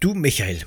Du, 0.00 0.14
Michael. 0.14 0.62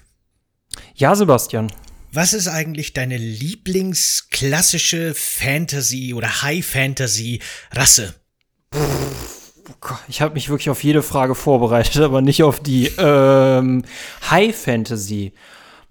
Ja, 0.95 1.15
Sebastian. 1.15 1.71
Was 2.11 2.33
ist 2.33 2.47
eigentlich 2.47 2.93
deine 2.93 3.17
Lieblingsklassische 3.17 5.15
Fantasy 5.15 6.13
oder 6.13 6.43
High 6.43 6.63
Fantasy 6.63 7.39
Rasse? 7.71 8.13
Ich 10.07 10.21
habe 10.21 10.35
mich 10.35 10.49
wirklich 10.49 10.69
auf 10.69 10.83
jede 10.83 11.01
Frage 11.01 11.33
vorbereitet, 11.33 11.97
aber 12.03 12.21
nicht 12.21 12.43
auf 12.43 12.59
die 12.59 12.91
ähm, 12.99 13.83
High 14.29 14.55
Fantasy. 14.55 15.33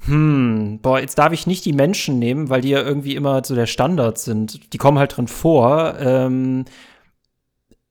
Hm, 0.04 0.80
boah, 0.82 1.00
jetzt 1.00 1.18
darf 1.18 1.32
ich 1.32 1.46
nicht 1.46 1.64
die 1.64 1.72
Menschen 1.72 2.18
nehmen, 2.18 2.48
weil 2.48 2.60
die 2.60 2.70
ja 2.70 2.82
irgendwie 2.82 3.14
immer 3.14 3.44
so 3.44 3.54
der 3.54 3.66
Standard 3.66 4.18
sind. 4.18 4.72
Die 4.72 4.78
kommen 4.78 4.98
halt 4.98 5.16
drin 5.16 5.28
vor. 5.28 5.96
Ähm, 6.00 6.64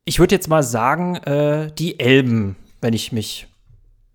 ich 0.04 0.20
würde 0.20 0.36
jetzt 0.36 0.50
mal 0.50 0.64
sagen, 0.64 1.16
äh, 1.16 1.72
die 1.78 2.00
Elben, 2.00 2.58
wenn 2.82 2.94
ich 2.94 3.12
mich 3.12 3.48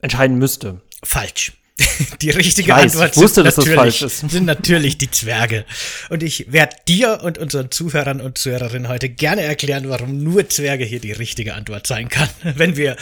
entscheiden 0.00 0.38
müsste. 0.38 0.82
Falsch. 1.02 1.52
Die 2.22 2.30
richtige 2.30 2.72
weiß, 2.72 2.94
Antwort 2.94 3.16
ich 3.16 3.22
wusste, 3.22 3.34
sind, 3.34 3.44
dass 3.44 3.56
das 3.56 3.66
natürlich, 3.66 3.98
falsch 3.98 4.02
ist. 4.02 4.30
sind 4.30 4.46
natürlich 4.46 4.96
die 4.96 5.10
Zwerge. 5.10 5.66
Und 6.08 6.22
ich 6.22 6.50
werde 6.50 6.74
dir 6.88 7.20
und 7.22 7.36
unseren 7.36 7.70
Zuhörern 7.70 8.22
und 8.22 8.38
Zuhörerinnen 8.38 8.88
heute 8.88 9.10
gerne 9.10 9.42
erklären, 9.42 9.86
warum 9.90 10.22
nur 10.22 10.48
Zwerge 10.48 10.84
hier 10.84 11.00
die 11.00 11.12
richtige 11.12 11.52
Antwort 11.52 11.86
sein 11.86 12.08
kann, 12.08 12.30
wenn 12.56 12.78
wir 12.78 12.96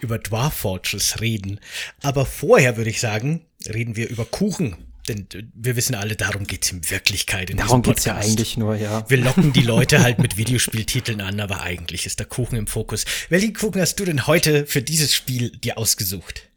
über 0.00 0.18
Dwarf 0.18 0.54
Fortress 0.54 1.20
reden. 1.20 1.58
Aber 2.02 2.24
vorher 2.24 2.76
würde 2.76 2.90
ich 2.90 3.00
sagen, 3.00 3.40
reden 3.68 3.96
wir 3.96 4.08
über 4.08 4.24
Kuchen. 4.24 4.76
Denn 5.08 5.26
wir 5.54 5.76
wissen 5.76 5.94
alle, 5.94 6.14
darum 6.14 6.46
geht's 6.46 6.70
in 6.70 6.88
Wirklichkeit 6.88 7.50
in 7.50 7.56
Darum 7.56 7.82
diesem 7.82 7.94
geht's 7.94 8.04
ja 8.04 8.16
eigentlich 8.16 8.56
nur, 8.56 8.76
ja. 8.76 9.08
Wir 9.08 9.16
locken 9.16 9.52
die 9.52 9.62
Leute 9.62 10.02
halt 10.02 10.18
mit 10.18 10.36
Videospieltiteln 10.36 11.20
an, 11.20 11.40
aber 11.40 11.62
eigentlich 11.62 12.06
ist 12.06 12.18
der 12.18 12.26
Kuchen 12.26 12.56
im 12.56 12.66
Fokus. 12.66 13.06
Welchen 13.28 13.54
Kuchen 13.54 13.80
hast 13.80 13.96
du 13.96 14.04
denn 14.04 14.26
heute 14.26 14.66
für 14.66 14.82
dieses 14.82 15.14
Spiel 15.14 15.50
dir 15.50 15.78
ausgesucht? 15.78 16.49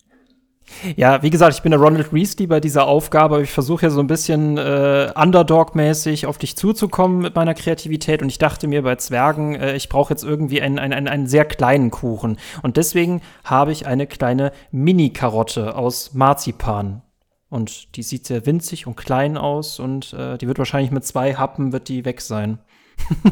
Ja, 0.96 1.24
wie 1.24 1.30
gesagt, 1.30 1.56
ich 1.56 1.62
bin 1.62 1.72
der 1.72 1.80
Ronald 1.80 2.14
Weasley 2.14 2.48
bei 2.48 2.60
dieser 2.60 2.88
Aufgabe, 2.88 3.42
ich 3.42 3.52
versuche 3.52 3.84
ja 3.84 3.90
so 3.90 4.00
ein 4.00 4.08
bisschen 4.08 4.58
äh, 4.58 5.12
Underdog-mäßig 5.16 6.26
auf 6.26 6.38
dich 6.38 6.56
zuzukommen 6.56 7.20
mit 7.20 7.36
meiner 7.36 7.54
Kreativität. 7.54 8.22
Und 8.22 8.30
ich 8.30 8.38
dachte 8.38 8.68
mir 8.68 8.84
bei 8.84 8.96
Zwergen, 8.96 9.56
äh, 9.56 9.76
ich 9.76 9.90
brauche 9.90 10.14
jetzt 10.14 10.24
irgendwie 10.24 10.62
einen, 10.62 10.80
einen, 10.80 10.94
einen, 10.94 11.08
einen 11.08 11.28
sehr 11.28 11.46
kleinen 11.46 11.92
Kuchen. 11.92 12.38
Und 12.62 12.78
deswegen 12.78 13.22
habe 13.44 13.72
ich 13.72 13.88
eine 13.88 14.08
kleine 14.08 14.52
Mini-Karotte 14.72 15.76
aus 15.76 16.14
Marzipan. 16.14 17.02
Und 17.50 17.96
die 17.96 18.04
sieht 18.04 18.26
sehr 18.26 18.48
winzig 18.48 18.88
und 18.88 18.96
klein 18.96 19.38
aus 19.38 19.80
und 19.80 20.12
äh, 20.14 20.40
die 20.40 20.48
wird 20.48 20.58
wahrscheinlich 20.58 20.90
mit 20.90 21.06
zwei 21.06 21.36
Happen 21.36 21.72
wird 21.72 21.88
die 21.88 22.04
weg 22.04 22.20
sein. 22.20 22.58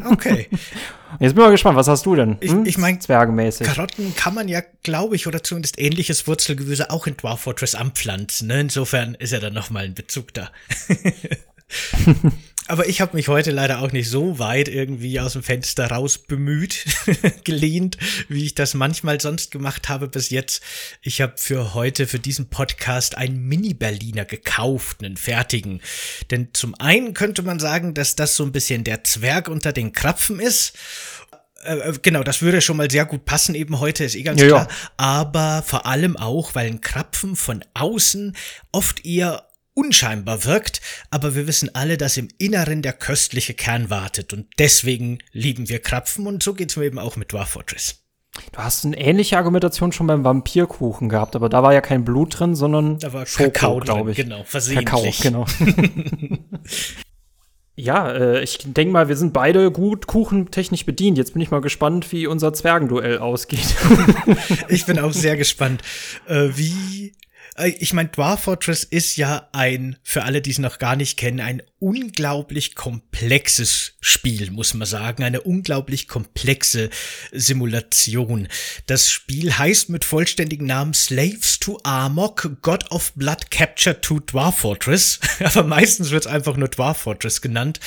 Okay. 0.09 0.47
Jetzt 1.19 1.19
bin 1.19 1.27
ich 1.29 1.35
mal 1.35 1.51
gespannt, 1.51 1.75
was 1.77 1.87
hast 1.87 2.05
du 2.05 2.15
denn? 2.15 2.37
Ich- 2.39 2.51
Hm? 2.51 2.65
ich 2.65 2.77
mein, 2.77 2.99
Zwergenmäßig. 3.01 3.67
Karotten 3.67 4.15
kann 4.15 4.33
man 4.33 4.47
ja, 4.47 4.61
glaube 4.83 5.15
ich, 5.15 5.27
oder 5.27 5.43
zumindest 5.43 5.77
ähnliches 5.79 6.25
Wurzelgewüse 6.27 6.89
auch 6.89 7.05
in 7.07 7.17
Dwarf 7.17 7.41
Fortress 7.41 7.75
anpflanzen. 7.75 8.47
Ne? 8.47 8.61
Insofern 8.61 9.15
ist 9.15 9.31
ja 9.33 9.39
dann 9.39 9.53
noch 9.53 9.69
mal 9.69 9.83
ein 9.83 9.93
Bezug 9.93 10.33
da. 10.33 10.49
Aber 12.67 12.87
ich 12.87 13.01
habe 13.01 13.15
mich 13.17 13.27
heute 13.27 13.51
leider 13.51 13.81
auch 13.81 13.91
nicht 13.91 14.09
so 14.09 14.39
weit 14.39 14.67
irgendwie 14.67 15.19
aus 15.19 15.33
dem 15.33 15.43
Fenster 15.43 15.87
raus 15.87 16.17
bemüht, 16.17 16.85
gelehnt, 17.43 17.97
wie 18.29 18.45
ich 18.45 18.55
das 18.55 18.73
manchmal 18.73 19.19
sonst 19.19 19.51
gemacht 19.51 19.89
habe 19.89 20.07
bis 20.07 20.29
jetzt. 20.29 20.63
Ich 21.01 21.21
habe 21.21 21.33
für 21.37 21.73
heute, 21.73 22.07
für 22.07 22.19
diesen 22.19 22.49
Podcast, 22.49 23.17
einen 23.17 23.41
Mini-Berliner 23.47 24.25
gekauft, 24.25 25.03
einen 25.03 25.17
fertigen. 25.17 25.81
Denn 26.29 26.49
zum 26.53 26.75
einen 26.75 27.13
könnte 27.13 27.41
man 27.41 27.59
sagen, 27.59 27.93
dass 27.93 28.15
das 28.15 28.35
so 28.35 28.43
ein 28.43 28.51
bisschen 28.51 28.83
der 28.83 29.03
Zwerg 29.03 29.47
unter 29.47 29.73
den 29.73 29.91
Krapfen 29.91 30.39
ist. 30.39 30.73
Äh, 31.63 31.93
genau, 32.01 32.23
das 32.23 32.41
würde 32.41 32.61
schon 32.61 32.77
mal 32.77 32.89
sehr 32.89 33.05
gut 33.05 33.25
passen 33.25 33.55
eben 33.55 33.79
heute, 33.79 34.03
ist 34.03 34.15
eh 34.15 34.23
ganz 34.23 34.39
Ja, 34.39 34.47
ja. 34.47 34.65
klar. 34.65 34.67
Aber 34.97 35.63
vor 35.65 35.85
allem 35.85 36.15
auch, 36.15 36.55
weil 36.55 36.67
ein 36.67 36.81
Krapfen 36.81 37.35
von 37.35 37.63
außen 37.73 38.35
oft 38.71 39.05
eher 39.05 39.47
unscheinbar 39.81 40.45
wirkt, 40.45 40.79
aber 41.09 41.33
wir 41.35 41.47
wissen 41.47 41.73
alle, 41.73 41.97
dass 41.97 42.17
im 42.17 42.27
Inneren 42.37 42.81
der 42.81 42.93
köstliche 42.93 43.55
Kern 43.55 43.89
wartet 43.89 44.31
und 44.31 44.47
deswegen 44.59 45.19
lieben 45.31 45.69
wir 45.69 45.79
Krapfen 45.79 46.27
und 46.27 46.43
so 46.43 46.53
geht's 46.53 46.75
mir 46.77 46.85
eben 46.85 46.99
auch 46.99 47.15
mit 47.15 47.31
Dwarf 47.31 47.49
Fortress. 47.49 47.97
Du 48.53 48.59
hast 48.59 48.85
eine 48.85 48.97
ähnliche 48.97 49.37
Argumentation 49.37 49.91
schon 49.91 50.07
beim 50.07 50.23
Vampirkuchen 50.23 51.09
gehabt, 51.09 51.35
aber 51.35 51.49
da 51.49 51.63
war 51.63 51.73
ja 51.73 51.81
kein 51.81 52.05
Blut 52.05 52.39
drin, 52.39 52.55
sondern 52.55 52.99
Da 52.99 53.11
war 53.11 53.25
Schoko, 53.25 53.79
glaube 53.79 54.11
ich. 54.11 54.17
genau, 54.17 54.43
versehentlich. 54.45 55.19
Kakao, 55.19 55.45
genau. 55.59 56.35
ja, 57.75 58.09
äh, 58.11 58.43
ich 58.43 58.59
denke 58.59 58.93
mal, 58.93 59.09
wir 59.09 59.17
sind 59.17 59.33
beide 59.33 59.71
gut 59.71 60.07
kuchentechnisch 60.07 60.85
bedient. 60.85 61.17
Jetzt 61.17 61.33
bin 61.33 61.41
ich 61.41 61.51
mal 61.51 61.59
gespannt, 61.59 62.11
wie 62.13 62.27
unser 62.27 62.53
Zwergenduell 62.53 63.17
ausgeht. 63.17 63.75
Ich 64.69 64.85
bin 64.85 64.99
auch 64.99 65.11
sehr 65.11 65.35
gespannt, 65.35 65.81
äh, 66.27 66.49
wie. 66.55 67.13
Äh, 67.61 67.75
Ich 67.79 67.93
meine, 67.93 68.09
Dwarf 68.09 68.43
Fortress 68.43 68.83
ist 68.83 69.15
ja 69.17 69.49
ein, 69.51 69.97
für 70.03 70.23
alle, 70.23 70.41
die 70.41 70.51
es 70.51 70.59
noch 70.59 70.79
gar 70.79 70.95
nicht 70.95 71.17
kennen, 71.17 71.39
ein 71.39 71.61
unglaublich 71.81 72.75
komplexes 72.75 73.93
Spiel, 74.01 74.51
muss 74.51 74.75
man 74.75 74.87
sagen. 74.87 75.23
Eine 75.23 75.41
unglaublich 75.41 76.07
komplexe 76.07 76.89
Simulation. 77.31 78.47
Das 78.85 79.09
Spiel 79.09 79.57
heißt 79.57 79.89
mit 79.89 80.05
vollständigem 80.05 80.67
Namen 80.67 80.93
Slaves 80.93 81.59
to 81.59 81.79
Amok, 81.83 82.57
God 82.61 82.91
of 82.91 83.13
Blood 83.13 83.49
Capture 83.49 83.99
to 83.99 84.19
Dwarf 84.19 84.59
Fortress. 84.59 85.19
Aber 85.39 85.63
meistens 85.63 86.11
wird 86.11 86.25
es 86.25 86.31
einfach 86.31 86.55
nur 86.55 86.67
Dwarf 86.67 86.99
Fortress 86.99 87.41
genannt. 87.41 87.79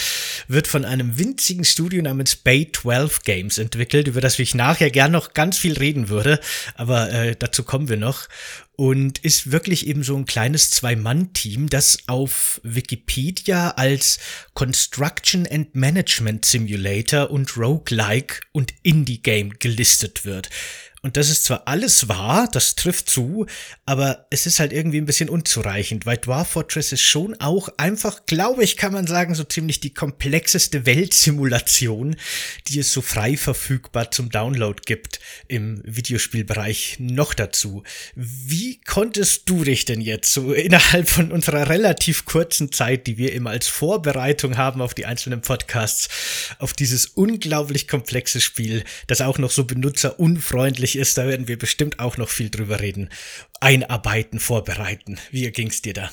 Wird 0.49 0.67
von 0.67 0.85
einem 0.85 1.17
winzigen 1.17 1.65
Studio 1.65 2.03
namens 2.03 2.35
Bay 2.35 2.71
12 2.71 3.23
Games 3.23 3.59
entwickelt, 3.59 4.09
über 4.09 4.21
das 4.21 4.39
ich 4.41 4.55
nachher 4.55 4.91
gern 4.91 5.13
noch 5.13 5.35
ganz 5.35 5.57
viel 5.57 5.79
reden 5.79 6.09
würde. 6.09 6.41
Aber 6.75 7.13
äh, 7.13 7.37
dazu 7.39 7.63
kommen 7.63 7.89
wir 7.89 7.97
noch 7.97 8.29
und 8.77 9.19
ist 9.19 9.53
wirklich 9.53 9.87
eben 9.87 10.03
so 10.03 10.17
ein 10.17 10.25
kleines 10.25 10.71
Zwei-Mann-Team, 10.71 11.69
das 11.69 11.99
auf 12.07 12.61
Wikipedia 12.65 13.71
als 13.71 14.19
Construction 14.55 15.47
and 15.47 15.75
Management 15.75 16.45
Simulator 16.45 17.31
und 17.31 17.57
Roguelike 17.57 18.41
und 18.53 18.75
Indie-Game 18.83 19.59
gelistet 19.59 20.25
wird. 20.25 20.51
Und 21.05 21.19
das 21.19 21.29
ist 21.29 21.45
zwar 21.45 21.69
alles 21.69 22.09
wahr, 22.09 22.49
das 22.51 22.77
trifft 22.77 23.11
zu, 23.11 23.45
aber 23.85 24.27
es 24.31 24.47
ist 24.47 24.59
halt 24.59 24.73
irgendwie 24.73 24.97
ein 24.97 25.05
bisschen 25.05 25.29
unzureichend, 25.29 26.07
weil 26.07 26.17
Dwarf 26.17 26.49
Fortress 26.49 26.93
ist 26.93 27.03
schon 27.03 27.39
auch 27.41 27.69
einfach, 27.77 28.25
glaube 28.25 28.65
ich, 28.65 28.79
kann 28.79 28.95
man 28.95 29.07
sagen, 29.07 29.35
so 29.35 29.45
ziemlich 29.45 29.81
die 29.81 29.93
komplexeste 29.93 30.87
Weltsimulation, 30.87 32.17
die 32.69 32.79
es 32.79 32.91
so 32.91 33.03
frei 33.03 33.37
verfügbar 33.37 34.13
zum 34.13 34.31
Download 34.31 34.81
gibt 34.87 35.21
im 35.47 35.83
Videospielbereich 35.85 36.97
noch 37.01 37.35
dazu. 37.35 37.83
Wie 38.15 38.81
konntest 38.81 39.47
du 39.51 39.63
dich 39.63 39.85
denn 39.85 40.01
jetzt 40.01 40.33
so 40.33 40.55
innerhalb 40.55 41.11
von 41.11 41.33
unserer 41.33 41.69
relativ 41.69 42.25
kurzen 42.25 42.73
Zeit, 42.73 43.07
die 43.07 43.19
wir 43.19 43.35
immer 43.35 43.51
als 43.51 43.69
Vorbereitung 43.69 44.57
haben 44.57 44.81
auf 44.81 44.95
die 44.95 45.05
einzelnen 45.05 45.43
Podcasts, 45.43 46.09
auf 46.59 46.73
dieses 46.73 47.05
unglaublich 47.05 47.89
komplexe 47.89 48.41
Spiel, 48.41 48.85
das 49.07 49.21
auch 49.21 49.37
noch 49.37 49.51
so 49.51 49.65
benutzerunfreundlich 49.65 50.94
ist, 50.97 51.19
da 51.19 51.27
werden 51.27 51.49
wir 51.49 51.59
bestimmt 51.59 52.01
auch 52.01 52.17
noch 52.17 52.29
viel 52.29 52.51
drüber 52.51 52.81
reden, 52.81 53.11
einarbeiten, 53.61 54.39
vorbereiten. 54.41 55.19
Wie 55.31 55.51
ging's 55.51 55.83
dir 55.83 55.95
da? 55.95 56.11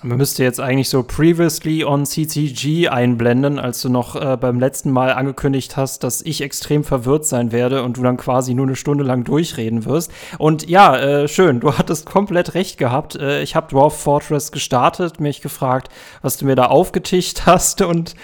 Man 0.00 0.16
müsste 0.16 0.44
jetzt 0.44 0.60
eigentlich 0.60 0.88
so 0.88 1.02
previously 1.02 1.82
on 1.82 2.06
CCG 2.06 2.88
einblenden, 2.88 3.58
als 3.58 3.82
du 3.82 3.88
noch 3.88 4.14
äh, 4.14 4.36
beim 4.36 4.60
letzten 4.60 4.92
Mal 4.92 5.12
angekündigt 5.12 5.76
hast, 5.76 6.04
dass 6.04 6.22
ich 6.22 6.40
extrem 6.40 6.84
verwirrt 6.84 7.26
sein 7.26 7.50
werde 7.50 7.82
und 7.82 7.96
du 7.96 8.04
dann 8.04 8.16
quasi 8.16 8.54
nur 8.54 8.66
eine 8.66 8.76
Stunde 8.76 9.02
lang 9.02 9.24
durchreden 9.24 9.84
wirst. 9.86 10.12
Und 10.38 10.68
ja, 10.68 10.96
äh, 10.96 11.26
schön, 11.26 11.58
du 11.58 11.76
hattest 11.76 12.06
komplett 12.06 12.54
recht 12.54 12.78
gehabt. 12.78 13.16
Äh, 13.16 13.42
ich 13.42 13.56
habe 13.56 13.70
Dwarf 13.72 14.00
Fortress 14.00 14.52
gestartet, 14.52 15.18
mich 15.18 15.40
gefragt, 15.40 15.88
was 16.22 16.36
du 16.36 16.46
mir 16.46 16.54
da 16.54 16.66
aufgetischt 16.66 17.42
hast 17.46 17.82
und 17.82 18.14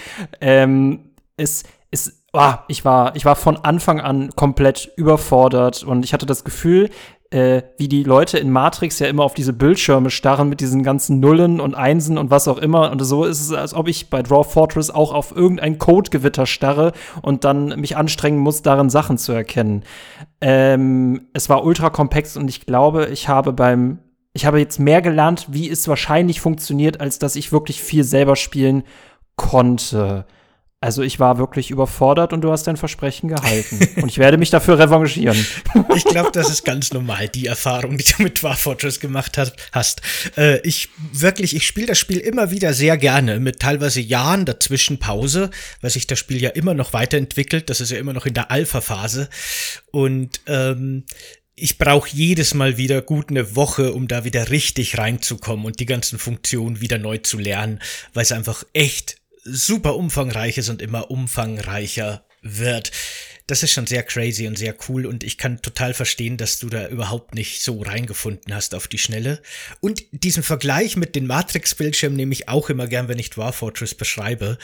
ähm, 0.40 1.10
es 1.36 1.64
ist 1.90 2.23
Ah, 2.34 2.64
ich 2.66 2.84
war, 2.84 3.14
ich 3.14 3.24
war 3.24 3.36
von 3.36 3.56
Anfang 3.58 4.00
an 4.00 4.30
komplett 4.34 4.90
überfordert 4.96 5.84
und 5.84 6.04
ich 6.04 6.12
hatte 6.12 6.26
das 6.26 6.42
Gefühl, 6.42 6.90
äh, 7.30 7.62
wie 7.78 7.88
die 7.88 8.02
Leute 8.02 8.38
in 8.38 8.50
Matrix 8.50 8.98
ja 8.98 9.06
immer 9.06 9.22
auf 9.22 9.34
diese 9.34 9.52
Bildschirme 9.52 10.10
starren 10.10 10.48
mit 10.48 10.60
diesen 10.60 10.82
ganzen 10.82 11.20
Nullen 11.20 11.60
und 11.60 11.74
Einsen 11.74 12.18
und 12.18 12.30
was 12.30 12.48
auch 12.48 12.58
immer. 12.58 12.90
Und 12.90 13.04
so 13.04 13.24
ist 13.24 13.40
es, 13.40 13.52
als 13.52 13.72
ob 13.72 13.86
ich 13.86 14.10
bei 14.10 14.22
Draw 14.22 14.44
Fortress 14.44 14.90
auch 14.90 15.12
auf 15.12 15.34
irgendein 15.34 15.78
Codegewitter 15.78 16.46
starre 16.46 16.92
und 17.22 17.44
dann 17.44 17.80
mich 17.80 17.96
anstrengen 17.96 18.38
muss, 18.38 18.62
darin 18.62 18.90
Sachen 18.90 19.16
zu 19.16 19.32
erkennen. 19.32 19.84
Ähm, 20.40 21.28
es 21.34 21.48
war 21.48 21.64
ultra 21.64 21.90
komplex 21.90 22.36
und 22.36 22.48
ich 22.48 22.66
glaube, 22.66 23.06
ich 23.06 23.28
habe 23.28 23.52
beim, 23.52 23.98
ich 24.32 24.44
habe 24.44 24.58
jetzt 24.58 24.80
mehr 24.80 25.02
gelernt, 25.02 25.46
wie 25.50 25.70
es 25.70 25.86
wahrscheinlich 25.86 26.40
funktioniert, 26.40 27.00
als 27.00 27.20
dass 27.20 27.36
ich 27.36 27.52
wirklich 27.52 27.80
viel 27.80 28.04
selber 28.04 28.36
spielen 28.36 28.82
konnte. 29.36 30.26
Also 30.84 31.02
ich 31.02 31.18
war 31.18 31.38
wirklich 31.38 31.70
überfordert 31.70 32.34
und 32.34 32.42
du 32.42 32.52
hast 32.52 32.64
dein 32.64 32.76
Versprechen 32.76 33.30
gehalten. 33.30 33.80
und 34.02 34.06
ich 34.06 34.18
werde 34.18 34.36
mich 34.36 34.50
dafür 34.50 34.78
revanchieren. 34.78 35.46
ich 35.96 36.04
glaube, 36.04 36.30
das 36.30 36.50
ist 36.50 36.62
ganz 36.62 36.92
normal, 36.92 37.30
die 37.30 37.46
Erfahrung, 37.46 37.96
die 37.96 38.04
du 38.04 38.22
mit 38.22 38.42
Dwarf 38.42 38.60
Fortress 38.60 39.00
gemacht 39.00 39.38
hast. 39.72 40.02
Äh, 40.36 40.60
ich 40.60 40.90
wirklich, 41.10 41.56
ich 41.56 41.66
spiele 41.66 41.86
das 41.86 41.98
Spiel 41.98 42.18
immer 42.18 42.50
wieder 42.50 42.74
sehr 42.74 42.98
gerne, 42.98 43.40
mit 43.40 43.60
teilweise 43.60 44.02
Jahren 44.02 44.44
dazwischen 44.44 44.98
Pause, 44.98 45.50
weil 45.80 45.88
sich 45.88 46.06
das 46.06 46.18
Spiel 46.18 46.42
ja 46.42 46.50
immer 46.50 46.74
noch 46.74 46.92
weiterentwickelt. 46.92 47.70
Das 47.70 47.80
ist 47.80 47.90
ja 47.90 47.96
immer 47.96 48.12
noch 48.12 48.26
in 48.26 48.34
der 48.34 48.50
Alpha-Phase. 48.50 49.30
Und 49.90 50.42
ähm, 50.46 51.04
ich 51.56 51.78
brauche 51.78 52.10
jedes 52.10 52.52
Mal 52.52 52.76
wieder 52.76 53.00
gut 53.00 53.30
eine 53.30 53.56
Woche, 53.56 53.94
um 53.94 54.06
da 54.06 54.24
wieder 54.24 54.50
richtig 54.50 54.98
reinzukommen 54.98 55.64
und 55.64 55.80
die 55.80 55.86
ganzen 55.86 56.18
Funktionen 56.18 56.82
wieder 56.82 56.98
neu 56.98 57.16
zu 57.16 57.38
lernen, 57.38 57.78
weil 58.12 58.24
es 58.24 58.32
einfach 58.32 58.64
echt 58.74 59.23
super 59.44 59.96
umfangreich 59.96 60.58
ist 60.58 60.68
und 60.68 60.82
immer 60.82 61.10
umfangreicher 61.10 62.24
wird. 62.42 62.90
Das 63.46 63.62
ist 63.62 63.72
schon 63.72 63.86
sehr 63.86 64.02
crazy 64.02 64.46
und 64.46 64.56
sehr 64.56 64.74
cool 64.88 65.04
und 65.04 65.22
ich 65.22 65.36
kann 65.36 65.60
total 65.60 65.92
verstehen, 65.92 66.38
dass 66.38 66.58
du 66.58 66.70
da 66.70 66.88
überhaupt 66.88 67.34
nicht 67.34 67.60
so 67.60 67.82
reingefunden 67.82 68.54
hast 68.54 68.74
auf 68.74 68.88
die 68.88 68.96
Schnelle. 68.96 69.42
Und 69.80 70.02
diesen 70.12 70.42
Vergleich 70.42 70.96
mit 70.96 71.14
den 71.14 71.26
Matrix-Bildschirmen 71.26 72.16
nehme 72.16 72.32
ich 72.32 72.48
auch 72.48 72.70
immer 72.70 72.86
gern, 72.86 73.08
wenn 73.08 73.18
ich 73.18 73.28
Dwarf 73.28 73.56
Fortress 73.56 73.94
beschreibe. 73.94 74.56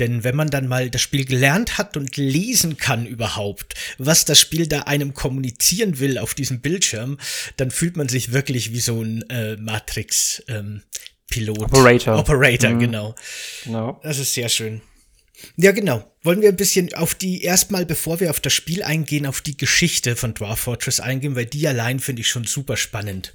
Denn 0.00 0.22
wenn 0.22 0.36
man 0.36 0.50
dann 0.50 0.68
mal 0.68 0.90
das 0.90 1.00
Spiel 1.00 1.24
gelernt 1.24 1.78
hat 1.78 1.96
und 1.96 2.18
lesen 2.18 2.76
kann 2.76 3.06
überhaupt, 3.06 3.74
was 3.96 4.26
das 4.26 4.38
Spiel 4.38 4.66
da 4.66 4.80
einem 4.82 5.14
kommunizieren 5.14 5.98
will 5.98 6.18
auf 6.18 6.34
diesem 6.34 6.60
Bildschirm, 6.60 7.16
dann 7.56 7.70
fühlt 7.70 7.96
man 7.96 8.10
sich 8.10 8.32
wirklich 8.32 8.70
wie 8.70 8.80
so 8.80 9.00
ein 9.00 9.22
äh, 9.30 9.56
Matrix, 9.56 10.42
ähm, 10.48 10.82
Pilot. 11.30 11.58
Operator. 11.60 12.18
Operator, 12.18 12.70
mhm. 12.70 12.78
genau. 12.78 13.14
Genau. 13.64 14.00
Das 14.02 14.18
ist 14.18 14.34
sehr 14.34 14.48
schön. 14.48 14.80
Ja, 15.56 15.72
genau. 15.72 16.02
Wollen 16.22 16.40
wir 16.40 16.48
ein 16.48 16.56
bisschen 16.56 16.94
auf 16.94 17.14
die, 17.14 17.42
erstmal, 17.42 17.84
bevor 17.84 18.20
wir 18.20 18.30
auf 18.30 18.40
das 18.40 18.52
Spiel 18.52 18.82
eingehen, 18.82 19.26
auf 19.26 19.40
die 19.40 19.56
Geschichte 19.56 20.16
von 20.16 20.34
Dwarf 20.34 20.60
Fortress 20.60 21.00
eingehen, 21.00 21.36
weil 21.36 21.46
die 21.46 21.68
allein 21.68 22.00
finde 22.00 22.20
ich 22.20 22.28
schon 22.28 22.44
super 22.44 22.76
spannend. 22.76 23.34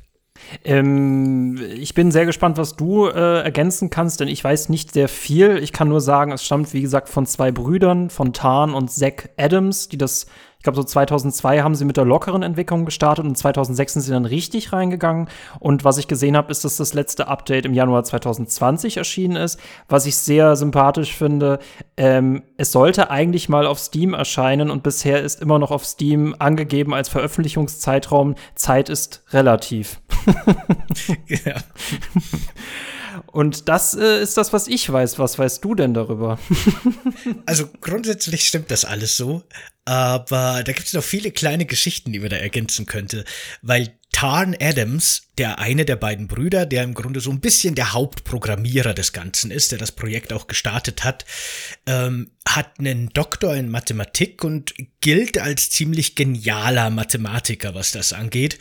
Ähm, 0.63 1.59
ich 1.75 1.93
bin 1.93 2.11
sehr 2.11 2.25
gespannt, 2.25 2.57
was 2.57 2.75
du 2.75 3.07
äh, 3.07 3.43
ergänzen 3.43 3.89
kannst, 3.89 4.19
denn 4.19 4.27
ich 4.27 4.43
weiß 4.43 4.69
nicht 4.69 4.93
sehr 4.93 5.07
viel. 5.07 5.57
Ich 5.57 5.71
kann 5.71 5.87
nur 5.87 6.01
sagen, 6.01 6.31
es 6.31 6.43
stammt, 6.43 6.73
wie 6.73 6.81
gesagt, 6.81 7.09
von 7.09 7.25
zwei 7.25 7.51
Brüdern, 7.51 8.09
von 8.09 8.33
Tarn 8.33 8.73
und 8.73 8.91
Zack 8.91 9.29
Adams, 9.37 9.89
die 9.89 9.97
das 9.97 10.25
ich 10.61 10.63
glaube, 10.63 10.75
so 10.75 10.83
2002 10.83 11.63
haben 11.63 11.73
sie 11.73 11.85
mit 11.85 11.97
der 11.97 12.05
lockeren 12.05 12.43
Entwicklung 12.43 12.85
gestartet 12.85 13.25
und 13.25 13.35
2006 13.35 13.93
sind 13.93 14.01
sie 14.03 14.11
dann 14.11 14.25
richtig 14.25 14.71
reingegangen. 14.71 15.27
Und 15.59 15.83
was 15.83 15.97
ich 15.97 16.07
gesehen 16.07 16.37
habe, 16.37 16.51
ist, 16.51 16.63
dass 16.63 16.77
das 16.77 16.93
letzte 16.93 17.27
Update 17.27 17.65
im 17.65 17.73
Januar 17.73 18.03
2020 18.03 18.97
erschienen 18.97 19.37
ist. 19.37 19.59
Was 19.89 20.05
ich 20.05 20.15
sehr 20.17 20.55
sympathisch 20.55 21.15
finde, 21.15 21.57
ähm, 21.97 22.43
es 22.57 22.71
sollte 22.71 23.09
eigentlich 23.09 23.49
mal 23.49 23.65
auf 23.65 23.79
Steam 23.79 24.13
erscheinen 24.13 24.69
und 24.69 24.83
bisher 24.83 25.23
ist 25.23 25.41
immer 25.41 25.57
noch 25.57 25.71
auf 25.71 25.83
Steam 25.83 26.35
angegeben 26.37 26.93
als 26.93 27.09
Veröffentlichungszeitraum. 27.09 28.35
Zeit 28.53 28.89
ist 28.89 29.23
relativ. 29.31 29.99
ja. 31.27 31.55
Und 33.27 33.69
das 33.69 33.93
äh, 33.93 34.21
ist 34.21 34.37
das, 34.37 34.53
was 34.53 34.67
ich 34.67 34.91
weiß. 34.91 35.19
Was 35.19 35.37
weißt 35.37 35.63
du 35.63 35.75
denn 35.75 35.93
darüber? 35.93 36.39
also 37.45 37.67
grundsätzlich 37.81 38.47
stimmt 38.47 38.71
das 38.71 38.85
alles 38.85 39.17
so. 39.17 39.43
Aber 39.85 40.63
da 40.63 40.71
gibt 40.73 40.87
es 40.87 40.93
noch 40.93 41.03
viele 41.03 41.31
kleine 41.31 41.65
Geschichten, 41.65 42.11
die 42.11 42.19
man 42.19 42.29
da 42.29 42.37
ergänzen 42.37 42.85
könnte. 42.85 43.25
Weil 43.61 43.97
Tarn 44.11 44.55
Adams, 44.59 45.23
der 45.37 45.59
eine 45.59 45.85
der 45.85 45.95
beiden 45.95 46.27
Brüder, 46.27 46.65
der 46.65 46.83
im 46.83 46.93
Grunde 46.93 47.21
so 47.21 47.31
ein 47.31 47.39
bisschen 47.39 47.75
der 47.75 47.93
Hauptprogrammierer 47.93 48.93
des 48.93 49.13
Ganzen 49.13 49.51
ist, 49.51 49.71
der 49.71 49.79
das 49.79 49.93
Projekt 49.93 50.33
auch 50.33 50.47
gestartet 50.47 51.03
hat, 51.03 51.25
ähm, 51.87 52.31
hat 52.47 52.77
einen 52.77 53.09
Doktor 53.09 53.55
in 53.55 53.69
Mathematik 53.69 54.43
und 54.43 54.73
gilt 54.99 55.37
als 55.37 55.69
ziemlich 55.69 56.15
genialer 56.15 56.89
Mathematiker, 56.89 57.73
was 57.73 57.91
das 57.91 58.13
angeht. 58.13 58.59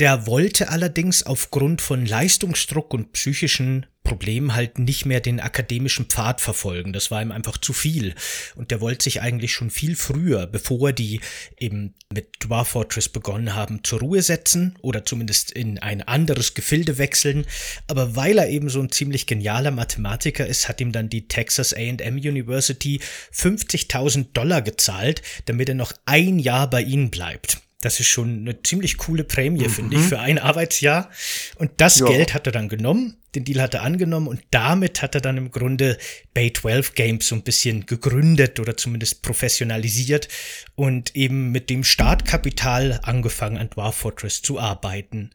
Der 0.00 0.26
wollte 0.26 0.70
allerdings 0.70 1.22
aufgrund 1.22 1.80
von 1.80 2.04
Leistungsdruck 2.04 2.92
und 2.92 3.12
psychischen 3.12 3.86
Problemen 4.02 4.54
halt 4.54 4.78
nicht 4.78 5.06
mehr 5.06 5.20
den 5.20 5.40
akademischen 5.40 6.06
Pfad 6.06 6.40
verfolgen. 6.40 6.92
Das 6.92 7.10
war 7.10 7.22
ihm 7.22 7.30
einfach 7.30 7.56
zu 7.56 7.72
viel. 7.72 8.14
Und 8.54 8.70
der 8.70 8.80
wollte 8.80 9.04
sich 9.04 9.22
eigentlich 9.22 9.52
schon 9.52 9.70
viel 9.70 9.96
früher, 9.96 10.46
bevor 10.46 10.92
die 10.92 11.20
eben 11.58 11.94
mit 12.12 12.28
Dwarf 12.40 12.68
Fortress 12.68 13.08
begonnen 13.08 13.54
haben, 13.54 13.82
zur 13.84 14.00
Ruhe 14.00 14.20
setzen 14.20 14.76
oder 14.82 15.04
zumindest 15.04 15.52
in 15.52 15.78
ein 15.78 16.02
anderes 16.02 16.54
Gefilde 16.54 16.98
wechseln. 16.98 17.46
Aber 17.86 18.14
weil 18.14 18.38
er 18.38 18.48
eben 18.48 18.68
so 18.68 18.80
ein 18.80 18.92
ziemlich 18.92 19.26
genialer 19.26 19.70
Mathematiker 19.70 20.46
ist, 20.46 20.68
hat 20.68 20.80
ihm 20.80 20.92
dann 20.92 21.08
die 21.08 21.28
Texas 21.28 21.72
AM 21.72 22.16
University 22.16 23.00
50.000 23.32 24.32
Dollar 24.34 24.60
gezahlt, 24.60 25.22
damit 25.46 25.68
er 25.68 25.76
noch 25.76 25.92
ein 26.04 26.38
Jahr 26.38 26.68
bei 26.68 26.82
ihnen 26.82 27.10
bleibt. 27.10 27.63
Das 27.84 28.00
ist 28.00 28.08
schon 28.08 28.40
eine 28.40 28.62
ziemlich 28.62 28.96
coole 28.96 29.24
Prämie, 29.24 29.64
mhm. 29.64 29.70
finde 29.70 29.96
ich, 29.96 30.02
für 30.02 30.18
ein 30.18 30.38
Arbeitsjahr. 30.38 31.10
Und 31.56 31.70
das 31.78 31.98
ja. 31.98 32.06
Geld 32.06 32.34
hat 32.34 32.46
er 32.46 32.52
dann 32.52 32.68
genommen, 32.68 33.16
den 33.34 33.44
Deal 33.44 33.60
hat 33.60 33.74
er 33.74 33.82
angenommen 33.82 34.28
und 34.28 34.42
damit 34.50 35.02
hat 35.02 35.14
er 35.14 35.20
dann 35.20 35.36
im 35.36 35.50
Grunde 35.50 35.98
Bay 36.32 36.52
12 36.52 36.94
Games 36.94 37.28
so 37.28 37.34
ein 37.34 37.42
bisschen 37.42 37.86
gegründet 37.86 38.60
oder 38.60 38.76
zumindest 38.76 39.22
professionalisiert 39.22 40.28
und 40.76 41.14
eben 41.14 41.50
mit 41.50 41.68
dem 41.68 41.84
Startkapital 41.84 43.00
angefangen 43.02 43.58
an 43.58 43.70
Dwarf 43.70 43.96
Fortress 43.96 44.40
zu 44.40 44.58
arbeiten. 44.58 45.30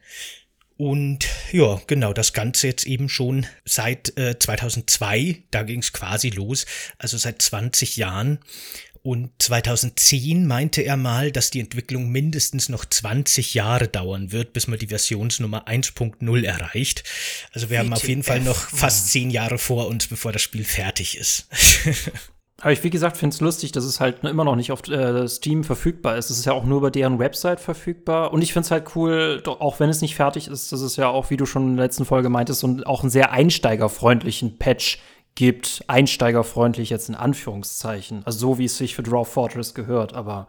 Und 0.79 1.27
ja, 1.51 1.81
genau, 1.87 2.13
das 2.13 2.31
Ganze 2.31 2.67
jetzt 2.67 2.87
eben 2.87 3.09
schon 3.09 3.45
seit 3.65 4.17
äh, 4.17 4.39
2002, 4.39 5.43
da 5.51 5.63
ging 5.63 5.81
es 5.81 5.91
quasi 5.91 6.29
los, 6.29 6.65
also 6.97 7.17
seit 7.17 7.41
20 7.41 7.97
Jahren. 7.97 8.39
Und 9.01 9.31
2010 9.39 10.45
meinte 10.45 10.81
er 10.81 10.97
mal, 10.97 11.31
dass 11.31 11.51
die 11.51 11.59
Entwicklung 11.59 12.09
mindestens 12.09 12.69
noch 12.69 12.85
20 12.85 13.53
Jahre 13.53 13.87
dauern 13.87 14.31
wird, 14.31 14.53
bis 14.53 14.67
man 14.67 14.77
die 14.77 14.87
Versionsnummer 14.87 15.67
1.0 15.67 16.43
erreicht. 16.43 17.03
Also 17.53 17.69
wir 17.69 17.77
WTF. 17.77 17.85
haben 17.85 17.93
auf 17.93 18.07
jeden 18.07 18.23
Fall 18.23 18.41
noch 18.41 18.57
fast 18.57 19.11
10 19.11 19.29
Jahre 19.29 19.57
vor 19.57 19.87
uns, 19.87 20.07
bevor 20.07 20.31
das 20.31 20.41
Spiel 20.41 20.65
fertig 20.65 21.17
ist. 21.17 21.47
Aber 22.61 22.73
ich, 22.73 22.83
wie 22.83 22.89
gesagt, 22.89 23.17
finde 23.17 23.33
es 23.33 23.41
lustig, 23.41 23.71
dass 23.71 23.85
es 23.85 23.99
halt 23.99 24.23
immer 24.23 24.43
noch 24.43 24.55
nicht 24.55 24.71
auf 24.71 24.85
äh, 24.89 25.27
Steam 25.27 25.63
verfügbar 25.63 26.17
ist. 26.17 26.29
Es 26.29 26.39
ist 26.39 26.45
ja 26.45 26.53
auch 26.53 26.65
nur 26.65 26.79
über 26.79 26.91
deren 26.91 27.19
Website 27.19 27.59
verfügbar. 27.59 28.33
Und 28.33 28.41
ich 28.41 28.51
finde 28.51 28.65
es 28.65 28.71
halt 28.71 28.95
cool, 28.95 29.41
doch, 29.43 29.61
auch 29.61 29.79
wenn 29.79 29.89
es 29.89 30.01
nicht 30.01 30.15
fertig 30.15 30.47
ist, 30.47 30.71
dass 30.71 30.81
es 30.81 30.97
ja 30.97 31.07
auch, 31.07 31.29
wie 31.29 31.37
du 31.37 31.45
schon 31.45 31.69
in 31.69 31.77
der 31.77 31.85
letzten 31.85 32.05
Folge 32.05 32.29
meintest, 32.29 32.63
und 32.63 32.85
auch 32.85 33.01
einen 33.01 33.09
sehr 33.09 33.31
einsteigerfreundlichen 33.31 34.57
Patch 34.57 34.99
gibt, 35.35 35.83
einsteigerfreundlich 35.87 36.89
jetzt 36.89 37.09
in 37.09 37.15
Anführungszeichen. 37.15 38.23
Also 38.25 38.39
so, 38.39 38.57
wie 38.59 38.65
es 38.65 38.77
sich 38.77 38.95
für 38.95 39.03
Draw 39.03 39.25
Fortress 39.25 39.73
gehört. 39.73 40.13
Aber 40.13 40.47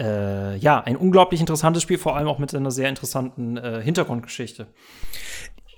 äh, 0.00 0.56
ja, 0.56 0.80
ein 0.80 0.96
unglaublich 0.96 1.40
interessantes 1.40 1.82
Spiel, 1.82 1.98
vor 1.98 2.16
allem 2.16 2.28
auch 2.28 2.38
mit 2.38 2.54
einer 2.54 2.70
sehr 2.70 2.88
interessanten 2.88 3.56
äh, 3.56 3.82
Hintergrundgeschichte. 3.82 4.66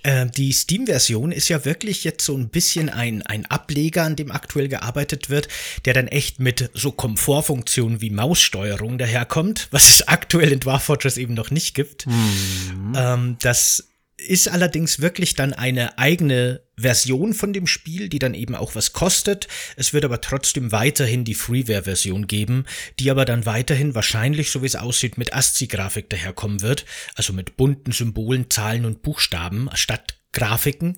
Äh, 0.03 0.27
die 0.27 0.53
Steam-Version 0.53 1.31
ist 1.31 1.49
ja 1.49 1.65
wirklich 1.65 2.03
jetzt 2.03 2.23
so 2.23 2.35
ein 2.37 2.49
bisschen 2.49 2.89
ein, 2.89 3.23
ein 3.23 3.45
Ableger, 3.47 4.03
an 4.03 4.15
dem 4.15 4.31
aktuell 4.31 4.67
gearbeitet 4.67 5.29
wird, 5.29 5.47
der 5.85 5.93
dann 5.93 6.07
echt 6.07 6.39
mit 6.39 6.69
so 6.73 6.91
Komfortfunktionen 6.91 8.01
wie 8.01 8.09
Maussteuerung 8.09 8.97
daherkommt, 8.97 9.67
was 9.71 9.89
es 9.89 10.07
aktuell 10.07 10.51
in 10.51 10.59
Dwarf 10.59 10.83
Fortress 10.83 11.17
eben 11.17 11.33
noch 11.33 11.51
nicht 11.51 11.75
gibt. 11.75 12.07
Mhm. 12.07 12.93
Ähm, 12.95 13.37
das 13.41 13.89
ist 14.27 14.47
allerdings 14.49 14.99
wirklich 14.99 15.33
dann 15.33 15.53
eine 15.53 15.97
eigene 15.97 16.61
Version 16.77 17.33
von 17.33 17.53
dem 17.53 17.65
Spiel, 17.65 18.09
die 18.09 18.19
dann 18.19 18.33
eben 18.33 18.55
auch 18.55 18.75
was 18.75 18.93
kostet. 18.93 19.47
Es 19.75 19.93
wird 19.93 20.05
aber 20.05 20.21
trotzdem 20.21 20.71
weiterhin 20.71 21.23
die 21.23 21.33
Freeware-Version 21.33 22.27
geben, 22.27 22.65
die 22.99 23.09
aber 23.09 23.25
dann 23.25 23.45
weiterhin 23.45 23.95
wahrscheinlich, 23.95 24.51
so 24.51 24.61
wie 24.61 24.67
es 24.67 24.75
aussieht, 24.75 25.17
mit 25.17 25.33
ASCII-Grafik 25.33 26.09
daherkommen 26.09 26.61
wird, 26.61 26.85
also 27.15 27.33
mit 27.33 27.57
bunten 27.57 27.91
Symbolen, 27.91 28.49
Zahlen 28.49 28.85
und 28.85 29.01
Buchstaben 29.01 29.69
statt 29.73 30.17
Grafiken 30.37 30.97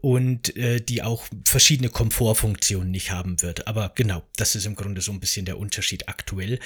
und 0.00 0.56
äh, 0.56 0.80
die 0.80 1.02
auch 1.02 1.26
verschiedene 1.44 1.90
Komfortfunktionen 1.90 2.90
nicht 2.90 3.10
haben 3.10 3.42
wird. 3.42 3.68
Aber 3.68 3.92
genau, 3.94 4.22
das 4.36 4.54
ist 4.54 4.64
im 4.64 4.74
Grunde 4.74 5.02
so 5.02 5.12
ein 5.12 5.20
bisschen 5.20 5.44
der 5.44 5.58
Unterschied 5.58 6.08
aktuell. 6.08 6.58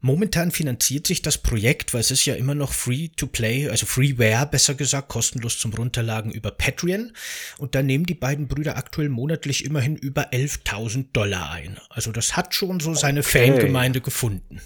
Momentan 0.00 0.52
finanziert 0.52 1.06
sich 1.06 1.20
das 1.20 1.36
Projekt, 1.36 1.92
weil 1.92 2.00
es 2.00 2.10
ist 2.10 2.24
ja 2.24 2.34
immer 2.34 2.54
noch 2.54 2.72
free 2.72 3.08
to 3.08 3.26
play, 3.26 3.68
also 3.68 3.84
freeware 3.84 4.46
besser 4.46 4.74
gesagt, 4.74 5.08
kostenlos 5.08 5.58
zum 5.58 5.74
Runterladen 5.74 6.32
über 6.32 6.50
Patreon. 6.50 7.12
Und 7.58 7.74
da 7.74 7.82
nehmen 7.82 8.06
die 8.06 8.14
beiden 8.14 8.48
Brüder 8.48 8.78
aktuell 8.78 9.10
monatlich 9.10 9.66
immerhin 9.66 9.96
über 9.96 10.30
11.000 10.32 11.08
Dollar 11.12 11.50
ein. 11.50 11.78
Also 11.90 12.10
das 12.10 12.38
hat 12.38 12.54
schon 12.54 12.80
so 12.80 12.94
seine 12.94 13.20
okay. 13.20 13.50
Fangemeinde 13.50 14.00
gefunden. 14.00 14.62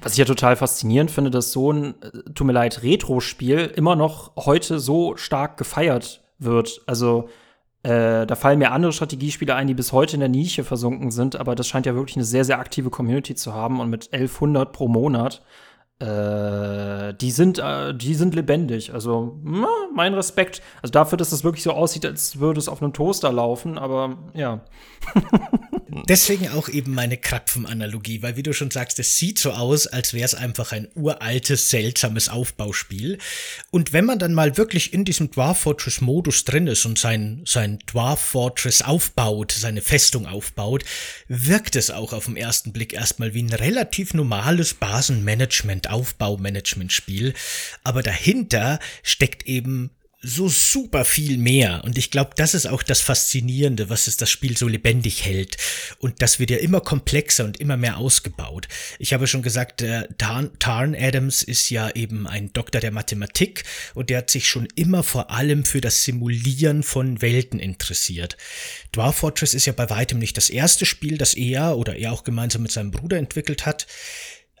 Was 0.00 0.12
ich 0.12 0.18
ja 0.18 0.24
total 0.24 0.56
faszinierend 0.56 1.10
finde, 1.10 1.30
dass 1.30 1.52
so 1.52 1.72
ein, 1.72 1.94
äh, 2.02 2.10
tut 2.34 2.46
mir 2.46 2.54
leid, 2.54 2.82
Retro-Spiel 2.82 3.72
immer 3.76 3.96
noch 3.96 4.34
heute 4.36 4.78
so 4.78 5.16
stark 5.18 5.58
gefeiert 5.58 6.21
wird. 6.44 6.82
Also 6.86 7.28
äh, 7.82 8.26
da 8.26 8.34
fallen 8.36 8.58
mir 8.58 8.72
andere 8.72 8.92
Strategiespiele 8.92 9.54
ein, 9.54 9.66
die 9.66 9.74
bis 9.74 9.92
heute 9.92 10.14
in 10.14 10.20
der 10.20 10.28
Nische 10.28 10.64
versunken 10.64 11.10
sind, 11.10 11.36
aber 11.36 11.54
das 11.54 11.66
scheint 11.66 11.86
ja 11.86 11.94
wirklich 11.94 12.16
eine 12.16 12.24
sehr, 12.24 12.44
sehr 12.44 12.58
aktive 12.58 12.90
Community 12.90 13.34
zu 13.34 13.54
haben 13.54 13.80
und 13.80 13.90
mit 13.90 14.12
1100 14.12 14.72
pro 14.72 14.88
Monat 14.88 15.42
Äh, 16.02 17.14
die 17.14 17.30
sind, 17.30 17.60
äh, 17.60 17.94
die 17.94 18.14
sind 18.14 18.34
lebendig. 18.34 18.92
Also, 18.92 19.38
na, 19.44 19.68
mein 19.94 20.14
Respekt. 20.14 20.60
Also 20.82 20.90
dafür, 20.90 21.16
dass 21.16 21.30
das 21.30 21.44
wirklich 21.44 21.62
so 21.62 21.70
aussieht, 21.72 22.04
als 22.04 22.40
würde 22.40 22.58
es 22.58 22.68
auf 22.68 22.82
einem 22.82 22.92
Toaster 22.92 23.32
laufen, 23.32 23.78
aber 23.78 24.18
ja. 24.34 24.64
Deswegen 26.08 26.48
auch 26.48 26.70
eben 26.70 26.94
meine 26.94 27.18
Krapfen-Analogie, 27.18 28.22
weil 28.22 28.36
wie 28.36 28.42
du 28.42 28.54
schon 28.54 28.70
sagst, 28.70 28.98
es 28.98 29.18
sieht 29.18 29.38
so 29.38 29.52
aus, 29.52 29.86
als 29.86 30.14
wäre 30.14 30.24
es 30.24 30.34
einfach 30.34 30.72
ein 30.72 30.88
uraltes, 30.94 31.68
seltsames 31.68 32.30
Aufbauspiel. 32.30 33.18
Und 33.70 33.92
wenn 33.92 34.06
man 34.06 34.18
dann 34.18 34.32
mal 34.32 34.56
wirklich 34.56 34.94
in 34.94 35.04
diesem 35.04 35.30
Dwarf 35.30 35.60
Fortress-Modus 35.60 36.44
drin 36.44 36.66
ist 36.66 36.86
und 36.86 36.98
sein, 36.98 37.42
sein 37.46 37.78
Dwarf 37.86 38.20
Fortress 38.20 38.80
aufbaut, 38.80 39.52
seine 39.52 39.82
Festung 39.82 40.26
aufbaut, 40.26 40.84
wirkt 41.28 41.76
es 41.76 41.90
auch 41.90 42.14
auf 42.14 42.24
den 42.24 42.36
ersten 42.36 42.72
Blick 42.72 42.94
erstmal 42.94 43.34
wie 43.34 43.42
ein 43.42 43.52
relativ 43.52 44.14
normales 44.14 44.72
Basenmanagement 44.72 45.90
Aufbaumanagement-Spiel, 45.92 47.34
aber 47.84 48.02
dahinter 48.02 48.78
steckt 49.02 49.46
eben 49.46 49.90
so 50.22 50.48
super 50.48 51.04
viel 51.04 51.36
mehr. 51.36 51.82
Und 51.84 51.98
ich 51.98 52.12
glaube, 52.12 52.30
das 52.36 52.54
ist 52.54 52.66
auch 52.66 52.84
das 52.84 53.00
Faszinierende, 53.00 53.90
was 53.90 54.06
es 54.06 54.16
das 54.16 54.30
Spiel 54.30 54.56
so 54.56 54.68
lebendig 54.68 55.24
hält. 55.24 55.56
Und 55.98 56.22
das 56.22 56.38
wird 56.38 56.50
ja 56.50 56.58
immer 56.58 56.80
komplexer 56.80 57.44
und 57.44 57.58
immer 57.58 57.76
mehr 57.76 57.98
ausgebaut. 57.98 58.68
Ich 59.00 59.12
habe 59.12 59.26
schon 59.26 59.42
gesagt, 59.42 59.80
der 59.80 60.16
Tarn, 60.18 60.52
Tarn 60.60 60.94
Adams 60.94 61.42
ist 61.42 61.70
ja 61.70 61.90
eben 61.90 62.28
ein 62.28 62.52
Doktor 62.52 62.80
der 62.80 62.92
Mathematik 62.92 63.64
und 63.94 64.10
der 64.10 64.18
hat 64.18 64.30
sich 64.30 64.48
schon 64.48 64.68
immer 64.76 65.02
vor 65.02 65.30
allem 65.30 65.64
für 65.64 65.80
das 65.80 66.04
Simulieren 66.04 66.84
von 66.84 67.20
Welten 67.20 67.58
interessiert. 67.58 68.36
Dwarf 68.92 69.16
Fortress 69.16 69.54
ist 69.54 69.66
ja 69.66 69.72
bei 69.72 69.90
weitem 69.90 70.20
nicht 70.20 70.36
das 70.36 70.50
erste 70.50 70.86
Spiel, 70.86 71.18
das 71.18 71.34
er 71.34 71.76
oder 71.76 71.96
er 71.96 72.12
auch 72.12 72.22
gemeinsam 72.22 72.62
mit 72.62 72.70
seinem 72.70 72.92
Bruder 72.92 73.16
entwickelt 73.16 73.66
hat. 73.66 73.88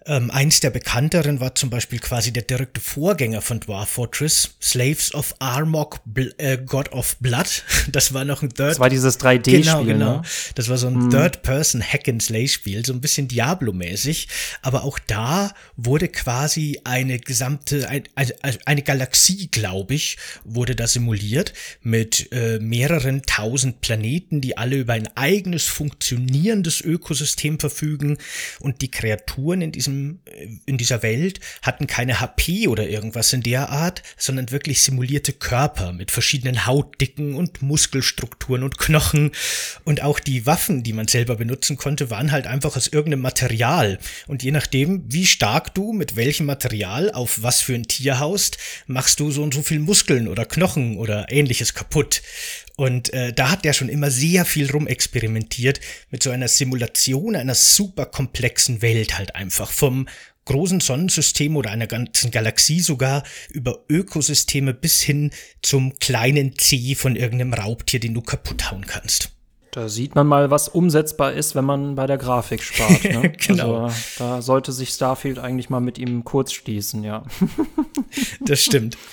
Ähm, 0.06 0.30
eins 0.30 0.60
der 0.60 0.70
bekannteren 0.70 1.40
war 1.40 1.54
zum 1.54 1.70
Beispiel 1.70 1.98
quasi 1.98 2.32
der 2.32 2.42
direkte 2.42 2.80
Vorgänger 2.80 3.40
von 3.40 3.60
Dwarf 3.60 3.90
Fortress, 3.90 4.56
Slaves 4.60 5.14
of 5.14 5.34
Armok, 5.38 6.00
Bl 6.04 6.34
äh, 6.38 6.58
God 6.58 6.92
of 6.92 7.16
Blood. 7.18 7.64
Das 7.92 8.14
war 8.14 8.24
noch 8.24 8.42
ein 8.42 8.48
Third. 8.48 8.70
Das 8.70 8.80
war 8.80 8.88
dieses 8.88 9.18
3D-Spiel. 9.20 9.60
Genau, 9.62 9.84
genau. 9.84 10.16
Ne? 10.18 10.22
Das 10.54 10.68
war 10.68 10.78
so 10.78 10.86
ein 10.86 10.94
hm. 10.94 11.10
Third-Person-Hack-and-Slay-Spiel, 11.10 12.86
so 12.86 12.92
ein 12.92 13.00
bisschen 13.00 13.28
Diablo-mäßig. 13.28 14.28
Aber 14.62 14.84
auch 14.84 14.98
da 14.98 15.52
wurde 15.76 16.08
quasi 16.08 16.80
eine 16.84 17.18
gesamte, 17.18 17.88
ein, 17.88 18.04
also 18.14 18.58
eine 18.64 18.82
Galaxie, 18.82 19.48
glaube 19.48 19.94
ich, 19.94 20.16
wurde 20.44 20.76
da 20.76 20.86
simuliert 20.86 21.52
mit 21.82 22.30
äh, 22.32 22.58
mehreren 22.60 23.22
tausend 23.22 23.80
Planeten, 23.80 24.40
die 24.40 24.56
alle 24.56 24.76
über 24.76 24.94
ein 24.94 25.08
eigenes 25.16 25.66
funktionierendes 25.66 26.80
Ökosystem 26.80 27.58
verfügen 27.58 28.18
und 28.60 28.80
die 28.80 28.90
Kreaturen 28.90 29.60
in 29.60 29.72
diesem 29.72 29.91
diesem, 29.92 30.20
in 30.66 30.78
dieser 30.78 31.02
Welt 31.02 31.40
hatten 31.62 31.86
keine 31.86 32.20
HP 32.20 32.68
oder 32.68 32.88
irgendwas 32.88 33.32
in 33.32 33.42
der 33.42 33.70
Art, 33.70 34.02
sondern 34.16 34.50
wirklich 34.50 34.82
simulierte 34.82 35.32
Körper 35.32 35.92
mit 35.92 36.10
verschiedenen 36.10 36.66
Hautdicken 36.66 37.34
und 37.34 37.62
Muskelstrukturen 37.62 38.62
und 38.62 38.78
Knochen. 38.78 39.32
Und 39.84 40.02
auch 40.02 40.20
die 40.20 40.46
Waffen, 40.46 40.82
die 40.82 40.92
man 40.92 41.08
selber 41.08 41.36
benutzen 41.36 41.76
konnte, 41.76 42.10
waren 42.10 42.32
halt 42.32 42.46
einfach 42.46 42.76
aus 42.76 42.88
irgendeinem 42.88 43.22
Material. 43.22 43.98
Und 44.26 44.42
je 44.42 44.50
nachdem, 44.50 45.04
wie 45.08 45.26
stark 45.26 45.74
du 45.74 45.92
mit 45.92 46.16
welchem 46.16 46.46
Material 46.46 47.12
auf 47.12 47.42
was 47.42 47.60
für 47.60 47.74
ein 47.74 47.84
Tier 47.84 48.18
haust, 48.18 48.58
machst 48.86 49.20
du 49.20 49.30
so 49.30 49.42
und 49.42 49.54
so 49.54 49.62
viel 49.62 49.78
Muskeln 49.78 50.28
oder 50.28 50.44
Knochen 50.44 50.96
oder 50.96 51.30
ähnliches 51.30 51.74
kaputt. 51.74 52.22
Und 52.82 53.12
äh, 53.12 53.32
da 53.32 53.48
hat 53.48 53.64
der 53.64 53.74
schon 53.74 53.88
immer 53.88 54.10
sehr 54.10 54.44
viel 54.44 54.68
rumexperimentiert 54.68 55.78
mit 56.10 56.24
so 56.24 56.30
einer 56.30 56.48
Simulation 56.48 57.36
einer 57.36 57.54
super 57.54 58.06
komplexen 58.06 58.82
Welt 58.82 59.16
halt 59.16 59.36
einfach. 59.36 59.70
Vom 59.70 60.08
großen 60.46 60.80
Sonnensystem 60.80 61.56
oder 61.56 61.70
einer 61.70 61.86
ganzen 61.86 62.32
Galaxie 62.32 62.80
sogar 62.80 63.22
über 63.50 63.84
Ökosysteme 63.88 64.74
bis 64.74 65.00
hin 65.00 65.30
zum 65.62 65.96
kleinen 66.00 66.58
C 66.58 66.96
von 66.96 67.14
irgendeinem 67.14 67.54
Raubtier, 67.54 68.00
den 68.00 68.14
du 68.14 68.20
kaputt 68.20 68.72
hauen 68.72 68.84
kannst. 68.84 69.30
Da 69.70 69.88
sieht 69.88 70.16
man 70.16 70.26
mal, 70.26 70.50
was 70.50 70.66
umsetzbar 70.66 71.34
ist, 71.34 71.54
wenn 71.54 71.64
man 71.64 71.94
bei 71.94 72.08
der 72.08 72.18
Grafik 72.18 72.64
spart. 72.64 73.04
Ne? 73.04 73.30
genau. 73.46 73.84
Also, 73.84 73.96
da 74.18 74.42
sollte 74.42 74.72
sich 74.72 74.88
Starfield 74.88 75.38
eigentlich 75.38 75.70
mal 75.70 75.78
mit 75.78 75.98
ihm 75.98 76.24
kurz 76.24 76.52
schließen, 76.52 77.04
ja. 77.04 77.22
das 78.40 78.60
stimmt. 78.64 78.98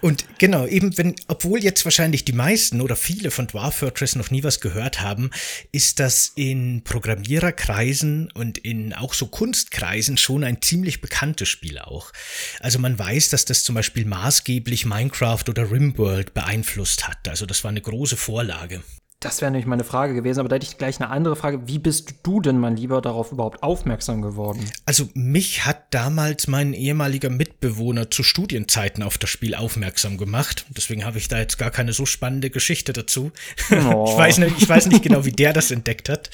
Und 0.00 0.26
genau, 0.38 0.66
eben 0.66 0.96
wenn, 0.98 1.14
obwohl 1.28 1.62
jetzt 1.62 1.84
wahrscheinlich 1.84 2.24
die 2.24 2.32
meisten 2.32 2.80
oder 2.80 2.96
viele 2.96 3.30
von 3.30 3.46
Dwarf 3.46 3.76
Fortress 3.76 4.16
noch 4.16 4.30
nie 4.30 4.42
was 4.42 4.60
gehört 4.60 5.00
haben, 5.00 5.30
ist 5.72 6.00
das 6.00 6.32
in 6.34 6.82
Programmiererkreisen 6.84 8.30
und 8.32 8.58
in 8.58 8.92
auch 8.92 9.14
so 9.14 9.26
Kunstkreisen 9.26 10.16
schon 10.16 10.44
ein 10.44 10.62
ziemlich 10.62 11.00
bekanntes 11.00 11.48
Spiel 11.48 11.78
auch. 11.78 12.12
Also 12.60 12.78
man 12.78 12.98
weiß, 12.98 13.28
dass 13.30 13.44
das 13.44 13.64
zum 13.64 13.74
Beispiel 13.74 14.04
maßgeblich 14.04 14.86
Minecraft 14.86 15.44
oder 15.48 15.70
Rimworld 15.70 16.34
beeinflusst 16.34 17.08
hat. 17.08 17.28
Also 17.28 17.46
das 17.46 17.64
war 17.64 17.70
eine 17.70 17.82
große 17.82 18.16
Vorlage. 18.16 18.82
Das 19.20 19.40
wäre 19.40 19.50
nämlich 19.50 19.66
meine 19.66 19.82
Frage 19.82 20.12
gewesen, 20.12 20.40
aber 20.40 20.50
da 20.50 20.56
hätte 20.56 20.66
ich 20.66 20.76
gleich 20.76 21.00
eine 21.00 21.08
andere 21.08 21.36
Frage. 21.36 21.66
Wie 21.66 21.78
bist 21.78 22.16
du 22.22 22.42
denn, 22.42 22.58
mein 22.58 22.76
Lieber, 22.76 23.00
darauf 23.00 23.32
überhaupt 23.32 23.62
aufmerksam 23.62 24.20
geworden? 24.20 24.70
Also 24.84 25.08
mich 25.14 25.64
hat 25.64 25.94
damals 25.94 26.48
mein 26.48 26.74
ehemaliger 26.74 27.30
Mitbewohner 27.30 28.10
zu 28.10 28.22
Studienzeiten 28.22 29.02
auf 29.02 29.16
das 29.16 29.30
Spiel 29.30 29.54
aufmerksam 29.54 30.18
gemacht. 30.18 30.66
Deswegen 30.68 31.06
habe 31.06 31.16
ich 31.16 31.28
da 31.28 31.38
jetzt 31.38 31.56
gar 31.56 31.70
keine 31.70 31.94
so 31.94 32.04
spannende 32.04 32.50
Geschichte 32.50 32.92
dazu. 32.92 33.32
Oh. 33.86 34.06
Ich, 34.08 34.16
weiß 34.16 34.38
nicht, 34.38 34.56
ich 34.58 34.68
weiß 34.68 34.86
nicht 34.86 35.02
genau, 35.02 35.24
wie 35.24 35.32
der 35.32 35.52
das 35.52 35.70
entdeckt 35.70 36.08
hat. 36.08 36.30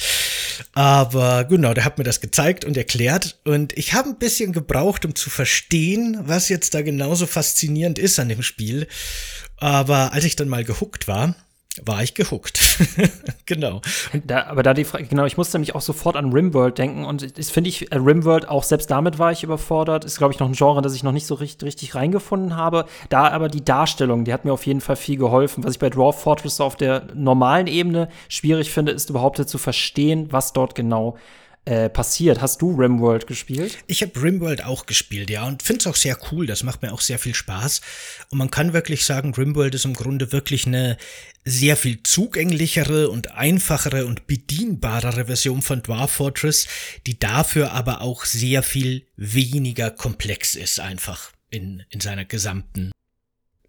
Aber 0.75 1.45
genau, 1.45 1.75
der 1.75 1.85
hat 1.85 1.99
mir 1.99 2.05
das 2.05 2.21
gezeigt 2.21 2.65
und 2.65 2.77
erklärt. 2.77 3.41
Und 3.45 3.77
ich 3.77 3.95
habe 3.95 4.11
ein 4.11 4.19
bisschen 4.19 4.53
gebraucht, 4.53 5.05
um 5.05 5.15
zu 5.15 5.29
verstehen, 5.29 6.19
was 6.23 6.49
jetzt 6.49 6.75
da 6.75 6.83
genauso 6.83 7.27
faszinierend 7.27 7.99
ist 7.99 8.19
an 8.19 8.29
dem 8.29 8.43
Spiel. 8.43 8.87
Aber 9.59 10.13
als 10.13 10.25
ich 10.25 10.37
dann 10.37 10.49
mal 10.49 10.65
gehuckt 10.65 11.09
war, 11.09 11.35
war 11.85 12.03
ich 12.03 12.15
gehuckt. 12.15 12.61
genau. 13.47 13.81
Da, 14.27 14.47
aber 14.47 14.63
da 14.63 14.75
die 14.75 14.85
Frage, 14.85 15.07
genau, 15.07 15.25
ich 15.25 15.39
musste 15.39 15.57
nämlich 15.57 15.75
auch 15.75 15.81
sofort 15.81 16.17
an 16.17 16.33
Rimworld 16.33 16.77
denken 16.77 17.05
und 17.05 17.39
das 17.39 17.51
finde 17.51 17.71
ich, 17.71 17.91
äh, 17.91 17.97
Rimworld, 17.97 18.49
auch 18.49 18.63
selbst 18.63 18.91
damit 18.91 19.19
war 19.19 19.33
ich 19.33 19.43
überfordert. 19.43 20.05
Ist, 20.05 20.19
glaube 20.19 20.35
ich, 20.35 20.39
noch 20.41 20.49
ein 20.49 20.53
Genre, 20.53 20.83
das 20.83 20.95
ich 20.95 21.03
noch 21.03 21.13
nicht 21.13 21.27
so 21.27 21.35
richtig, 21.35 21.67
richtig 21.67 21.95
reingefunden 21.95 22.57
habe. 22.57 22.85
Da 23.09 23.29
aber 23.29 23.49
die 23.49 23.65
Darstellung, 23.65 24.25
die 24.25 24.33
hat 24.33 24.45
mir 24.45 24.53
auf 24.53 24.67
jeden 24.67 24.83
Fall 24.83 24.97
viel 24.97 25.17
geholfen. 25.17 25.65
Was 25.65 25.73
ich 25.73 25.79
bei 25.79 25.89
Dwarf 25.89 26.21
Fortress 26.21 26.61
auf 26.61 26.77
der 26.77 27.07
normalen 27.15 27.67
Ebene 27.67 28.09
schwierig 28.29 28.71
finde, 28.71 28.93
ist 28.93 29.09
überhaupt 29.09 29.33
zu 29.33 29.59
verstehen, 29.59 30.29
was 30.31 30.53
dort 30.53 30.75
genau 30.75 31.17
passiert. 31.65 32.41
Hast 32.41 32.61
du 32.61 32.75
Rimworld 32.75 33.27
gespielt? 33.29 33.79
Ich 33.87 34.03
habe 34.03 34.21
Rimworld 34.21 34.65
auch 34.65 34.87
gespielt, 34.87 35.31
ja, 35.31 35.47
und 35.47 35.63
finde 35.63 35.81
es 35.81 35.87
auch 35.87 35.95
sehr 35.95 36.19
cool. 36.31 36.47
Das 36.47 36.65
macht 36.65 36.83
mir 36.83 36.93
auch 36.93 37.01
sehr 37.01 37.21
viel 37.21 37.35
Spaß. 37.35 37.81
Und 38.31 38.39
man 38.39 38.51
kann 38.51 38.73
wirklich 38.73 39.05
sagen, 39.05 39.33
Rimworld 39.33 39.75
ist 39.75 39.85
im 39.85 39.95
Grunde 39.95 40.33
wirklich 40.33 40.67
eine 40.67 40.97
sehr 41.45 41.77
viel 41.77 42.03
zugänglichere 42.03 43.11
und 43.11 43.33
einfachere 43.33 44.07
und 44.07 44.27
bedienbarere 44.27 45.27
Version 45.27 45.63
von 45.63 45.83
Dwarf 45.83 46.13
Fortress, 46.13 46.67
die 47.07 47.19
dafür 47.19 47.73
aber 47.73 48.01
auch 48.01 48.25
sehr 48.25 48.63
viel 48.63 49.07
weniger 49.17 49.91
komplex 49.91 50.57
ist, 50.57 50.81
einfach 50.81 51.33
in, 51.51 51.85
in 51.91 52.01
seiner 52.01 52.25
gesamten 52.25 52.91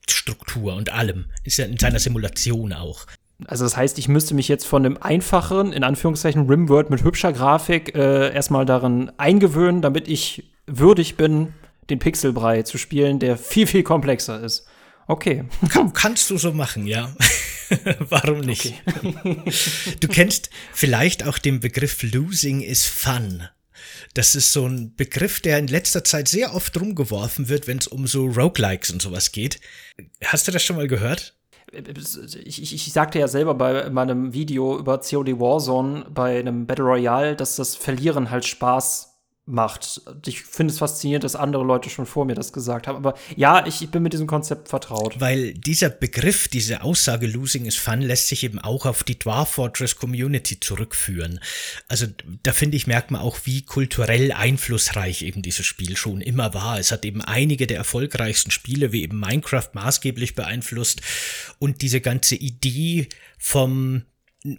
Struktur 0.09 0.75
und 0.75 0.89
allem. 0.89 1.31
In 1.43 1.77
seiner 1.77 1.99
Simulation 1.99 2.73
auch. 2.73 3.05
Also 3.45 3.65
das 3.65 3.75
heißt, 3.75 3.97
ich 3.99 4.07
müsste 4.07 4.35
mich 4.35 4.47
jetzt 4.47 4.65
von 4.65 4.85
einem 4.85 4.97
einfacheren, 4.97 5.73
in 5.73 5.83
Anführungszeichen, 5.83 6.47
Rimworld 6.47 6.89
mit 6.89 7.03
hübscher 7.03 7.33
Grafik 7.33 7.95
äh, 7.95 8.33
erstmal 8.33 8.65
darin 8.65 9.11
eingewöhnen, 9.17 9.81
damit 9.81 10.07
ich 10.07 10.51
würdig 10.67 11.17
bin, 11.17 11.53
den 11.89 11.99
Pixelbrei 11.99 12.63
zu 12.63 12.77
spielen, 12.77 13.19
der 13.19 13.37
viel, 13.37 13.67
viel 13.67 13.83
komplexer 13.83 14.41
ist. 14.41 14.65
Okay. 15.07 15.45
Kann, 15.69 15.93
kannst 15.93 16.29
du 16.29 16.37
so 16.37 16.53
machen, 16.53 16.87
ja. 16.87 17.13
Warum 17.99 18.39
nicht? 18.41 18.73
Okay. 18.85 19.37
du 19.99 20.07
kennst 20.07 20.49
vielleicht 20.71 21.25
auch 21.25 21.37
den 21.37 21.59
Begriff 21.59 22.03
Losing 22.03 22.61
is 22.61 22.85
Fun. 22.85 23.47
Das 24.13 24.35
ist 24.35 24.53
so 24.53 24.67
ein 24.67 24.95
Begriff, 24.95 25.41
der 25.41 25.57
in 25.57 25.67
letzter 25.67 26.03
Zeit 26.03 26.27
sehr 26.27 26.53
oft 26.53 26.79
rumgeworfen 26.79 27.49
wird, 27.49 27.67
wenn 27.67 27.79
es 27.79 27.87
um 27.87 28.07
so 28.07 28.25
Roguelikes 28.25 28.91
und 28.91 29.01
sowas 29.01 29.31
geht. 29.31 29.59
Hast 30.23 30.47
du 30.47 30.51
das 30.51 30.63
schon 30.63 30.75
mal 30.75 30.87
gehört? 30.87 31.35
Ich, 31.73 32.61
ich, 32.61 32.73
ich 32.73 32.93
sagte 32.93 33.19
ja 33.19 33.27
selber 33.27 33.55
bei 33.55 33.89
meinem 33.89 34.33
Video 34.33 34.77
über 34.77 34.99
COD 34.99 35.39
Warzone 35.39 36.05
bei 36.13 36.39
einem 36.39 36.65
Battle 36.65 36.85
Royale, 36.85 37.35
dass 37.35 37.55
das 37.55 37.75
Verlieren 37.75 38.29
halt 38.29 38.45
Spaß 38.45 39.12
macht. 39.45 40.01
Ich 40.25 40.41
finde 40.43 40.71
es 40.71 40.79
faszinierend, 40.79 41.25
dass 41.25 41.35
andere 41.35 41.63
Leute 41.63 41.89
schon 41.89 42.05
vor 42.05 42.25
mir 42.25 42.33
das 42.33 42.53
gesagt 42.53 42.87
haben. 42.87 42.95
Aber 42.95 43.15
ja, 43.35 43.65
ich, 43.65 43.81
ich, 43.81 43.89
bin 43.89 44.01
mit 44.01 44.13
diesem 44.13 44.27
Konzept 44.27 44.69
vertraut. 44.69 45.19
Weil 45.19 45.53
dieser 45.53 45.89
Begriff, 45.89 46.47
diese 46.47 46.81
Aussage 46.81 47.27
Losing 47.27 47.65
is 47.65 47.75
Fun 47.75 48.01
lässt 48.01 48.29
sich 48.29 48.43
eben 48.43 48.59
auch 48.59 48.85
auf 48.85 49.03
die 49.03 49.19
Dwarf 49.19 49.49
Fortress 49.49 49.97
Community 49.97 50.59
zurückführen. 50.61 51.41
Also 51.89 52.07
da 52.43 52.53
finde 52.53 52.77
ich, 52.77 52.87
merkt 52.87 53.11
man 53.11 53.19
auch, 53.19 53.39
wie 53.43 53.63
kulturell 53.65 54.31
einflussreich 54.31 55.23
eben 55.23 55.41
dieses 55.41 55.65
Spiel 55.65 55.97
schon 55.97 56.21
immer 56.21 56.53
war. 56.53 56.79
Es 56.79 56.93
hat 56.93 57.03
eben 57.03 57.21
einige 57.21 57.67
der 57.67 57.77
erfolgreichsten 57.77 58.51
Spiele 58.51 58.93
wie 58.93 59.03
eben 59.03 59.19
Minecraft 59.19 59.69
maßgeblich 59.73 60.35
beeinflusst 60.35 61.01
und 61.59 61.81
diese 61.81 61.99
ganze 61.99 62.35
Idee 62.35 63.09
vom 63.37 64.03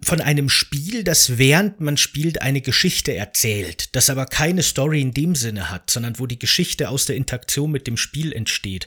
von 0.02 0.22
einem 0.22 0.48
Spiel, 0.48 1.04
das 1.04 1.36
während 1.36 1.80
man 1.80 1.98
spielt 1.98 2.40
eine 2.40 2.62
Geschichte 2.62 3.14
erzählt, 3.14 3.94
das 3.94 4.08
aber 4.08 4.24
keine 4.24 4.62
Story 4.62 5.02
in 5.02 5.12
dem 5.12 5.34
Sinne 5.34 5.70
hat, 5.70 5.90
sondern 5.90 6.18
wo 6.18 6.26
die 6.26 6.38
Geschichte 6.38 6.88
aus 6.88 7.04
der 7.04 7.16
Interaktion 7.16 7.70
mit 7.70 7.86
dem 7.86 7.98
Spiel 7.98 8.32
entsteht. 8.32 8.86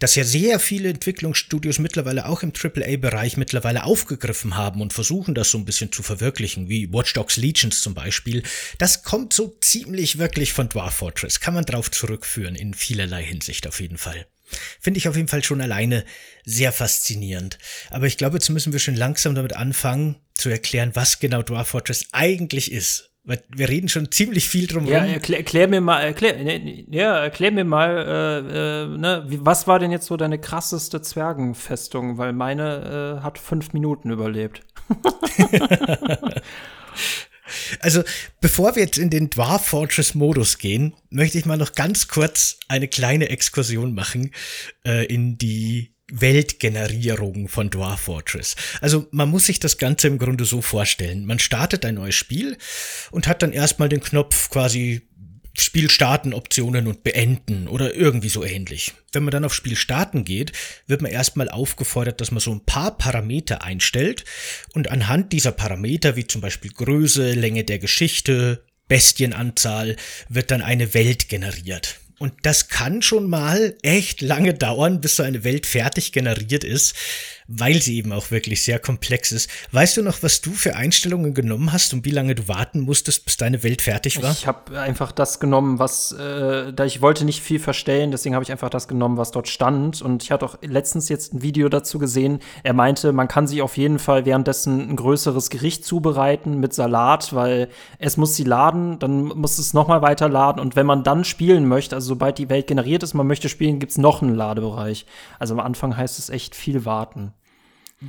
Das 0.00 0.16
ja 0.16 0.24
sehr 0.24 0.60
viele 0.60 0.90
Entwicklungsstudios 0.90 1.78
mittlerweile 1.78 2.26
auch 2.26 2.42
im 2.42 2.52
AAA-Bereich 2.52 3.38
mittlerweile 3.38 3.84
aufgegriffen 3.84 4.54
haben 4.54 4.82
und 4.82 4.92
versuchen 4.92 5.34
das 5.34 5.50
so 5.50 5.56
ein 5.56 5.64
bisschen 5.64 5.92
zu 5.92 6.02
verwirklichen, 6.02 6.68
wie 6.68 6.92
Watch 6.92 7.14
Dogs 7.14 7.38
Legions 7.38 7.80
zum 7.80 7.94
Beispiel. 7.94 8.42
Das 8.76 9.02
kommt 9.02 9.32
so 9.32 9.56
ziemlich 9.62 10.18
wirklich 10.18 10.52
von 10.52 10.68
Dwarf 10.68 10.94
Fortress, 10.94 11.40
kann 11.40 11.54
man 11.54 11.64
drauf 11.64 11.90
zurückführen, 11.90 12.54
in 12.54 12.74
vielerlei 12.74 13.24
Hinsicht 13.24 13.66
auf 13.66 13.80
jeden 13.80 13.96
Fall. 13.96 14.26
Finde 14.80 14.98
ich 14.98 15.08
auf 15.08 15.16
jeden 15.16 15.28
Fall 15.28 15.42
schon 15.42 15.60
alleine 15.60 16.04
sehr 16.44 16.72
faszinierend. 16.72 17.58
Aber 17.90 18.06
ich 18.06 18.16
glaube, 18.16 18.36
jetzt 18.36 18.50
müssen 18.50 18.72
wir 18.72 18.80
schon 18.80 18.96
langsam 18.96 19.34
damit 19.34 19.56
anfangen, 19.56 20.16
zu 20.34 20.50
erklären, 20.50 20.90
was 20.94 21.20
genau 21.20 21.42
Dwarf 21.42 21.68
Fortress 21.68 22.06
eigentlich 22.12 22.72
ist. 22.72 23.10
Weil 23.26 23.42
wir 23.48 23.70
reden 23.70 23.88
schon 23.88 24.12
ziemlich 24.12 24.50
viel 24.50 24.66
drum 24.66 24.84
Ja, 24.84 24.98
erklär, 24.98 25.38
erklär 25.38 25.66
mir 25.66 25.80
mal, 25.80 26.00
erklär, 26.00 26.36
ne, 26.36 26.84
ja, 26.90 27.16
erklär 27.20 27.52
mir 27.52 27.64
mal, 27.64 27.96
äh, 27.96 28.82
äh, 28.82 28.98
ne, 28.98 29.24
wie, 29.28 29.38
was 29.40 29.66
war 29.66 29.78
denn 29.78 29.90
jetzt 29.90 30.06
so 30.06 30.18
deine 30.18 30.38
krasseste 30.38 31.00
Zwergenfestung? 31.00 32.18
Weil 32.18 32.34
meine 32.34 33.18
äh, 33.18 33.22
hat 33.22 33.38
fünf 33.38 33.72
Minuten 33.72 34.10
überlebt. 34.10 34.60
Also, 37.80 38.02
bevor 38.40 38.74
wir 38.76 38.84
jetzt 38.84 38.98
in 38.98 39.10
den 39.10 39.30
Dwarf 39.30 39.66
Fortress 39.66 40.14
Modus 40.14 40.58
gehen, 40.58 40.94
möchte 41.10 41.38
ich 41.38 41.46
mal 41.46 41.56
noch 41.56 41.72
ganz 41.72 42.08
kurz 42.08 42.58
eine 42.68 42.88
kleine 42.88 43.28
Exkursion 43.28 43.94
machen 43.94 44.30
äh, 44.86 45.04
in 45.06 45.36
die 45.38 45.94
Weltgenerierung 46.12 47.48
von 47.48 47.70
Dwarf 47.70 48.02
Fortress. 48.02 48.56
Also 48.80 49.06
man 49.10 49.30
muss 49.30 49.46
sich 49.46 49.58
das 49.58 49.78
Ganze 49.78 50.06
im 50.06 50.18
Grunde 50.18 50.44
so 50.44 50.60
vorstellen. 50.60 51.24
Man 51.24 51.38
startet 51.38 51.84
ein 51.84 51.94
neues 51.94 52.14
Spiel 52.14 52.58
und 53.10 53.26
hat 53.26 53.42
dann 53.42 53.52
erstmal 53.52 53.88
den 53.88 54.00
Knopf 54.00 54.50
quasi 54.50 55.08
Spiel 55.56 55.88
starten 55.88 56.34
Optionen 56.34 56.88
und 56.88 57.04
beenden 57.04 57.68
oder 57.68 57.94
irgendwie 57.94 58.28
so 58.28 58.44
ähnlich. 58.44 58.92
Wenn 59.12 59.22
man 59.22 59.30
dann 59.30 59.44
auf 59.44 59.54
Spiel 59.54 59.76
starten 59.76 60.24
geht, 60.24 60.52
wird 60.86 61.00
man 61.00 61.12
erstmal 61.12 61.48
aufgefordert, 61.48 62.20
dass 62.20 62.32
man 62.32 62.40
so 62.40 62.52
ein 62.52 62.64
paar 62.64 62.98
Parameter 62.98 63.62
einstellt 63.62 64.24
und 64.72 64.90
anhand 64.90 65.32
dieser 65.32 65.52
Parameter, 65.52 66.16
wie 66.16 66.26
zum 66.26 66.40
Beispiel 66.40 66.72
Größe, 66.72 67.34
Länge 67.34 67.64
der 67.64 67.78
Geschichte, 67.78 68.64
Bestienanzahl, 68.88 69.96
wird 70.28 70.50
dann 70.50 70.62
eine 70.62 70.92
Welt 70.92 71.28
generiert. 71.28 72.00
Und 72.18 72.32
das 72.42 72.68
kann 72.68 73.02
schon 73.02 73.28
mal 73.28 73.76
echt 73.82 74.22
lange 74.22 74.54
dauern, 74.54 75.00
bis 75.00 75.16
so 75.16 75.22
eine 75.22 75.44
Welt 75.44 75.66
fertig 75.66 76.12
generiert 76.12 76.64
ist 76.64 76.94
weil 77.46 77.80
sie 77.80 77.96
eben 77.96 78.12
auch 78.12 78.30
wirklich 78.30 78.64
sehr 78.64 78.78
komplex 78.78 79.32
ist. 79.32 79.50
Weißt 79.72 79.96
du 79.96 80.02
noch, 80.02 80.22
was 80.22 80.40
du 80.40 80.52
für 80.52 80.76
Einstellungen 80.76 81.34
genommen 81.34 81.72
hast 81.72 81.92
und 81.92 82.04
wie 82.04 82.10
lange 82.10 82.34
du 82.34 82.48
warten 82.48 82.80
musstest, 82.80 83.24
bis 83.24 83.36
deine 83.36 83.62
Welt 83.62 83.82
fertig 83.82 84.22
war? 84.22 84.32
Ich 84.32 84.46
habe 84.46 84.80
einfach 84.80 85.12
das 85.12 85.40
genommen, 85.40 85.78
was, 85.78 86.12
äh, 86.12 86.72
da 86.72 86.84
ich 86.84 87.02
wollte 87.02 87.24
nicht 87.24 87.42
viel 87.42 87.58
verstellen, 87.58 88.10
deswegen 88.10 88.34
habe 88.34 88.42
ich 88.42 88.52
einfach 88.52 88.70
das 88.70 88.88
genommen, 88.88 89.16
was 89.16 89.30
dort 89.30 89.48
stand. 89.48 90.00
Und 90.02 90.22
ich 90.22 90.30
hatte 90.30 90.46
auch 90.46 90.58
letztens 90.62 91.08
jetzt 91.08 91.34
ein 91.34 91.42
Video 91.42 91.68
dazu 91.68 91.98
gesehen. 91.98 92.40
Er 92.62 92.72
meinte, 92.72 93.12
man 93.12 93.28
kann 93.28 93.46
sich 93.46 93.62
auf 93.62 93.76
jeden 93.76 93.98
Fall 93.98 94.24
währenddessen 94.24 94.90
ein 94.90 94.96
größeres 94.96 95.50
Gericht 95.50 95.84
zubereiten 95.84 96.60
mit 96.60 96.72
Salat, 96.72 97.34
weil 97.34 97.68
es 97.98 98.16
muss 98.16 98.36
sie 98.36 98.44
laden, 98.44 98.98
dann 98.98 99.24
muss 99.24 99.58
es 99.58 99.74
noch 99.74 99.88
mal 99.88 100.02
weiter 100.02 100.28
laden. 100.28 100.60
Und 100.60 100.76
wenn 100.76 100.86
man 100.86 101.04
dann 101.04 101.24
spielen 101.24 101.68
möchte, 101.68 101.94
also 101.94 102.08
sobald 102.08 102.38
die 102.38 102.48
Welt 102.48 102.66
generiert 102.66 103.02
ist, 103.02 103.14
man 103.14 103.26
möchte 103.26 103.48
spielen, 103.48 103.78
gibt's 103.78 103.98
noch 103.98 104.22
einen 104.22 104.34
Ladebereich. 104.34 105.06
Also 105.38 105.54
am 105.54 105.60
Anfang 105.60 105.96
heißt 105.96 106.18
es 106.18 106.30
echt 106.30 106.54
viel 106.54 106.84
warten. 106.84 107.34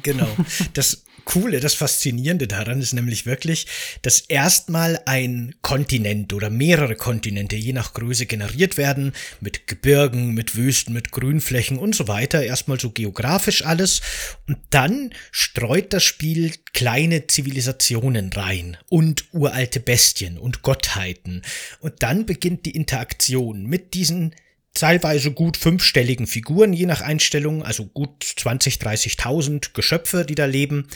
Genau. 0.03 0.27
Das 0.73 1.03
Coole, 1.25 1.59
das 1.59 1.73
Faszinierende 1.73 2.47
daran 2.47 2.79
ist 2.79 2.93
nämlich 2.93 3.25
wirklich, 3.25 3.65
dass 4.03 4.19
erstmal 4.19 5.01
ein 5.05 5.55
Kontinent 5.63 6.33
oder 6.33 6.49
mehrere 6.49 6.95
Kontinente 6.95 7.55
je 7.55 7.73
nach 7.73 7.93
Größe 7.93 8.27
generiert 8.27 8.77
werden, 8.77 9.11
mit 9.41 9.67
Gebirgen, 9.67 10.33
mit 10.33 10.55
Wüsten, 10.55 10.93
mit 10.93 11.11
Grünflächen 11.11 11.77
und 11.77 11.95
so 11.95 12.07
weiter. 12.07 12.43
Erstmal 12.43 12.79
so 12.79 12.91
geografisch 12.91 13.65
alles. 13.65 14.01
Und 14.47 14.57
dann 14.69 15.11
streut 15.31 15.93
das 15.93 16.03
Spiel 16.03 16.53
kleine 16.73 17.27
Zivilisationen 17.27 18.31
rein 18.31 18.77
und 18.87 19.25
uralte 19.33 19.79
Bestien 19.79 20.37
und 20.37 20.61
Gottheiten. 20.61 21.41
Und 21.79 22.03
dann 22.03 22.25
beginnt 22.25 22.65
die 22.67 22.75
Interaktion 22.75 23.65
mit 23.65 23.95
diesen 23.95 24.35
teilweise 24.75 25.31
gut 25.31 25.57
fünfstelligen 25.57 26.27
Figuren, 26.27 26.73
je 26.73 26.85
nach 26.85 27.01
Einstellung, 27.01 27.63
also 27.63 27.85
gut 27.85 28.23
20, 28.23 28.75
30.000 28.75 29.73
Geschöpfe, 29.73 30.25
die 30.25 30.35
da 30.35 30.45
leben, 30.45 30.87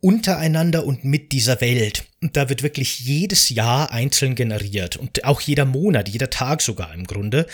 untereinander 0.00 0.86
und 0.86 1.04
mit 1.04 1.32
dieser 1.32 1.60
Welt. 1.60 2.06
Und 2.22 2.36
da 2.36 2.48
wird 2.48 2.62
wirklich 2.62 3.00
jedes 3.00 3.50
Jahr 3.50 3.92
einzeln 3.92 4.34
generiert 4.34 4.96
und 4.96 5.24
auch 5.24 5.40
jeder 5.40 5.64
Monat, 5.66 6.08
jeder 6.08 6.30
Tag 6.30 6.62
sogar 6.62 6.94
im 6.94 7.04
Grunde, 7.04 7.46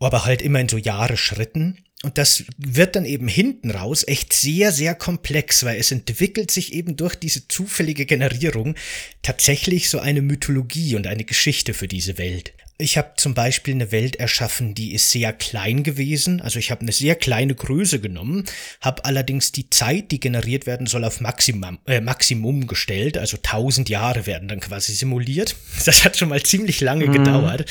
aber 0.00 0.24
halt 0.24 0.42
immer 0.42 0.60
in 0.60 0.68
so 0.68 0.76
Jahresschritten. 0.76 1.78
Und 2.02 2.18
das 2.18 2.44
wird 2.58 2.96
dann 2.96 3.06
eben 3.06 3.28
hinten 3.28 3.70
raus 3.70 4.04
echt 4.06 4.34
sehr, 4.34 4.72
sehr 4.72 4.94
komplex, 4.94 5.64
weil 5.64 5.78
es 5.78 5.90
entwickelt 5.90 6.50
sich 6.50 6.74
eben 6.74 6.96
durch 6.96 7.14
diese 7.14 7.48
zufällige 7.48 8.04
Generierung 8.04 8.74
tatsächlich 9.22 9.88
so 9.88 10.00
eine 10.00 10.20
Mythologie 10.20 10.96
und 10.96 11.06
eine 11.06 11.24
Geschichte 11.24 11.72
für 11.72 11.88
diese 11.88 12.18
Welt. 12.18 12.52
Ich 12.76 12.98
habe 12.98 13.12
zum 13.16 13.34
Beispiel 13.34 13.74
eine 13.74 13.92
Welt 13.92 14.16
erschaffen, 14.16 14.74
die 14.74 14.94
ist 14.94 15.12
sehr 15.12 15.32
klein 15.32 15.84
gewesen. 15.84 16.40
Also 16.40 16.58
ich 16.58 16.72
habe 16.72 16.80
eine 16.80 16.90
sehr 16.90 17.14
kleine 17.14 17.54
Größe 17.54 18.00
genommen, 18.00 18.46
habe 18.80 19.04
allerdings 19.04 19.52
die 19.52 19.70
Zeit, 19.70 20.10
die 20.10 20.18
generiert 20.18 20.66
werden 20.66 20.88
soll, 20.88 21.04
auf 21.04 21.20
Maximum, 21.20 21.78
äh, 21.86 22.00
Maximum 22.00 22.66
gestellt. 22.66 23.16
Also 23.16 23.36
1000 23.36 23.88
Jahre 23.88 24.26
werden 24.26 24.48
dann 24.48 24.58
quasi 24.58 24.92
simuliert. 24.92 25.54
Das 25.84 26.04
hat 26.04 26.16
schon 26.16 26.30
mal 26.30 26.42
ziemlich 26.42 26.80
lange 26.80 27.06
mhm. 27.06 27.12
gedauert. 27.12 27.70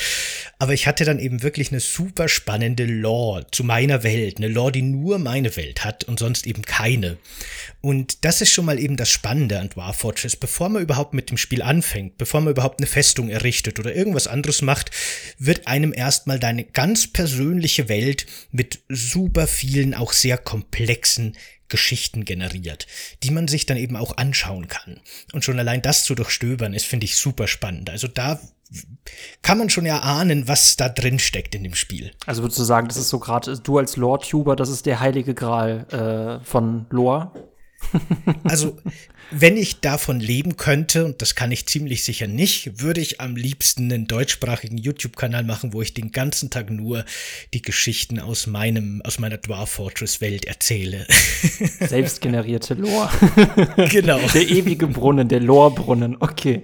Aber 0.58 0.72
ich 0.72 0.86
hatte 0.86 1.04
dann 1.04 1.18
eben 1.18 1.42
wirklich 1.42 1.70
eine 1.72 1.80
super 1.80 2.28
spannende 2.28 2.84
Lore 2.84 3.46
zu 3.50 3.64
meiner 3.64 4.04
Welt. 4.04 4.38
Eine 4.38 4.48
Lore, 4.48 4.72
die 4.72 4.82
nur 4.82 5.18
meine 5.18 5.54
Welt 5.56 5.84
hat 5.84 6.04
und 6.04 6.18
sonst 6.18 6.46
eben 6.46 6.62
keine. 6.62 7.18
Und 7.84 8.24
das 8.24 8.40
ist 8.40 8.50
schon 8.50 8.64
mal 8.64 8.78
eben 8.78 8.96
das 8.96 9.10
Spannende 9.10 9.60
an 9.60 9.68
Dwarf 9.68 9.96
Fortress. 9.96 10.36
Bevor 10.36 10.70
man 10.70 10.80
überhaupt 10.80 11.12
mit 11.12 11.28
dem 11.28 11.36
Spiel 11.36 11.60
anfängt, 11.60 12.16
bevor 12.16 12.40
man 12.40 12.52
überhaupt 12.52 12.80
eine 12.80 12.86
Festung 12.86 13.28
errichtet 13.28 13.78
oder 13.78 13.94
irgendwas 13.94 14.26
anderes 14.26 14.62
macht, 14.62 14.90
wird 15.36 15.66
einem 15.66 15.92
erstmal 15.92 16.38
deine 16.38 16.64
ganz 16.64 17.12
persönliche 17.12 17.90
Welt 17.90 18.24
mit 18.50 18.78
super 18.88 19.46
vielen, 19.46 19.92
auch 19.92 20.14
sehr 20.14 20.38
komplexen 20.38 21.36
Geschichten 21.68 22.24
generiert, 22.24 22.86
die 23.22 23.30
man 23.30 23.48
sich 23.48 23.66
dann 23.66 23.76
eben 23.76 23.96
auch 23.96 24.16
anschauen 24.16 24.68
kann. 24.68 25.00
Und 25.34 25.44
schon 25.44 25.58
allein 25.58 25.82
das 25.82 26.04
zu 26.04 26.14
durchstöbern 26.14 26.72
ist, 26.72 26.86
finde 26.86 27.04
ich, 27.04 27.16
super 27.16 27.48
spannend. 27.48 27.90
Also 27.90 28.08
da 28.08 28.40
kann 29.42 29.58
man 29.58 29.68
schon 29.68 29.84
erahnen, 29.84 30.48
was 30.48 30.76
da 30.76 30.88
drin 30.88 31.18
steckt 31.18 31.54
in 31.54 31.64
dem 31.64 31.74
Spiel. 31.74 32.12
Also 32.24 32.42
würdest 32.42 32.58
du 32.58 32.64
sagen, 32.64 32.88
das 32.88 32.96
ist 32.96 33.10
so 33.10 33.18
gerade, 33.18 33.58
du 33.58 33.76
als 33.76 33.96
Lore-Tuber, 33.96 34.56
das 34.56 34.70
ist 34.70 34.86
der 34.86 35.00
heilige 35.00 35.34
Gral 35.34 36.40
äh, 36.40 36.44
von 36.46 36.86
Lore? 36.88 37.30
Also, 38.44 38.76
wenn 39.30 39.56
ich 39.56 39.80
davon 39.80 40.20
leben 40.20 40.56
könnte, 40.56 41.04
und 41.04 41.22
das 41.22 41.34
kann 41.34 41.50
ich 41.50 41.66
ziemlich 41.66 42.04
sicher 42.04 42.26
nicht, 42.26 42.80
würde 42.80 43.00
ich 43.00 43.20
am 43.20 43.36
liebsten 43.36 43.92
einen 43.92 44.06
deutschsprachigen 44.06 44.76
YouTube-Kanal 44.76 45.44
machen, 45.44 45.72
wo 45.72 45.82
ich 45.82 45.94
den 45.94 46.12
ganzen 46.12 46.50
Tag 46.50 46.70
nur 46.70 47.04
die 47.52 47.62
Geschichten 47.62 48.20
aus 48.20 48.46
meinem, 48.46 49.02
aus 49.02 49.18
meiner 49.18 49.38
Dwarf 49.38 49.70
Fortress 49.70 50.20
Welt 50.20 50.44
erzähle. 50.44 51.06
Selbstgenerierte 51.80 52.74
Lore. 52.74 53.10
Genau. 53.90 54.20
Der 54.34 54.48
ewige 54.48 54.86
Brunnen, 54.86 55.28
der 55.28 55.40
Lore-Brunnen, 55.40 56.16
okay. 56.20 56.62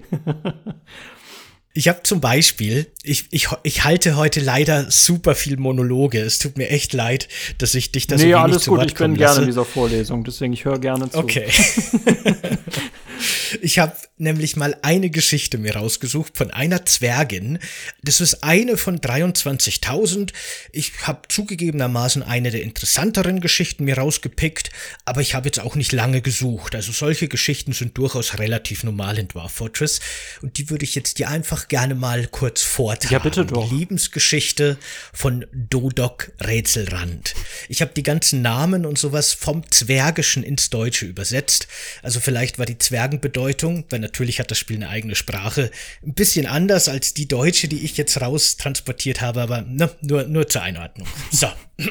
Ich 1.73 1.87
habe 1.87 2.01
zum 2.03 2.19
Beispiel, 2.19 2.87
ich, 3.01 3.27
ich, 3.31 3.47
ich 3.63 3.83
halte 3.85 4.17
heute 4.17 4.41
leider 4.41 4.91
super 4.91 5.35
viel 5.35 5.57
Monologe. 5.57 6.19
Es 6.19 6.37
tut 6.37 6.57
mir 6.57 6.69
echt 6.69 6.91
leid, 6.91 7.29
dass 7.59 7.75
ich 7.75 7.93
dich 7.93 8.07
da 8.07 8.15
nee, 8.15 8.21
so 8.21 8.27
wenig 8.27 8.37
alles 8.39 8.63
zu 8.63 8.71
gut. 8.71 8.79
Wort 8.79 8.89
ich 8.89 8.97
bin 8.97 9.15
gerne 9.15 9.39
in 9.41 9.45
dieser 9.45 9.63
Vorlesung, 9.63 10.25
deswegen 10.25 10.51
ich 10.51 10.65
höre 10.65 10.79
gerne 10.79 11.09
zu. 11.09 11.17
Okay. 11.17 11.47
Ich 13.61 13.79
habe 13.79 13.95
nämlich 14.17 14.55
mal 14.55 14.77
eine 14.81 15.09
Geschichte 15.09 15.57
mir 15.57 15.75
rausgesucht 15.75 16.37
von 16.37 16.51
einer 16.51 16.85
Zwergin. 16.85 17.59
Das 18.03 18.21
ist 18.21 18.43
eine 18.43 18.77
von 18.77 18.99
23.000. 18.99 20.31
Ich 20.71 20.93
habe 21.03 21.27
zugegebenermaßen 21.27 22.23
eine 22.23 22.51
der 22.51 22.63
interessanteren 22.63 23.41
Geschichten 23.41 23.83
mir 23.83 23.97
rausgepickt, 23.97 24.69
aber 25.05 25.21
ich 25.21 25.35
habe 25.35 25.47
jetzt 25.47 25.59
auch 25.59 25.75
nicht 25.75 25.91
lange 25.91 26.21
gesucht. 26.21 26.75
Also 26.75 26.91
solche 26.91 27.27
Geschichten 27.27 27.73
sind 27.73 27.97
durchaus 27.97 28.37
relativ 28.37 28.83
normal 28.83 29.17
in 29.17 29.27
Dwarf 29.27 29.51
Fortress 29.51 29.99
und 30.41 30.57
die 30.57 30.69
würde 30.69 30.85
ich 30.85 30.95
jetzt 30.95 31.19
dir 31.19 31.29
einfach 31.29 31.67
gerne 31.67 31.95
mal 31.95 32.27
kurz 32.27 32.61
vortragen. 32.61 33.13
Ja, 33.13 33.19
bitte 33.19 33.45
doch. 33.45 33.69
Die 33.69 33.75
Lebensgeschichte 33.75 34.77
von 35.11 35.45
Dodok 35.51 36.31
Rätselrand. 36.39 37.33
Ich 37.67 37.81
habe 37.81 37.91
die 37.95 38.03
ganzen 38.03 38.41
Namen 38.41 38.85
und 38.85 38.97
sowas 38.97 39.33
vom 39.33 39.69
Zwergischen 39.69 40.43
ins 40.43 40.69
Deutsche 40.69 41.05
übersetzt. 41.05 41.67
Also 42.01 42.19
vielleicht 42.19 42.57
war 42.57 42.65
die 42.65 42.77
Zwerg 42.77 43.11
Fragenbedeutung, 43.41 43.85
weil 43.89 43.99
natürlich 43.99 44.39
hat 44.39 44.51
das 44.51 44.57
Spiel 44.57 44.77
eine 44.77 44.89
eigene 44.89 45.15
Sprache, 45.15 45.71
ein 46.03 46.13
bisschen 46.13 46.45
anders 46.45 46.87
als 46.87 47.13
die 47.13 47.27
deutsche, 47.27 47.67
die 47.67 47.83
ich 47.83 47.97
jetzt 47.97 48.19
raus 48.21 48.57
transportiert 48.57 49.21
habe, 49.21 49.41
aber 49.41 49.61
ne, 49.61 49.89
nur, 50.01 50.23
nur 50.23 50.47
zur 50.47 50.61
Einordnung. 50.61 51.07
So. 51.31 51.47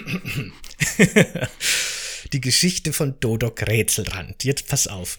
Die 2.33 2.41
Geschichte 2.41 2.93
von 2.93 3.17
Dodok 3.19 3.67
Rätselrand. 3.67 4.45
Jetzt 4.45 4.69
pass 4.69 4.87
auf. 4.87 5.19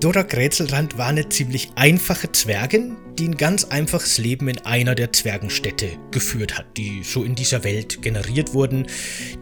Dodok 0.00 0.32
Rätselrand 0.32 0.96
war 0.96 1.08
eine 1.08 1.28
ziemlich 1.28 1.68
einfache 1.74 2.32
Zwergin, 2.32 2.96
die 3.18 3.28
ein 3.28 3.36
ganz 3.36 3.64
einfaches 3.64 4.16
Leben 4.16 4.48
in 4.48 4.58
einer 4.64 4.94
der 4.94 5.12
Zwergenstädte 5.12 5.98
geführt 6.12 6.56
hat, 6.56 6.78
die 6.78 7.02
so 7.02 7.24
in 7.24 7.34
dieser 7.34 7.62
Welt 7.62 8.00
generiert 8.00 8.54
wurden, 8.54 8.86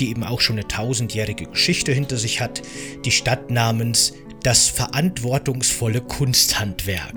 die 0.00 0.10
eben 0.10 0.24
auch 0.24 0.40
schon 0.40 0.56
eine 0.56 0.66
tausendjährige 0.66 1.46
Geschichte 1.46 1.92
hinter 1.92 2.16
sich 2.16 2.40
hat. 2.40 2.62
Die 3.04 3.12
Stadt 3.12 3.50
namens 3.52 4.14
das 4.42 4.68
verantwortungsvolle 4.68 6.00
Kunsthandwerk. 6.00 7.14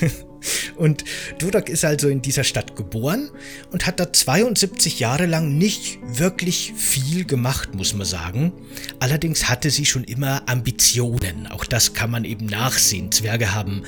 Und 0.76 1.04
Dudak 1.38 1.68
ist 1.68 1.84
also 1.84 2.08
in 2.08 2.22
dieser 2.22 2.44
Stadt 2.44 2.76
geboren 2.76 3.30
und 3.70 3.86
hat 3.86 4.00
da 4.00 4.12
72 4.12 5.00
Jahre 5.00 5.26
lang 5.26 5.56
nicht 5.56 5.98
wirklich 6.02 6.72
viel 6.76 7.24
gemacht, 7.24 7.74
muss 7.74 7.94
man 7.94 8.06
sagen. 8.06 8.52
Allerdings 9.00 9.48
hatte 9.48 9.70
sie 9.70 9.86
schon 9.86 10.04
immer 10.04 10.42
Ambitionen. 10.48 11.46
Auch 11.46 11.64
das 11.64 11.94
kann 11.94 12.10
man 12.10 12.24
eben 12.24 12.46
nachsehen. 12.46 13.12
Zwerge 13.12 13.54
haben, 13.54 13.82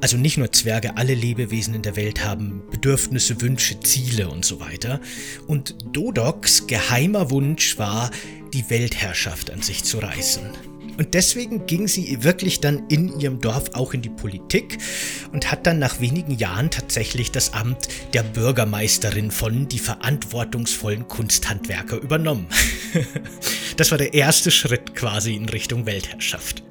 also 0.00 0.16
nicht 0.16 0.38
nur 0.38 0.50
Zwerge, 0.52 0.96
alle 0.96 1.14
Lebewesen 1.14 1.74
in 1.74 1.82
der 1.82 1.96
Welt 1.96 2.24
haben 2.24 2.62
Bedürfnisse, 2.70 3.40
Wünsche, 3.40 3.78
Ziele 3.80 4.28
und 4.28 4.44
so 4.44 4.60
weiter. 4.60 5.00
Und 5.46 5.76
Dodoks 5.92 6.66
geheimer 6.66 7.30
Wunsch 7.30 7.78
war, 7.78 8.10
die 8.52 8.68
Weltherrschaft 8.70 9.50
an 9.50 9.62
sich 9.62 9.84
zu 9.84 9.98
reißen. 9.98 10.71
Und 10.98 11.14
deswegen 11.14 11.66
ging 11.66 11.88
sie 11.88 12.22
wirklich 12.22 12.60
dann 12.60 12.86
in 12.88 13.18
ihrem 13.18 13.40
Dorf 13.40 13.70
auch 13.74 13.94
in 13.94 14.02
die 14.02 14.10
Politik 14.10 14.78
und 15.32 15.50
hat 15.50 15.66
dann 15.66 15.78
nach 15.78 16.00
wenigen 16.00 16.36
Jahren 16.36 16.70
tatsächlich 16.70 17.30
das 17.30 17.54
Amt 17.54 17.88
der 18.12 18.22
Bürgermeisterin 18.22 19.30
von 19.30 19.68
die 19.68 19.78
verantwortungsvollen 19.78 21.08
Kunsthandwerker 21.08 21.96
übernommen. 21.96 22.46
das 23.76 23.90
war 23.90 23.98
der 23.98 24.14
erste 24.14 24.50
Schritt 24.50 24.94
quasi 24.94 25.34
in 25.34 25.48
Richtung 25.48 25.86
Weltherrschaft. 25.86 26.62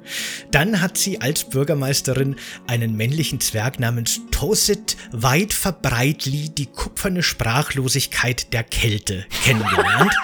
Dann 0.50 0.80
hat 0.80 0.98
sie 0.98 1.20
als 1.20 1.44
Bürgermeisterin 1.44 2.36
einen 2.66 2.96
männlichen 2.96 3.40
Zwerg 3.40 3.80
namens 3.80 4.20
Tosit 4.30 4.96
weit 5.10 5.52
verbreitli 5.52 6.50
die 6.50 6.66
kupferne 6.66 7.22
Sprachlosigkeit 7.22 8.52
der 8.52 8.62
Kälte 8.64 9.26
kennengelernt. 9.44 10.14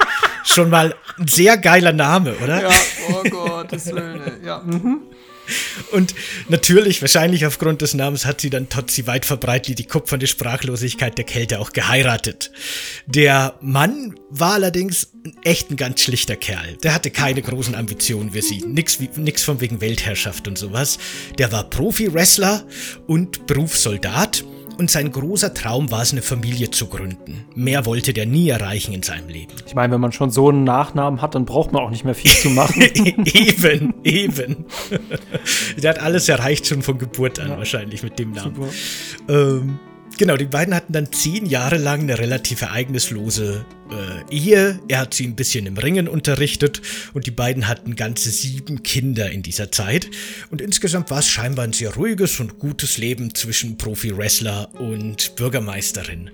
Schon 0.49 0.71
mal 0.71 0.95
ein 1.19 1.29
sehr 1.29 1.59
geiler 1.59 1.93
Name, 1.93 2.35
oder? 2.43 2.63
Ja, 2.63 2.71
oh 3.11 3.29
Gottes 3.29 3.87
Willen, 3.87 4.45
ja. 4.45 4.61
Mhm. 4.61 5.03
Und 5.93 6.15
natürlich, 6.49 7.01
wahrscheinlich 7.01 7.47
aufgrund 7.47 7.83
des 7.83 7.95
Namens, 7.95 8.27
hat 8.27 8.41
sie 8.41 8.51
dann 8.51 8.69
Totzi 8.69 9.07
weit 9.07 9.25
verbreitet 9.25 9.79
die 9.79 9.85
kupfernde 9.85 10.27
Sprachlosigkeit 10.27 11.17
der 11.17 11.25
Kälte 11.25 11.61
auch 11.61 11.73
geheiratet. 11.73 12.51
Der 13.07 13.55
Mann 13.61 14.15
war 14.31 14.55
allerdings 14.55 15.09
echt 15.45 15.71
ein 15.71 15.77
ganz 15.77 16.03
schlichter 16.03 16.37
Kerl. 16.37 16.77
Der 16.83 16.95
hatte 16.95 17.11
keine 17.11 17.43
großen 17.43 17.75
Ambitionen 17.75 18.35
wie 18.35 18.43
sie. 18.43 18.63
Nix, 18.67 19.01
wie, 19.01 19.11
nix 19.17 19.43
von 19.43 19.61
wegen 19.61 19.81
Weltherrschaft 19.81 20.49
und 20.49 20.59
sowas. 20.59 20.99
Der 21.39 21.53
war 21.53 21.69
Profi-Wrestler 21.69 22.65
und 23.07 23.47
Berufssoldat 23.47 24.45
und 24.79 24.91
sein 24.91 25.11
großer 25.11 25.53
Traum 25.55 25.91
war 25.91 26.03
es, 26.03 26.13
eine 26.13 26.23
Familie 26.23 26.71
zu 26.71 26.87
gründen. 26.87 27.45
Mehr 27.55 27.85
wollte 27.85 28.13
der 28.13 28.27
nie 28.27 28.49
erreichen 28.49 28.95
in 28.95 29.03
seinem 29.03 29.29
Leben. 29.29 29.53
Ich 29.67 29.75
meine, 29.75 29.93
wenn 29.93 30.01
man 30.01 30.13
schon 30.13 30.31
so 30.31 30.49
einen 30.49 30.65
Nachnamen 30.65 31.21
hat, 31.21 31.35
dann 31.35 31.45
braucht 31.45 31.73
man 31.73 31.83
auch 31.83 31.91
nicht 31.91 32.05
mehr 32.05 32.15
viel 32.15 32.31
zu 32.31 32.51
machen. 32.51 32.83
eben, 33.25 33.95
eben. 34.05 34.67
der 35.83 35.91
hat 35.91 35.99
alles 35.99 36.29
erreicht 36.29 36.67
schon 36.67 36.83
von 36.83 36.97
Geburt 36.97 37.41
an, 37.41 37.49
ja. 37.51 37.59
wahrscheinlich 37.59 38.03
mit 38.05 38.19
dem 38.19 38.33
Namen. 38.33 38.69
Ähm, 39.29 39.79
Genau, 40.19 40.37
die 40.37 40.47
beiden 40.47 40.75
hatten 40.75 40.93
dann 40.93 41.13
zehn 41.13 41.47
Jahre 41.47 41.77
lang 41.77 42.01
eine 42.01 42.19
relativ 42.19 42.63
ereignislose 42.63 43.65
äh, 43.89 44.35
Ehe. 44.35 44.81
Er 44.89 44.99
hat 44.99 45.15
sie 45.15 45.25
ein 45.25 45.37
bisschen 45.37 45.65
im 45.67 45.79
Ringen 45.79 46.09
unterrichtet 46.09 46.83
und 47.15 47.29
die 47.29 47.31
beiden 47.31 47.69
hatten 47.69 47.95
ganze 47.95 48.31
sieben 48.31 48.83
Kinder 48.83 49.31
in 49.31 49.45
dieser 49.45 49.71
Zeit. 49.71 50.11
Und 50.51 50.61
insgesamt 50.61 51.13
war 51.13 51.21
es 51.21 51.29
scheinbar 51.29 51.67
ein 51.67 51.73
sehr 51.73 51.95
ruhiges 51.95 52.41
und 52.41 52.59
gutes 52.59 52.99
Leben 52.99 53.33
zwischen 53.37 53.79
Profi-Wrestler 53.79 54.75
und 54.81 55.37
Bürgermeisterin. 55.37 56.31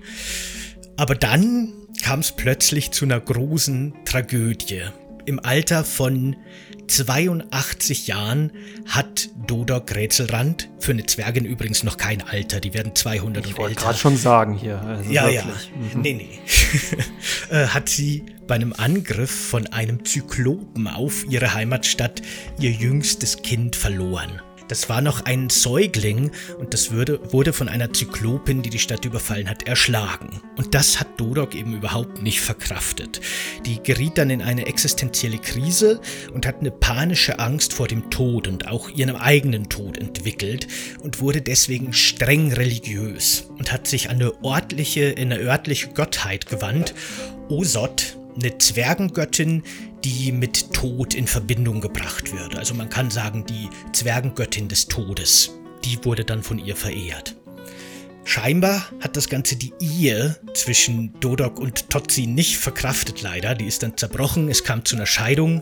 Aber 0.97 1.13
dann 1.13 1.71
kam 2.01 2.21
es 2.21 2.31
plötzlich 2.31 2.89
zu 2.89 3.05
einer 3.05 3.19
großen 3.19 3.93
Tragödie. 4.03 4.81
Im 5.27 5.39
Alter 5.39 5.83
von 5.83 6.35
82 6.87 8.07
Jahren 8.07 8.51
hat 8.87 9.29
Dodok 9.47 9.93
Rätselrand, 9.95 10.69
für 10.79 10.91
eine 10.91 11.05
Zwergin 11.05 11.45
übrigens 11.45 11.83
noch 11.83 11.97
kein 11.97 12.21
Alter, 12.21 12.59
die 12.59 12.73
werden 12.73 12.95
200 12.95 13.45
ich 13.45 13.57
wollte 13.57 13.75
gerade 13.75 13.97
schon 13.97 14.17
sagen 14.17 14.55
hier. 14.55 14.81
Also 14.81 15.11
ja, 15.11 15.23
wirklich. 15.25 15.43
ja. 15.43 15.95
Mhm. 15.95 16.01
Nee, 16.01 16.13
nee. 16.13 16.39
Äh, 17.49 17.67
hat 17.67 17.89
sie 17.89 18.25
bei 18.47 18.55
einem 18.55 18.73
Angriff 18.73 19.29
von 19.29 19.67
einem 19.67 20.03
Zyklopen 20.03 20.87
auf 20.87 21.25
ihre 21.29 21.53
Heimatstadt 21.53 22.21
ihr 22.59 22.71
jüngstes 22.71 23.37
Kind 23.37 23.75
verloren. 23.75 24.41
Das 24.67 24.89
war 24.89 25.01
noch 25.01 25.25
ein 25.25 25.49
Säugling 25.49 26.31
und 26.57 26.73
das 26.73 26.91
würde, 26.91 27.19
wurde 27.31 27.53
von 27.53 27.69
einer 27.69 27.93
Zyklopin, 27.93 28.63
die 28.63 28.71
die 28.71 28.79
Stadt 28.79 29.05
überfallen 29.05 29.47
hat, 29.47 29.67
erschlagen. 29.67 30.41
Und 30.57 30.73
das 30.73 30.99
hat 30.99 31.19
Dodok 31.19 31.53
eben 31.53 31.75
überhaupt 31.75 32.23
nicht 32.23 32.41
verkraftet. 32.41 33.21
Die 33.65 33.81
geriet 33.81 34.17
dann 34.17 34.31
in 34.31 34.41
eine 34.41 34.65
existenzielle 34.65 35.37
Krise 35.37 36.01
und 36.33 36.47
hat 36.47 36.61
eine 36.61 36.71
panische 36.71 37.37
Angst 37.37 37.73
vor 37.73 37.87
dem 37.87 38.09
Tod 38.09 38.47
und 38.47 38.67
auch 38.67 38.89
ihrem 38.89 39.15
eigenen 39.15 39.69
Tod 39.69 39.97
entwickelt 39.97 40.67
und 41.03 41.19
wurde 41.19 41.41
deswegen 41.41 41.93
streng 41.93 42.51
religiös 42.51 43.47
und 43.57 43.71
hat 43.71 43.87
sich 43.87 44.09
an 44.09 44.15
eine 44.15 44.33
örtliche, 44.43 45.15
eine 45.17 45.39
örtliche 45.39 45.89
Gottheit 45.89 46.47
gewandt, 46.47 46.93
Osot, 47.49 48.17
eine 48.35 48.57
Zwergengöttin, 48.57 49.63
die 50.03 50.31
mit 50.31 50.73
Tod 50.73 51.13
in 51.13 51.27
Verbindung 51.27 51.81
gebracht 51.81 52.33
wird. 52.33 52.55
Also 52.55 52.73
man 52.73 52.89
kann 52.89 53.09
sagen, 53.09 53.45
die 53.45 53.69
Zwergengöttin 53.93 54.67
des 54.67 54.87
Todes. 54.87 55.51
Die 55.83 56.03
wurde 56.03 56.25
dann 56.25 56.43
von 56.43 56.59
ihr 56.59 56.75
verehrt. 56.75 57.35
Scheinbar 58.23 58.89
hat 59.01 59.15
das 59.15 59.29
Ganze 59.29 59.55
die 59.55 59.73
Ehe 59.79 60.35
zwischen 60.55 61.13
Dodok 61.19 61.59
und 61.59 61.89
Totzi 61.91 62.25
nicht 62.25 62.57
verkraftet, 62.57 63.21
leider. 63.21 63.53
Die 63.53 63.65
ist 63.65 63.83
dann 63.83 63.97
zerbrochen, 63.97 64.49
es 64.49 64.63
kam 64.63 64.83
zu 64.83 64.95
einer 64.95 65.05
Scheidung. 65.05 65.61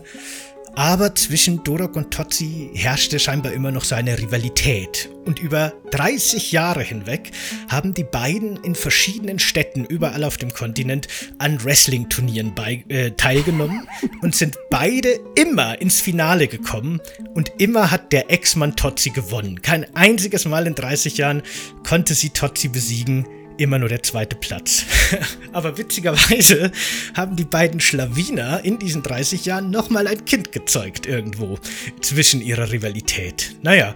Aber 0.76 1.14
zwischen 1.14 1.62
Dorok 1.62 1.94
und 1.94 2.10
Totzi 2.10 2.70
herrschte 2.74 3.20
scheinbar 3.20 3.52
immer 3.52 3.70
noch 3.70 3.84
so 3.84 3.94
eine 3.94 4.18
Rivalität. 4.18 5.08
Und 5.24 5.38
über 5.38 5.72
30 5.92 6.50
Jahre 6.50 6.82
hinweg 6.82 7.30
haben 7.68 7.94
die 7.94 8.02
beiden 8.02 8.56
in 8.64 8.74
verschiedenen 8.74 9.38
Städten 9.38 9.84
überall 9.84 10.24
auf 10.24 10.36
dem 10.36 10.52
Kontinent 10.52 11.06
an 11.38 11.62
Wrestling-Turnieren 11.62 12.54
äh, 12.88 13.12
teilgenommen 13.12 13.86
und 14.20 14.34
sind 14.34 14.58
beide 14.68 15.20
immer 15.36 15.80
ins 15.80 16.00
Finale 16.00 16.48
gekommen. 16.48 17.00
Und 17.34 17.52
immer 17.58 17.92
hat 17.92 18.12
der 18.12 18.30
Ex-Mann 18.32 18.74
Totzi 18.74 19.10
gewonnen. 19.10 19.62
Kein 19.62 19.94
einziges 19.94 20.44
Mal 20.44 20.66
in 20.66 20.74
30 20.74 21.18
Jahren 21.18 21.42
konnte 21.86 22.14
sie 22.14 22.30
Totzi 22.30 22.68
besiegen 22.68 23.26
immer 23.56 23.78
nur 23.78 23.88
der 23.88 24.02
zweite 24.02 24.36
Platz. 24.36 24.84
Aber 25.52 25.78
witzigerweise 25.78 26.72
haben 27.14 27.36
die 27.36 27.44
beiden 27.44 27.80
Schlawiner 27.80 28.64
in 28.64 28.78
diesen 28.78 29.02
30 29.02 29.44
Jahren 29.44 29.70
nochmal 29.70 30.06
ein 30.06 30.24
Kind 30.24 30.52
gezeugt 30.52 31.06
irgendwo 31.06 31.58
zwischen 32.00 32.40
ihrer 32.40 32.72
Rivalität. 32.72 33.54
Naja, 33.62 33.94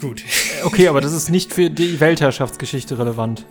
gut. 0.00 0.22
Okay, 0.62 0.88
aber 0.88 1.00
das 1.00 1.12
ist 1.12 1.30
nicht 1.30 1.52
für 1.52 1.70
die 1.70 2.00
Weltherrschaftsgeschichte 2.00 2.98
relevant. 2.98 3.44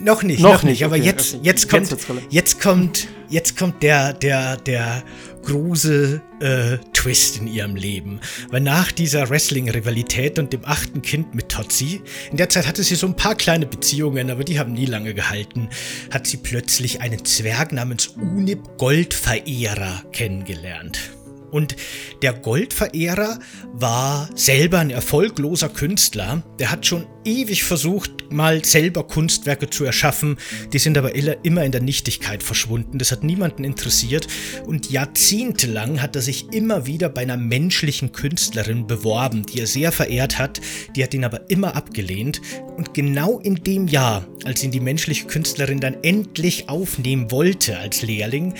Noch 0.00 0.22
nicht, 0.22 0.40
noch, 0.40 0.54
noch 0.54 0.62
nicht, 0.62 0.84
aber 0.84 0.96
okay, 0.96 1.04
jetzt, 1.04 1.34
okay. 1.34 1.44
jetzt 1.44 1.68
kommt, 1.68 1.90
jetzt, 1.90 2.08
jetzt 2.30 2.60
kommt, 2.60 3.08
jetzt 3.28 3.58
kommt 3.58 3.82
der, 3.82 4.12
der, 4.12 4.56
der 4.56 5.02
große 5.42 6.20
äh, 6.40 6.78
Twist 6.92 7.38
in 7.38 7.46
ihrem 7.46 7.76
Leben. 7.76 8.20
Weil 8.50 8.60
nach 8.60 8.92
dieser 8.92 9.28
Wrestling-Rivalität 9.30 10.38
und 10.38 10.52
dem 10.52 10.64
achten 10.64 11.02
Kind 11.02 11.34
mit 11.34 11.48
Totzi, 11.48 12.02
in 12.30 12.36
der 12.36 12.48
Zeit 12.48 12.66
hatte 12.66 12.82
sie 12.82 12.94
so 12.94 13.06
ein 13.06 13.16
paar 13.16 13.34
kleine 13.34 13.66
Beziehungen, 13.66 14.30
aber 14.30 14.44
die 14.44 14.58
haben 14.58 14.72
nie 14.72 14.86
lange 14.86 15.14
gehalten, 15.14 15.68
hat 16.10 16.26
sie 16.26 16.36
plötzlich 16.36 17.00
einen 17.00 17.24
Zwerg 17.24 17.72
namens 17.72 18.08
Unib 18.08 18.78
Goldverehrer 18.78 20.04
kennengelernt. 20.12 21.10
Und 21.50 21.76
der 22.22 22.32
Goldverehrer 22.32 23.38
war 23.72 24.28
selber 24.34 24.78
ein 24.78 24.90
erfolgloser 24.90 25.68
Künstler. 25.68 26.42
Der 26.58 26.70
hat 26.70 26.86
schon 26.86 27.06
ewig 27.24 27.64
versucht, 27.64 28.10
mal 28.30 28.64
selber 28.64 29.04
Kunstwerke 29.04 29.70
zu 29.70 29.84
erschaffen. 29.84 30.36
Die 30.72 30.78
sind 30.78 30.96
aber 30.96 31.14
immer 31.14 31.64
in 31.64 31.72
der 31.72 31.82
Nichtigkeit 31.82 32.42
verschwunden. 32.42 32.98
Das 32.98 33.12
hat 33.12 33.24
niemanden 33.24 33.64
interessiert. 33.64 34.26
Und 34.66 34.90
jahrzehntelang 34.90 36.00
hat 36.02 36.16
er 36.16 36.22
sich 36.22 36.52
immer 36.52 36.86
wieder 36.86 37.08
bei 37.08 37.22
einer 37.22 37.36
menschlichen 37.36 38.12
Künstlerin 38.12 38.86
beworben, 38.86 39.44
die 39.46 39.60
er 39.60 39.66
sehr 39.66 39.92
verehrt 39.92 40.38
hat. 40.38 40.60
Die 40.96 41.02
hat 41.02 41.14
ihn 41.14 41.24
aber 41.24 41.50
immer 41.50 41.76
abgelehnt. 41.76 42.40
Und 42.76 42.94
genau 42.94 43.38
in 43.38 43.56
dem 43.56 43.88
Jahr, 43.88 44.26
als 44.44 44.62
ihn 44.62 44.70
die 44.70 44.80
menschliche 44.80 45.26
Künstlerin 45.26 45.80
dann 45.80 45.96
endlich 46.02 46.68
aufnehmen 46.68 47.30
wollte 47.30 47.78
als 47.78 48.02
Lehrling, 48.02 48.54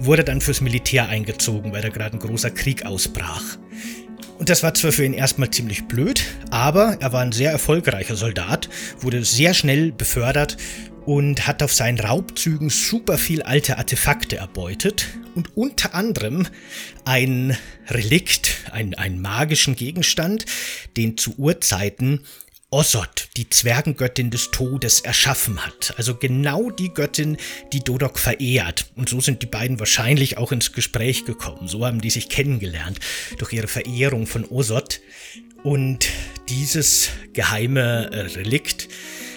wurde 0.00 0.24
dann 0.24 0.40
fürs 0.40 0.60
Militär 0.60 1.08
eingezogen, 1.08 1.72
weil 1.72 1.82
da 1.82 1.88
gerade 1.88 2.16
ein 2.16 2.20
großer 2.20 2.50
Krieg 2.50 2.84
ausbrach. 2.84 3.58
Und 4.44 4.50
das 4.50 4.62
war 4.62 4.74
zwar 4.74 4.92
für 4.92 5.06
ihn 5.06 5.14
erstmal 5.14 5.48
ziemlich 5.48 5.84
blöd, 5.84 6.22
aber 6.50 6.98
er 7.00 7.14
war 7.14 7.22
ein 7.22 7.32
sehr 7.32 7.50
erfolgreicher 7.50 8.14
Soldat, 8.14 8.68
wurde 9.00 9.24
sehr 9.24 9.54
schnell 9.54 9.90
befördert 9.90 10.58
und 11.06 11.46
hat 11.46 11.62
auf 11.62 11.72
seinen 11.72 11.98
Raubzügen 11.98 12.68
super 12.68 13.16
viel 13.16 13.40
alte 13.40 13.78
Artefakte 13.78 14.36
erbeutet 14.36 15.06
und 15.34 15.56
unter 15.56 15.94
anderem 15.94 16.46
ein 17.06 17.56
Relikt, 17.88 18.70
ein, 18.70 18.92
einen 18.92 19.22
magischen 19.22 19.76
Gegenstand, 19.76 20.44
den 20.98 21.16
zu 21.16 21.38
Urzeiten 21.38 22.20
Osot, 22.74 23.28
die 23.36 23.48
Zwergengöttin 23.48 24.32
des 24.32 24.50
Todes, 24.50 24.98
erschaffen 24.98 25.64
hat. 25.64 25.94
Also 25.96 26.16
genau 26.16 26.70
die 26.70 26.92
Göttin, 26.92 27.36
die 27.72 27.78
Dodok 27.78 28.18
verehrt. 28.18 28.86
Und 28.96 29.08
so 29.08 29.20
sind 29.20 29.42
die 29.42 29.46
beiden 29.46 29.78
wahrscheinlich 29.78 30.38
auch 30.38 30.50
ins 30.50 30.72
Gespräch 30.72 31.24
gekommen. 31.24 31.68
So 31.68 31.86
haben 31.86 32.00
die 32.00 32.10
sich 32.10 32.28
kennengelernt 32.28 32.98
durch 33.38 33.52
ihre 33.52 33.68
Verehrung 33.68 34.26
von 34.26 34.44
Osot. 34.44 35.00
Und 35.62 36.08
dieses 36.48 37.10
geheime 37.32 38.10
äh, 38.12 38.20
Relikt 38.36 38.88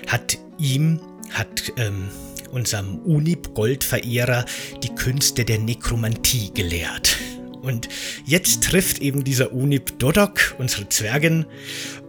hat 0.08 0.40
ihm, 0.58 1.00
hat 1.32 1.72
ähm, 1.78 2.10
unserem 2.50 2.98
Unib-Goldverehrer 3.02 4.46
die 4.82 4.96
Künste 4.96 5.46
der 5.46 5.60
Nekromantie 5.60 6.56
gelehrt. 6.56 7.18
Und 7.62 7.88
jetzt 8.26 8.64
trifft 8.64 8.98
eben 8.98 9.24
dieser 9.24 9.54
Unib 9.54 10.00
Dodok, 10.00 10.56
unsere 10.58 10.90
Zwergin, 10.90 11.46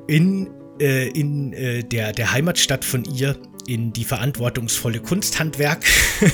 in 0.07 0.49
äh, 0.81 1.09
in 1.09 1.53
äh, 1.53 1.85
der, 1.85 2.13
der 2.13 2.33
Heimatstadt 2.33 2.85
von 2.85 3.05
ihr 3.05 3.37
in 3.67 3.93
die 3.93 4.05
verantwortungsvolle 4.05 5.01
Kunsthandwerk 5.01 5.85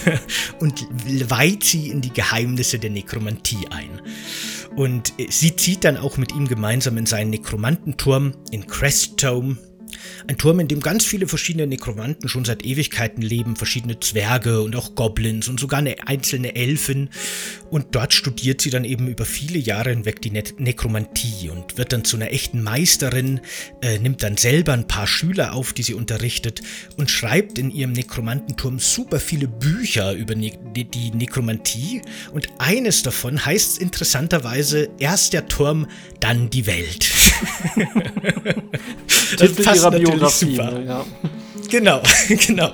und 0.60 0.86
weiht 1.28 1.64
sie 1.64 1.88
in 1.88 2.00
die 2.00 2.12
Geheimnisse 2.12 2.78
der 2.78 2.90
Nekromantie 2.90 3.66
ein. 3.70 4.00
Und 4.76 5.12
äh, 5.18 5.26
sie 5.30 5.56
zieht 5.56 5.84
dann 5.84 5.96
auch 5.96 6.16
mit 6.16 6.32
ihm 6.32 6.46
gemeinsam 6.46 6.96
in 6.96 7.06
seinen 7.06 7.30
Nekromantenturm 7.30 8.34
in 8.50 8.66
Crestome, 8.66 9.56
ein 10.26 10.38
Turm, 10.38 10.60
in 10.60 10.68
dem 10.68 10.80
ganz 10.80 11.04
viele 11.04 11.28
verschiedene 11.28 11.66
Nekromanten 11.66 12.28
schon 12.28 12.44
seit 12.44 12.64
Ewigkeiten 12.64 13.22
leben, 13.22 13.56
verschiedene 13.56 14.00
Zwerge 14.00 14.62
und 14.62 14.74
auch 14.76 14.94
Goblins 14.94 15.48
und 15.48 15.60
sogar 15.60 15.80
eine 15.80 16.06
einzelne 16.06 16.54
Elfin. 16.54 17.10
Und 17.70 17.94
dort 17.94 18.14
studiert 18.14 18.60
sie 18.60 18.70
dann 18.70 18.84
eben 18.84 19.08
über 19.08 19.24
viele 19.24 19.58
Jahre 19.58 19.90
hinweg 19.90 20.20
die 20.22 20.30
ne 20.30 20.44
Nekromantie 20.58 21.50
und 21.50 21.76
wird 21.76 21.92
dann 21.92 22.04
zu 22.04 22.16
einer 22.16 22.32
echten 22.32 22.62
Meisterin, 22.62 23.40
äh, 23.82 23.98
nimmt 23.98 24.22
dann 24.22 24.36
selber 24.36 24.72
ein 24.72 24.86
paar 24.86 25.06
Schüler 25.06 25.54
auf, 25.54 25.72
die 25.72 25.82
sie 25.82 25.94
unterrichtet 25.94 26.62
und 26.96 27.10
schreibt 27.10 27.58
in 27.58 27.70
ihrem 27.70 27.92
Nekromantenturm 27.92 28.78
super 28.78 29.20
viele 29.20 29.48
Bücher 29.48 30.12
über 30.12 30.34
ne 30.34 30.52
die 30.74 31.10
Nekromantie. 31.10 32.02
Und 32.32 32.48
eines 32.58 33.02
davon 33.02 33.44
heißt 33.44 33.78
interessanterweise 33.78 34.88
erst 34.98 35.32
der 35.32 35.46
Turm, 35.46 35.86
dann 36.20 36.50
die 36.50 36.66
Welt. 36.66 37.23
Das 39.38 39.52
passt 39.54 39.80
ihrer 39.80 39.90
Biografie. 39.90 40.56
Super. 40.56 40.70
Ne, 40.72 40.86
ja. 40.86 41.04
Genau, 41.70 42.02
genau. 42.46 42.72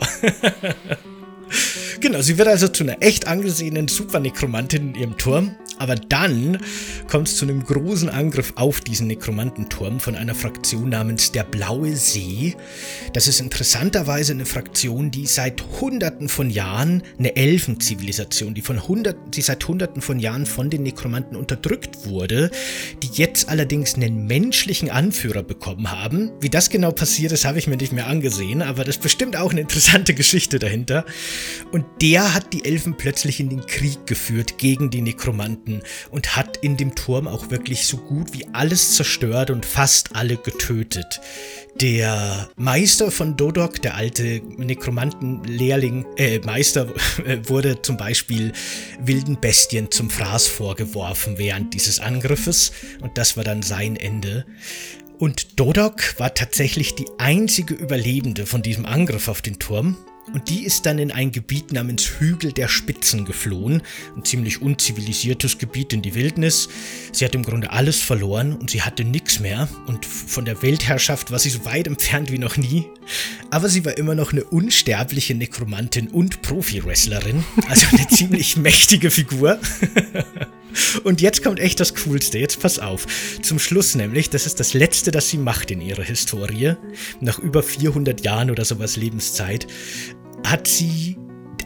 genau, 2.00 2.20
sie 2.20 2.38
wird 2.38 2.48
also 2.48 2.68
zu 2.68 2.84
einer 2.84 3.02
echt 3.02 3.26
angesehenen 3.26 3.88
Supernekromantin 3.88 4.90
in 4.90 4.94
ihrem 4.94 5.16
Turm 5.16 5.56
aber 5.80 5.94
dann 5.94 6.58
kommt 7.08 7.28
es 7.28 7.36
zu 7.36 7.46
einem 7.46 7.64
großen 7.64 8.10
Angriff 8.10 8.52
auf 8.56 8.82
diesen 8.82 9.06
Nekromantenturm 9.06 9.98
von 9.98 10.14
einer 10.14 10.34
Fraktion 10.34 10.90
namens 10.90 11.32
der 11.32 11.42
Blaue 11.42 11.96
See. 11.96 12.54
Das 13.14 13.26
ist 13.26 13.40
interessanterweise 13.40 14.32
eine 14.32 14.44
Fraktion, 14.44 15.10
die 15.10 15.26
seit 15.26 15.62
Hunderten 15.80 16.28
von 16.28 16.50
Jahren, 16.50 17.02
eine 17.18 17.34
Elfenzivilisation, 17.34 18.52
die, 18.52 18.60
von 18.60 18.86
Hunderten, 18.86 19.30
die 19.30 19.40
seit 19.40 19.66
Hunderten 19.66 20.02
von 20.02 20.18
Jahren 20.18 20.44
von 20.44 20.68
den 20.68 20.82
Nekromanten 20.82 21.34
unterdrückt 21.34 22.04
wurde, 22.06 22.50
die 23.02 23.10
jetzt 23.14 23.48
allerdings 23.48 23.94
einen 23.94 24.26
menschlichen 24.26 24.90
Anführer 24.90 25.42
bekommen 25.42 25.90
haben. 25.90 26.30
Wie 26.40 26.50
das 26.50 26.68
genau 26.68 26.92
passiert 26.92 27.32
ist, 27.32 27.46
habe 27.46 27.58
ich 27.58 27.66
mir 27.66 27.78
nicht 27.78 27.92
mehr 27.92 28.06
angesehen, 28.06 28.60
aber 28.60 28.84
das 28.84 28.96
ist 28.96 29.02
bestimmt 29.02 29.34
auch 29.34 29.50
eine 29.50 29.62
interessante 29.62 30.12
Geschichte 30.12 30.58
dahinter. 30.58 31.06
Und 31.72 31.86
der 32.02 32.34
hat 32.34 32.52
die 32.52 32.66
Elfen 32.66 32.98
plötzlich 32.98 33.40
in 33.40 33.48
den 33.48 33.64
Krieg 33.64 34.06
geführt 34.06 34.58
gegen 34.58 34.90
die 34.90 35.00
Nekromanten 35.00 35.69
gefunden 35.70 35.82
und 36.10 36.36
hat 36.36 36.58
in 36.58 36.76
dem 36.76 36.94
Turm 36.94 37.28
auch 37.28 37.50
wirklich 37.50 37.86
so 37.86 37.96
gut 37.96 38.32
wie 38.32 38.46
alles 38.52 38.94
zerstört 38.94 39.50
und 39.50 39.64
fast 39.64 40.14
alle 40.14 40.36
getötet. 40.36 41.20
Der 41.80 42.48
Meister 42.56 43.10
von 43.10 43.36
Dodok, 43.36 43.80
der 43.80 43.94
alte 43.94 44.42
Nekromantenlehrling, 44.56 46.04
äh, 46.16 46.40
Meister, 46.40 46.88
äh, 47.24 47.38
wurde 47.44 47.80
zum 47.82 47.96
Beispiel 47.96 48.52
wilden 49.00 49.40
Bestien 49.40 49.90
zum 49.90 50.10
Fraß 50.10 50.48
vorgeworfen 50.48 51.38
während 51.38 51.74
dieses 51.74 52.00
Angriffes 52.00 52.72
und 53.00 53.16
das 53.16 53.36
war 53.36 53.44
dann 53.44 53.62
sein 53.62 53.96
Ende. 53.96 54.44
Und 55.18 55.60
Dodok 55.60 56.18
war 56.18 56.32
tatsächlich 56.34 56.94
die 56.94 57.06
einzige 57.18 57.74
Überlebende 57.74 58.46
von 58.46 58.62
diesem 58.62 58.86
Angriff 58.86 59.28
auf 59.28 59.42
den 59.42 59.58
Turm 59.58 59.98
und 60.32 60.48
die 60.48 60.64
ist 60.64 60.86
dann 60.86 60.98
in 60.98 61.10
ein 61.10 61.32
Gebiet 61.32 61.72
namens 61.72 62.18
Hügel 62.18 62.52
der 62.52 62.68
Spitzen 62.68 63.24
geflohen, 63.24 63.82
ein 64.16 64.24
ziemlich 64.24 64.62
unzivilisiertes 64.62 65.58
Gebiet 65.58 65.92
in 65.92 66.02
die 66.02 66.14
Wildnis. 66.14 66.68
Sie 67.12 67.24
hat 67.24 67.34
im 67.34 67.42
Grunde 67.42 67.70
alles 67.70 67.98
verloren 67.98 68.54
und 68.54 68.70
sie 68.70 68.82
hatte 68.82 69.04
nichts 69.04 69.40
mehr 69.40 69.68
und 69.86 70.06
von 70.06 70.44
der 70.44 70.62
Weltherrschaft 70.62 71.30
war 71.30 71.38
sie 71.38 71.50
so 71.50 71.64
weit 71.64 71.86
entfernt 71.86 72.30
wie 72.30 72.38
noch 72.38 72.56
nie. 72.56 72.86
Aber 73.50 73.68
sie 73.68 73.84
war 73.84 73.96
immer 73.98 74.14
noch 74.14 74.32
eine 74.32 74.44
unsterbliche 74.44 75.34
Nekromantin 75.34 76.08
und 76.08 76.42
Profi-Wrestlerin, 76.42 77.44
also 77.68 77.86
eine 77.92 78.08
ziemlich 78.10 78.56
mächtige 78.56 79.10
Figur. 79.10 79.58
Und 81.04 81.20
jetzt 81.20 81.42
kommt 81.42 81.58
echt 81.58 81.80
das 81.80 81.94
Coolste. 81.94 82.38
Jetzt 82.38 82.60
pass 82.60 82.78
auf. 82.78 83.06
Zum 83.42 83.58
Schluss 83.58 83.94
nämlich, 83.94 84.30
das 84.30 84.46
ist 84.46 84.60
das 84.60 84.74
Letzte, 84.74 85.10
das 85.10 85.28
sie 85.28 85.38
macht 85.38 85.70
in 85.70 85.80
ihrer 85.80 86.02
Historie. 86.02 86.74
Nach 87.20 87.38
über 87.38 87.62
400 87.62 88.24
Jahren 88.24 88.50
oder 88.50 88.64
sowas 88.64 88.96
Lebenszeit 88.96 89.66
hat 90.46 90.66
sie 90.66 91.16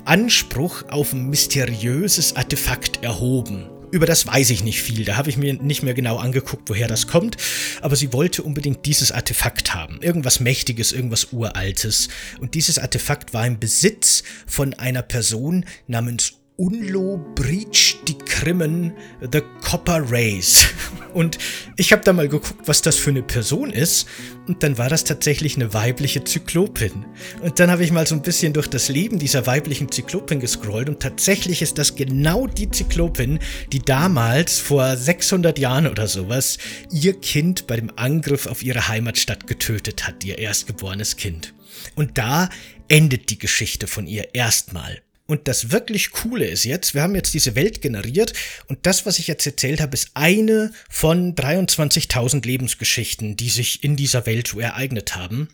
Anspruch 0.05 0.85
auf 0.91 1.13
ein 1.13 1.29
mysteriöses 1.29 2.37
Artefakt 2.37 3.03
erhoben. 3.03 3.71
Über 3.91 4.07
das 4.07 4.27
weiß 4.27 4.51
ich 4.51 4.65
nicht 4.65 4.83
viel, 4.83 5.05
da 5.05 5.17
habe 5.17 5.31
ich 5.31 5.37
mir 5.37 5.55
nicht 5.55 5.83
mehr 5.83 5.95
genau 5.95 6.17
angeguckt, 6.17 6.69
woher 6.69 6.89
das 6.89 7.07
kommt, 7.07 7.37
aber 7.81 7.95
sie 7.95 8.13
wollte 8.13 8.43
unbedingt 8.43 8.87
dieses 8.87 9.13
Artefakt 9.13 9.73
haben. 9.73 10.01
Irgendwas 10.03 10.41
Mächtiges, 10.41 10.93
irgendwas 10.93 11.33
Uraltes. 11.33 12.09
Und 12.41 12.55
dieses 12.55 12.79
Artefakt 12.79 13.33
war 13.35 13.47
im 13.47 13.61
Besitz 13.61 14.25
von 14.47 14.75
einer 14.75 15.03
Person 15.03 15.65
namens 15.87 16.35
Unlo 16.57 17.19
Breach 17.35 17.97
die 18.07 18.17
Krimmen 18.17 18.93
The 19.33 19.43
Copper 19.61 20.09
Race. 20.09 20.69
Und 21.13 21.39
ich 21.77 21.93
habe 21.93 22.03
da 22.05 22.13
mal 22.13 22.29
geguckt, 22.29 22.69
was 22.69 22.81
das 22.81 22.95
für 22.95 23.11
eine 23.11 23.25
Person 23.25 23.71
ist. 23.71 24.07
Und 24.47 24.63
dann 24.63 24.79
war 24.79 24.89
das 24.89 25.03
tatsächlich 25.03 25.57
eine 25.57 25.75
weibliche 25.75 26.23
Zyklopin. 26.23 27.07
Und 27.43 27.59
dann 27.59 27.73
habe 27.73 27.83
ich 27.83 27.91
mal 27.91 28.07
so 28.07 28.15
ein 28.15 28.23
bisschen 28.23 28.53
durch 28.53 28.69
das 28.69 28.89
Leben 28.89 29.19
dieser 29.19 29.47
weiblichen 29.49 29.91
Zyklopin 29.91 30.39
gescrollt. 30.39 30.89
Und 30.89 31.01
tatsächlich 31.01 31.61
ist 31.61 31.77
das 31.79 31.97
genau 31.97 32.47
die 32.47 32.71
Zyklopin, 32.71 33.41
die 33.73 33.81
damals 33.81 34.61
vor 34.61 34.97
600 34.97 35.59
Jahren 35.59 35.89
oder 35.89 36.07
sowas 36.07 36.59
ihr 36.89 37.15
Kind 37.15 37.67
bei 37.67 37.75
dem 37.75 37.91
Angriff 37.97 38.47
auf 38.47 38.63
ihre 38.63 38.87
Heimatstadt 38.87 39.49
getötet 39.49 40.07
hat, 40.07 40.23
ihr 40.23 40.39
erstgeborenes 40.39 41.17
Kind. 41.17 41.53
Und 41.97 42.17
da 42.17 42.49
endet 42.87 43.31
die 43.31 43.39
Geschichte 43.39 43.89
von 43.89 44.07
ihr 44.07 44.35
erstmal. 44.35 45.04
Und 45.27 45.49
das 45.49 45.73
wirklich 45.73 46.11
Coole 46.11 46.47
ist 46.47 46.65
jetzt, 46.65 46.93
wir 46.93 47.03
haben 47.03 47.15
jetzt 47.15 47.33
diese 47.33 47.55
Welt 47.55 47.81
generiert 47.81 48.35
und 48.67 48.81
das, 48.83 49.07
was 49.07 49.19
ich 49.19 49.27
jetzt 49.27 49.47
erzählt 49.47 49.81
habe, 49.81 49.95
ist 49.95 50.11
eine 50.13 50.71
von 50.91 51.35
23.000 51.35 52.45
Lebensgeschichten, 52.47 53.35
die 53.35 53.49
sich 53.49 53.83
in 53.83 53.97
dieser 53.97 54.27
Welt 54.27 54.49
so 54.49 54.61
ereignet 54.61 55.17
haben. 55.17 55.49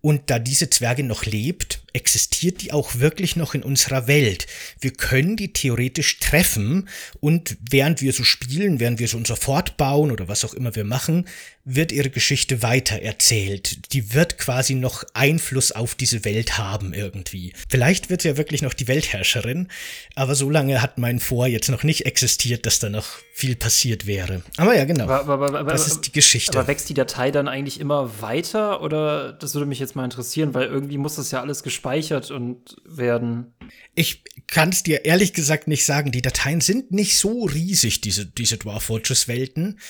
Und 0.00 0.28
da 0.28 0.38
diese 0.38 0.68
Zwergin 0.68 1.06
noch 1.06 1.24
lebt, 1.24 1.80
existiert 1.94 2.60
die 2.60 2.72
auch 2.72 2.96
wirklich 2.96 3.36
noch 3.36 3.54
in 3.54 3.62
unserer 3.62 4.06
Welt. 4.06 4.46
Wir 4.78 4.92
können 4.92 5.36
die 5.36 5.54
theoretisch 5.54 6.18
treffen 6.18 6.90
und 7.20 7.56
während 7.70 8.02
wir 8.02 8.12
so 8.12 8.22
spielen, 8.22 8.80
während 8.80 8.98
wir 8.98 9.08
so 9.08 9.16
unser 9.16 9.36
Fort 9.36 9.78
bauen 9.78 10.10
oder 10.10 10.28
was 10.28 10.44
auch 10.44 10.52
immer 10.52 10.74
wir 10.74 10.84
machen, 10.84 11.26
wird 11.64 11.92
ihre 11.92 12.10
Geschichte 12.10 12.62
weiter 12.62 13.00
erzählt. 13.00 13.92
Die 13.92 14.12
wird 14.12 14.36
quasi 14.36 14.74
noch 14.74 15.02
Einfluss 15.14 15.72
auf 15.72 15.94
diese 15.94 16.24
Welt 16.24 16.58
haben 16.58 16.92
irgendwie. 16.92 17.54
Vielleicht 17.68 18.10
wird 18.10 18.22
sie 18.22 18.28
ja 18.28 18.36
wirklich 18.36 18.60
noch 18.60 18.74
die 18.74 18.86
Weltherrscherin, 18.86 19.68
aber 20.14 20.34
so 20.34 20.50
lange 20.50 20.82
hat 20.82 20.98
mein 20.98 21.20
Vor 21.20 21.46
jetzt 21.46 21.70
noch 21.70 21.82
nicht 21.82 22.04
existiert, 22.04 22.66
dass 22.66 22.80
da 22.80 22.90
noch 22.90 23.06
viel 23.32 23.56
passiert 23.56 24.06
wäre. 24.06 24.42
Aber 24.58 24.76
ja, 24.76 24.84
genau. 24.84 25.08
Aber, 25.08 25.32
aber, 25.32 25.58
aber, 25.58 25.72
das 25.72 25.86
ist 25.86 26.02
die 26.02 26.12
Geschichte. 26.12 26.56
Aber 26.56 26.68
wächst 26.68 26.88
die 26.88 26.94
Datei 26.94 27.30
dann 27.30 27.48
eigentlich 27.48 27.80
immer 27.80 28.20
weiter 28.20 28.82
oder 28.82 29.32
das 29.32 29.54
würde 29.54 29.66
mich 29.66 29.78
jetzt 29.78 29.96
mal 29.96 30.04
interessieren, 30.04 30.54
weil 30.54 30.66
irgendwie 30.66 30.98
muss 30.98 31.16
das 31.16 31.30
ja 31.30 31.40
alles 31.40 31.62
gespeichert 31.62 32.30
und 32.30 32.76
werden. 32.84 33.54
Ich 33.94 34.22
kann 34.46 34.68
es 34.68 34.82
dir 34.82 35.04
ehrlich 35.04 35.32
gesagt 35.32 35.66
nicht 35.66 35.84
sagen. 35.84 36.12
Die 36.12 36.22
Dateien 36.22 36.60
sind 36.60 36.92
nicht 36.92 37.18
so 37.18 37.44
riesig, 37.44 38.00
diese, 38.02 38.26
diese 38.26 38.58
Dwarf 38.58 38.84
Fortress 38.84 39.28
Welten. 39.28 39.80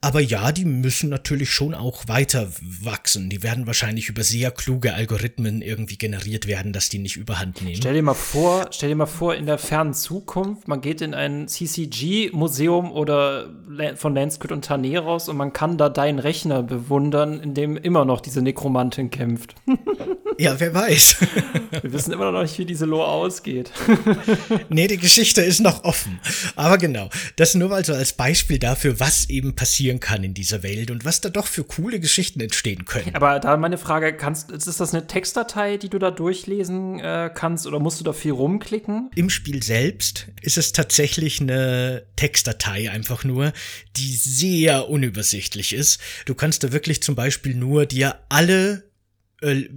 Aber 0.00 0.20
ja, 0.20 0.52
die 0.52 0.64
müssen 0.64 1.08
natürlich 1.18 1.50
schon 1.50 1.74
auch 1.74 2.06
weiter 2.06 2.48
wachsen. 2.60 3.28
Die 3.28 3.42
werden 3.42 3.66
wahrscheinlich 3.66 4.08
über 4.08 4.22
sehr 4.22 4.52
kluge 4.52 4.94
Algorithmen 4.94 5.62
irgendwie 5.62 5.98
generiert 5.98 6.46
werden, 6.46 6.72
dass 6.72 6.88
die 6.88 7.00
nicht 7.00 7.16
überhand 7.16 7.60
nehmen. 7.60 7.76
Stell 7.76 7.94
dir 7.94 8.02
mal 8.02 8.14
vor, 8.14 8.68
stell 8.70 8.90
dir 8.90 8.94
mal 8.94 9.06
vor, 9.06 9.34
in 9.34 9.46
der 9.46 9.58
fernen 9.58 9.94
Zukunft, 9.94 10.68
man 10.68 10.80
geht 10.80 11.00
in 11.00 11.14
ein 11.14 11.48
CCG-Museum 11.48 12.92
oder 12.92 13.50
von 13.96 14.14
Landsquid 14.14 14.52
und 14.52 14.64
Taneros 14.64 15.28
und 15.28 15.36
man 15.36 15.52
kann 15.52 15.76
da 15.76 15.88
deinen 15.88 16.20
Rechner 16.20 16.62
bewundern, 16.62 17.40
in 17.40 17.54
dem 17.54 17.76
immer 17.76 18.04
noch 18.04 18.20
diese 18.20 18.40
Nekromantin 18.40 19.10
kämpft. 19.10 19.56
Ja, 20.40 20.58
wer 20.60 20.72
weiß. 20.72 21.16
Wir 21.82 21.92
wissen 21.92 22.12
immer 22.12 22.30
noch 22.30 22.42
nicht, 22.42 22.56
wie 22.58 22.64
diese 22.64 22.84
Lore 22.84 23.08
ausgeht. 23.08 23.72
nee, 24.68 24.86
die 24.86 24.96
Geschichte 24.96 25.42
ist 25.42 25.58
noch 25.58 25.82
offen. 25.82 26.20
Aber 26.54 26.78
genau, 26.78 27.10
das 27.34 27.56
nur 27.56 27.68
mal 27.68 27.84
so 27.84 27.92
als 27.92 28.12
Beispiel 28.12 28.60
dafür, 28.60 29.00
was 29.00 29.28
eben 29.30 29.56
passieren 29.56 29.98
kann 29.98 30.22
in 30.22 30.34
dieser 30.34 30.62
Welt 30.62 30.92
und 30.92 31.04
was 31.08 31.22
da 31.22 31.30
doch 31.30 31.46
für 31.46 31.64
coole 31.64 32.00
Geschichten 32.00 32.38
entstehen 32.38 32.84
können. 32.84 33.14
Aber 33.14 33.40
da 33.40 33.56
meine 33.56 33.78
Frage, 33.78 34.12
kannst, 34.12 34.50
ist 34.50 34.66
das 34.78 34.92
eine 34.92 35.06
Textdatei, 35.06 35.78
die 35.78 35.88
du 35.88 35.98
da 35.98 36.10
durchlesen 36.10 37.00
äh, 37.00 37.30
kannst 37.34 37.66
oder 37.66 37.80
musst 37.80 37.98
du 37.98 38.04
da 38.04 38.12
viel 38.12 38.32
rumklicken? 38.32 39.10
Im 39.14 39.30
Spiel 39.30 39.62
selbst 39.62 40.26
ist 40.42 40.58
es 40.58 40.72
tatsächlich 40.72 41.40
eine 41.40 42.02
Textdatei 42.16 42.90
einfach 42.90 43.24
nur, 43.24 43.54
die 43.96 44.14
sehr 44.14 44.90
unübersichtlich 44.90 45.72
ist. 45.72 45.98
Du 46.26 46.34
kannst 46.34 46.62
da 46.62 46.72
wirklich 46.72 47.02
zum 47.02 47.14
Beispiel 47.14 47.54
nur 47.54 47.86
dir 47.86 48.16
alle 48.28 48.87
äh, 49.40 49.68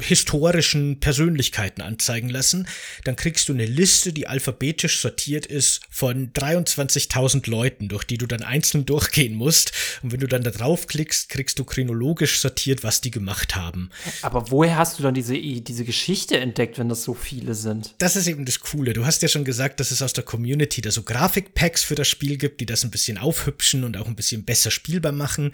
historischen 0.00 1.00
Persönlichkeiten 1.00 1.82
anzeigen 1.82 2.28
lassen, 2.28 2.68
dann 3.04 3.16
kriegst 3.16 3.48
du 3.48 3.52
eine 3.52 3.66
Liste, 3.66 4.12
die 4.12 4.28
alphabetisch 4.28 5.00
sortiert 5.00 5.44
ist 5.46 5.80
von 5.90 6.32
23.000 6.32 7.50
Leuten, 7.50 7.88
durch 7.88 8.04
die 8.04 8.18
du 8.18 8.26
dann 8.26 8.42
einzeln 8.42 8.86
durchgehen 8.86 9.34
musst. 9.34 9.72
Und 10.02 10.12
wenn 10.12 10.20
du 10.20 10.28
dann 10.28 10.44
da 10.44 10.50
draufklickst, 10.50 11.28
kriegst 11.30 11.58
du 11.58 11.64
chronologisch 11.64 12.38
sortiert, 12.38 12.84
was 12.84 13.00
die 13.00 13.10
gemacht 13.10 13.56
haben. 13.56 13.90
Aber 14.22 14.52
woher 14.52 14.76
hast 14.76 14.98
du 14.98 15.02
dann 15.02 15.14
diese, 15.14 15.36
diese 15.36 15.84
Geschichte 15.84 16.38
entdeckt, 16.38 16.78
wenn 16.78 16.88
das 16.88 17.02
so 17.02 17.14
viele 17.14 17.54
sind? 17.54 17.94
Das 17.98 18.14
ist 18.14 18.28
eben 18.28 18.44
das 18.44 18.60
Coole. 18.60 18.92
Du 18.92 19.04
hast 19.04 19.22
ja 19.22 19.28
schon 19.28 19.44
gesagt, 19.44 19.80
dass 19.80 19.90
es 19.90 20.00
aus 20.00 20.12
der 20.12 20.24
Community 20.24 20.80
da 20.80 20.92
so 20.92 21.02
Grafikpacks 21.02 21.82
für 21.82 21.96
das 21.96 22.06
Spiel 22.06 22.36
gibt, 22.36 22.60
die 22.60 22.66
das 22.66 22.84
ein 22.84 22.90
bisschen 22.92 23.18
aufhübschen 23.18 23.82
und 23.82 23.96
auch 23.96 24.06
ein 24.06 24.16
bisschen 24.16 24.44
besser 24.44 24.70
spielbar 24.70 25.12
machen. 25.12 25.50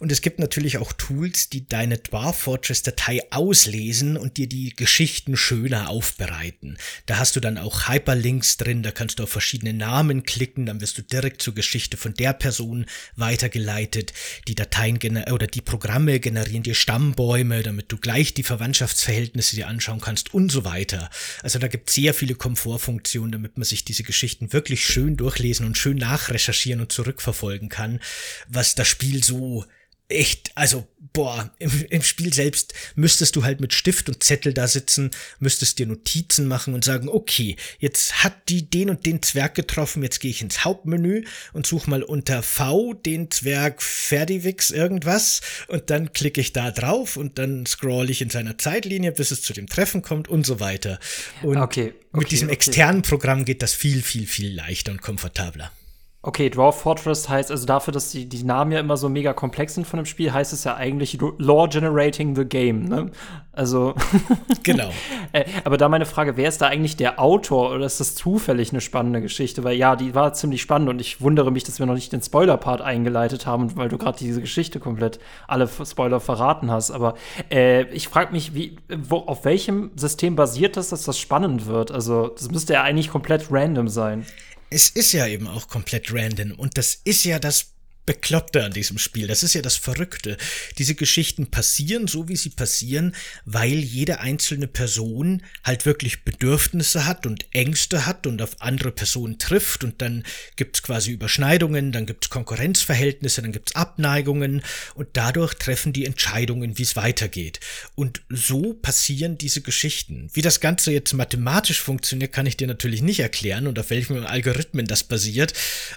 Und 0.00 0.10
es 0.10 0.20
gibt 0.20 0.40
natürlich 0.40 0.78
auch 0.78 0.92
Tools, 0.92 1.48
die 1.48 1.68
deine 1.68 1.98
Dwarf 1.98 2.38
Fortress 2.38 2.87
Datei 2.88 3.20
auslesen 3.30 4.16
und 4.16 4.38
dir 4.38 4.48
die 4.48 4.70
Geschichten 4.70 5.36
schöner 5.36 5.90
aufbereiten. 5.90 6.78
Da 7.04 7.18
hast 7.18 7.36
du 7.36 7.40
dann 7.40 7.58
auch 7.58 7.86
Hyperlinks 7.86 8.56
drin, 8.56 8.82
da 8.82 8.92
kannst 8.92 9.18
du 9.18 9.24
auf 9.24 9.30
verschiedene 9.30 9.74
Namen 9.74 10.22
klicken, 10.22 10.64
dann 10.64 10.80
wirst 10.80 10.96
du 10.96 11.02
direkt 11.02 11.42
zur 11.42 11.54
Geschichte 11.54 11.98
von 11.98 12.14
der 12.14 12.32
Person 12.32 12.86
weitergeleitet. 13.14 14.14
Die 14.46 14.54
Dateien 14.54 14.98
oder 15.30 15.46
die 15.46 15.60
Programme 15.60 16.18
generieren 16.18 16.62
dir 16.62 16.74
Stammbäume, 16.74 17.62
damit 17.62 17.92
du 17.92 17.98
gleich 17.98 18.32
die 18.32 18.42
Verwandtschaftsverhältnisse 18.42 19.56
dir 19.56 19.68
anschauen 19.68 20.00
kannst 20.00 20.32
und 20.32 20.50
so 20.50 20.64
weiter. 20.64 21.10
Also 21.42 21.58
da 21.58 21.68
gibt 21.68 21.90
es 21.90 21.94
sehr 21.94 22.14
viele 22.14 22.36
Komfortfunktionen, 22.36 23.32
damit 23.32 23.58
man 23.58 23.64
sich 23.64 23.84
diese 23.84 24.02
Geschichten 24.02 24.54
wirklich 24.54 24.86
schön 24.86 25.18
durchlesen 25.18 25.66
und 25.66 25.76
schön 25.76 25.98
nachrecherchieren 25.98 26.80
und 26.80 26.90
zurückverfolgen 26.90 27.68
kann, 27.68 28.00
was 28.48 28.74
das 28.74 28.88
Spiel 28.88 29.22
so 29.22 29.66
echt, 30.08 30.50
also, 30.54 30.86
boah, 31.12 31.50
im, 31.58 31.70
im 31.90 32.02
Spiel 32.02 32.32
selbst 32.32 32.74
müsstest 32.94 33.36
du 33.36 33.44
halt 33.44 33.60
mit 33.60 33.72
Stift 33.72 34.08
und 34.08 34.22
Zettel 34.22 34.54
da 34.54 34.66
sitzen, 34.66 35.10
müsstest 35.38 35.78
dir 35.78 35.86
Notizen 35.86 36.46
machen 36.46 36.74
und 36.74 36.84
sagen, 36.84 37.08
okay, 37.08 37.56
jetzt 37.78 38.24
hat 38.24 38.48
die 38.48 38.68
den 38.68 38.90
und 38.90 39.04
den 39.04 39.22
Zwerg 39.22 39.54
getroffen, 39.54 40.02
jetzt 40.02 40.20
gehe 40.20 40.30
ich 40.30 40.42
ins 40.42 40.64
Hauptmenü 40.64 41.24
und 41.52 41.66
suche 41.66 41.90
mal 41.90 42.02
unter 42.02 42.42
V 42.42 42.94
den 42.94 43.30
Zwerg 43.30 43.82
Ferdivix 43.82 44.70
irgendwas 44.70 45.40
und 45.68 45.90
dann 45.90 46.12
klicke 46.12 46.40
ich 46.40 46.52
da 46.52 46.70
drauf 46.70 47.16
und 47.16 47.38
dann 47.38 47.66
scroll 47.66 48.10
ich 48.10 48.22
in 48.22 48.30
seiner 48.30 48.58
Zeitlinie, 48.58 49.12
bis 49.12 49.30
es 49.30 49.42
zu 49.42 49.52
dem 49.52 49.66
Treffen 49.66 50.02
kommt 50.02 50.28
und 50.28 50.46
so 50.46 50.60
weiter. 50.60 50.98
Und 51.42 51.58
okay, 51.58 51.88
okay, 51.88 51.94
mit 52.12 52.30
diesem 52.30 52.48
externen 52.48 53.00
okay. 53.00 53.10
Programm 53.10 53.44
geht 53.44 53.62
das 53.62 53.74
viel, 53.74 54.02
viel, 54.02 54.26
viel 54.26 54.54
leichter 54.54 54.92
und 54.92 55.02
komfortabler. 55.02 55.70
Okay, 56.20 56.50
Dwarf 56.50 56.80
Fortress 56.80 57.28
heißt, 57.28 57.52
also 57.52 57.64
dafür, 57.64 57.92
dass 57.92 58.10
die, 58.10 58.28
die 58.28 58.42
Namen 58.42 58.72
ja 58.72 58.80
immer 58.80 58.96
so 58.96 59.08
mega 59.08 59.32
komplex 59.32 59.74
sind 59.74 59.86
von 59.86 59.98
dem 59.98 60.06
Spiel, 60.06 60.32
heißt 60.32 60.52
es 60.52 60.64
ja 60.64 60.74
eigentlich 60.74 61.16
Lore 61.38 61.68
Generating 61.68 62.34
the 62.34 62.44
Game, 62.44 62.86
ne? 62.86 63.12
Also. 63.52 63.94
genau. 64.64 64.90
äh, 65.32 65.44
aber 65.62 65.76
da 65.76 65.88
meine 65.88 66.06
Frage, 66.06 66.36
wer 66.36 66.48
ist 66.48 66.60
da 66.60 66.66
eigentlich 66.66 66.96
der 66.96 67.20
Autor 67.20 67.70
oder 67.70 67.86
ist 67.86 68.00
das 68.00 68.16
zufällig 68.16 68.72
eine 68.72 68.80
spannende 68.80 69.20
Geschichte? 69.20 69.62
Weil 69.62 69.76
ja, 69.76 69.94
die 69.94 70.16
war 70.16 70.32
ziemlich 70.32 70.60
spannend 70.60 70.88
und 70.88 71.00
ich 71.00 71.20
wundere 71.20 71.52
mich, 71.52 71.62
dass 71.62 71.78
wir 71.78 71.86
noch 71.86 71.94
nicht 71.94 72.12
den 72.12 72.20
Spoiler-Part 72.20 72.80
eingeleitet 72.80 73.46
haben, 73.46 73.76
weil 73.76 73.88
du 73.88 73.96
gerade 73.96 74.18
diese 74.18 74.40
Geschichte 74.40 74.80
komplett 74.80 75.20
alle 75.46 75.68
Spoiler 75.68 76.18
verraten 76.18 76.72
hast. 76.72 76.90
Aber 76.90 77.14
äh, 77.48 77.84
ich 77.92 78.08
frage 78.08 78.32
mich, 78.32 78.54
wie, 78.54 78.76
wo, 78.88 79.18
auf 79.18 79.44
welchem 79.44 79.92
System 79.94 80.34
basiert 80.34 80.76
das, 80.76 80.88
dass 80.88 81.04
das 81.04 81.16
spannend 81.16 81.66
wird? 81.66 81.92
Also, 81.92 82.26
das 82.26 82.50
müsste 82.50 82.72
ja 82.72 82.82
eigentlich 82.82 83.08
komplett 83.08 83.46
random 83.52 83.86
sein 83.86 84.26
es 84.70 84.90
ist 84.90 85.12
ja 85.12 85.26
eben 85.26 85.46
auch 85.46 85.68
komplett 85.68 86.12
random. 86.12 86.52
Und 86.52 86.76
das 86.76 87.00
ist 87.04 87.24
ja 87.24 87.38
das 87.38 87.72
Bekloppte 88.08 88.64
an 88.64 88.72
diesem 88.72 88.96
Spiel. 88.96 89.26
Das 89.26 89.42
ist 89.42 89.52
ja 89.52 89.60
das 89.60 89.76
Verrückte. 89.76 90.38
Diese 90.78 90.94
Geschichten 90.94 91.48
passieren 91.48 92.08
so, 92.08 92.26
wie 92.26 92.36
sie 92.36 92.48
passieren, 92.48 93.14
weil 93.44 93.74
jede 93.74 94.20
einzelne 94.20 94.66
Person 94.66 95.42
halt 95.62 95.84
wirklich 95.84 96.24
Bedürfnisse 96.24 97.04
hat 97.04 97.26
und 97.26 97.44
Ängste 97.52 98.06
hat 98.06 98.26
und 98.26 98.40
auf 98.40 98.62
andere 98.62 98.92
Personen 98.92 99.36
trifft 99.38 99.84
und 99.84 100.00
dann 100.00 100.24
gibt's 100.56 100.82
quasi 100.82 101.10
Überschneidungen, 101.10 101.92
dann 101.92 102.06
gibt's 102.06 102.30
Konkurrenzverhältnisse, 102.30 103.42
dann 103.42 103.52
gibt's 103.52 103.74
Abneigungen 103.74 104.62
und 104.94 105.08
dadurch 105.12 105.52
treffen 105.52 105.92
die 105.92 106.06
Entscheidungen, 106.06 106.78
wie 106.78 106.84
es 106.84 106.96
weitergeht. 106.96 107.60
Und 107.94 108.22
so 108.30 108.72
passieren 108.72 109.36
diese 109.36 109.60
Geschichten. 109.60 110.30
Wie 110.32 110.40
das 110.40 110.60
Ganze 110.60 110.92
jetzt 110.92 111.12
mathematisch 111.12 111.82
funktioniert, 111.82 112.32
kann 112.32 112.46
ich 112.46 112.56
dir 112.56 112.68
natürlich 112.68 113.02
nicht 113.02 113.20
erklären 113.20 113.66
und 113.66 113.78
auf 113.78 113.90
welchen 113.90 114.24
Algorithmen 114.24 114.86
das 114.86 115.04
basiert, 115.04 115.52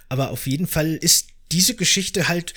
aber 0.09 0.31
auf 0.31 0.45
jeden 0.45 0.67
Fall 0.67 0.95
ist 0.95 1.30
diese 1.51 1.75
Geschichte 1.75 2.27
halt 2.27 2.53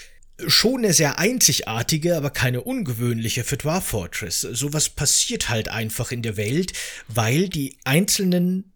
schon 0.47 0.85
eine 0.85 0.93
sehr 0.93 1.19
einzigartige, 1.19 2.17
aber 2.17 2.31
keine 2.31 2.63
ungewöhnliche 2.63 3.45
für 3.45 3.57
Dwarf 3.57 3.87
Fortress. 3.87 4.41
Sowas 4.41 4.89
passiert 4.89 5.49
halt 5.49 5.69
einfach 5.69 6.11
in 6.11 6.23
der 6.23 6.37
Welt, 6.37 6.73
weil 7.09 7.49
die 7.49 7.77
einzelnen 7.85 8.74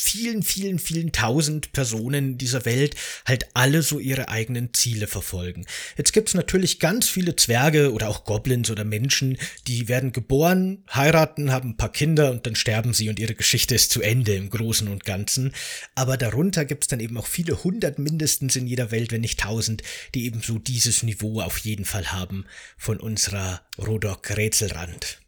vielen, 0.00 0.42
vielen, 0.42 0.78
vielen 0.78 1.12
tausend 1.12 1.72
Personen 1.72 2.38
dieser 2.38 2.64
Welt 2.64 2.94
halt 3.26 3.48
alle 3.54 3.82
so 3.82 3.98
ihre 3.98 4.28
eigenen 4.28 4.72
Ziele 4.72 5.06
verfolgen. 5.06 5.66
Jetzt 5.96 6.12
gibt's 6.12 6.34
natürlich 6.34 6.78
ganz 6.78 7.08
viele 7.08 7.36
Zwerge 7.36 7.92
oder 7.92 8.08
auch 8.08 8.24
Goblins 8.24 8.70
oder 8.70 8.84
Menschen, 8.84 9.36
die 9.66 9.88
werden 9.88 10.12
geboren, 10.12 10.84
heiraten, 10.94 11.50
haben 11.50 11.70
ein 11.70 11.76
paar 11.76 11.92
Kinder 11.92 12.30
und 12.30 12.46
dann 12.46 12.54
sterben 12.54 12.94
sie 12.94 13.08
und 13.08 13.18
ihre 13.18 13.34
Geschichte 13.34 13.74
ist 13.74 13.90
zu 13.90 14.00
Ende 14.00 14.34
im 14.34 14.50
Großen 14.50 14.88
und 14.88 15.04
Ganzen. 15.04 15.52
Aber 15.94 16.16
darunter 16.16 16.64
gibt's 16.64 16.88
dann 16.88 17.00
eben 17.00 17.18
auch 17.18 17.26
viele 17.26 17.64
hundert 17.64 17.98
mindestens 17.98 18.56
in 18.56 18.66
jeder 18.66 18.90
Welt, 18.90 19.12
wenn 19.12 19.20
nicht 19.20 19.40
tausend, 19.40 19.82
die 20.14 20.26
eben 20.26 20.40
so 20.42 20.58
dieses 20.58 21.02
Niveau 21.02 21.40
auf 21.40 21.58
jeden 21.58 21.84
Fall 21.84 22.12
haben 22.12 22.44
von 22.76 23.00
unserer 23.00 23.62
Rodok-Rätselrand. 23.78 25.20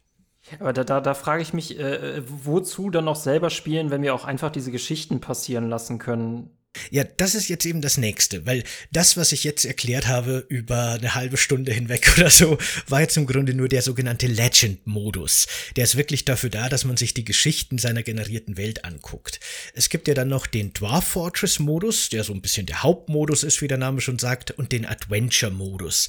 Aber 0.59 0.73
da, 0.73 0.83
da, 0.83 1.01
da 1.01 1.13
frage 1.13 1.41
ich 1.41 1.53
mich, 1.53 1.79
äh, 1.79 2.17
äh, 2.17 2.23
wozu 2.25 2.89
dann 2.89 3.05
noch 3.05 3.15
selber 3.15 3.49
spielen, 3.49 3.91
wenn 3.91 4.01
wir 4.01 4.13
auch 4.13 4.25
einfach 4.25 4.51
diese 4.51 4.71
Geschichten 4.71 5.19
passieren 5.19 5.69
lassen 5.69 5.99
können? 5.99 6.49
Ja, 6.89 7.03
das 7.03 7.35
ist 7.35 7.49
jetzt 7.49 7.65
eben 7.65 7.81
das 7.81 7.97
nächste, 7.97 8.45
weil 8.45 8.63
das, 8.91 9.17
was 9.17 9.33
ich 9.33 9.43
jetzt 9.43 9.65
erklärt 9.65 10.07
habe 10.07 10.45
über 10.47 10.91
eine 10.91 11.15
halbe 11.15 11.35
Stunde 11.35 11.73
hinweg 11.73 12.13
oder 12.17 12.29
so, 12.29 12.57
war 12.87 13.01
jetzt 13.01 13.17
im 13.17 13.25
Grunde 13.25 13.53
nur 13.53 13.67
der 13.67 13.81
sogenannte 13.81 14.27
Legend-Modus. 14.27 15.47
Der 15.75 15.83
ist 15.83 15.97
wirklich 15.97 16.23
dafür 16.23 16.49
da, 16.49 16.69
dass 16.69 16.85
man 16.85 16.95
sich 16.95 17.13
die 17.13 17.25
Geschichten 17.25 17.77
seiner 17.77 18.03
generierten 18.03 18.55
Welt 18.55 18.85
anguckt. 18.85 19.41
Es 19.73 19.89
gibt 19.89 20.07
ja 20.07 20.13
dann 20.13 20.29
noch 20.29 20.47
den 20.47 20.71
Dwarf 20.71 21.05
Fortress-Modus, 21.07 22.07
der 22.09 22.23
so 22.23 22.33
ein 22.33 22.41
bisschen 22.41 22.67
der 22.67 22.83
Hauptmodus 22.83 23.43
ist, 23.43 23.61
wie 23.61 23.67
der 23.67 23.77
Name 23.77 23.99
schon 23.99 24.19
sagt, 24.19 24.51
und 24.51 24.71
den 24.71 24.85
Adventure-Modus. 24.85 26.07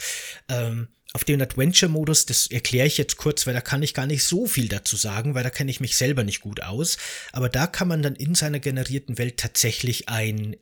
Ähm, 0.48 0.88
auf 1.12 1.25
den 1.25 1.42
Adventure-Modus, 1.42 2.27
das 2.27 2.46
erkläre 2.46 2.87
ich 2.87 2.96
jetzt 2.96 3.16
kurz, 3.16 3.46
weil 3.46 3.55
da 3.55 3.61
kann 3.61 3.83
ich 3.83 3.94
gar 3.94 4.07
nicht 4.07 4.25
so 4.25 4.46
viel 4.46 4.68
dazu 4.68 4.96
sagen, 4.96 5.35
weil 5.35 5.42
da 5.42 5.51
kenne 5.51 5.70
ich 5.70 5.81
mich 5.81 5.96
selber 5.96 6.25
nicht 6.25 6.40
gut 6.40 6.62
aus. 6.62 6.96
Aber 7.33 7.48
da 7.48 7.66
kann 7.66 7.88
man 7.88 8.03
dann 8.03 8.14
in 8.14 8.35
seiner 8.35 8.61
generierten 8.61 9.18
Welt 9.18 9.37
tatsächlich 9.37 10.09
ein 10.09 10.57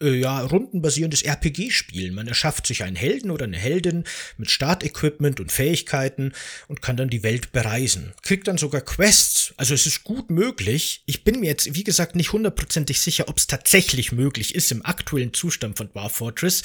äh, 0.00 0.14
ja, 0.14 0.40
rundenbasierendes 0.40 1.22
RPG 1.22 1.70
spielen. 1.70 2.14
Man 2.14 2.28
erschafft 2.28 2.66
sich 2.66 2.82
einen 2.82 2.96
Helden 2.96 3.30
oder 3.30 3.44
eine 3.44 3.58
Heldin 3.58 4.04
mit 4.36 4.50
Startequipment 4.50 5.40
und 5.40 5.52
Fähigkeiten 5.52 6.32
und 6.68 6.82
kann 6.82 6.96
dann 6.96 7.08
die 7.08 7.22
Welt 7.22 7.52
bereisen. 7.52 8.12
Kriegt 8.22 8.48
dann 8.48 8.58
sogar 8.58 8.80
Quests. 8.80 9.35
Also 9.56 9.74
es 9.74 9.86
ist 9.86 10.04
gut 10.04 10.30
möglich. 10.30 11.02
Ich 11.06 11.24
bin 11.24 11.40
mir 11.40 11.46
jetzt, 11.46 11.74
wie 11.74 11.84
gesagt, 11.84 12.16
nicht 12.16 12.32
hundertprozentig 12.32 13.00
sicher, 13.00 13.28
ob 13.28 13.38
es 13.38 13.46
tatsächlich 13.46 14.12
möglich 14.12 14.54
ist 14.54 14.72
im 14.72 14.84
aktuellen 14.84 15.34
Zustand 15.34 15.78
von 15.78 15.90
War 15.94 16.10
Fortress. 16.10 16.62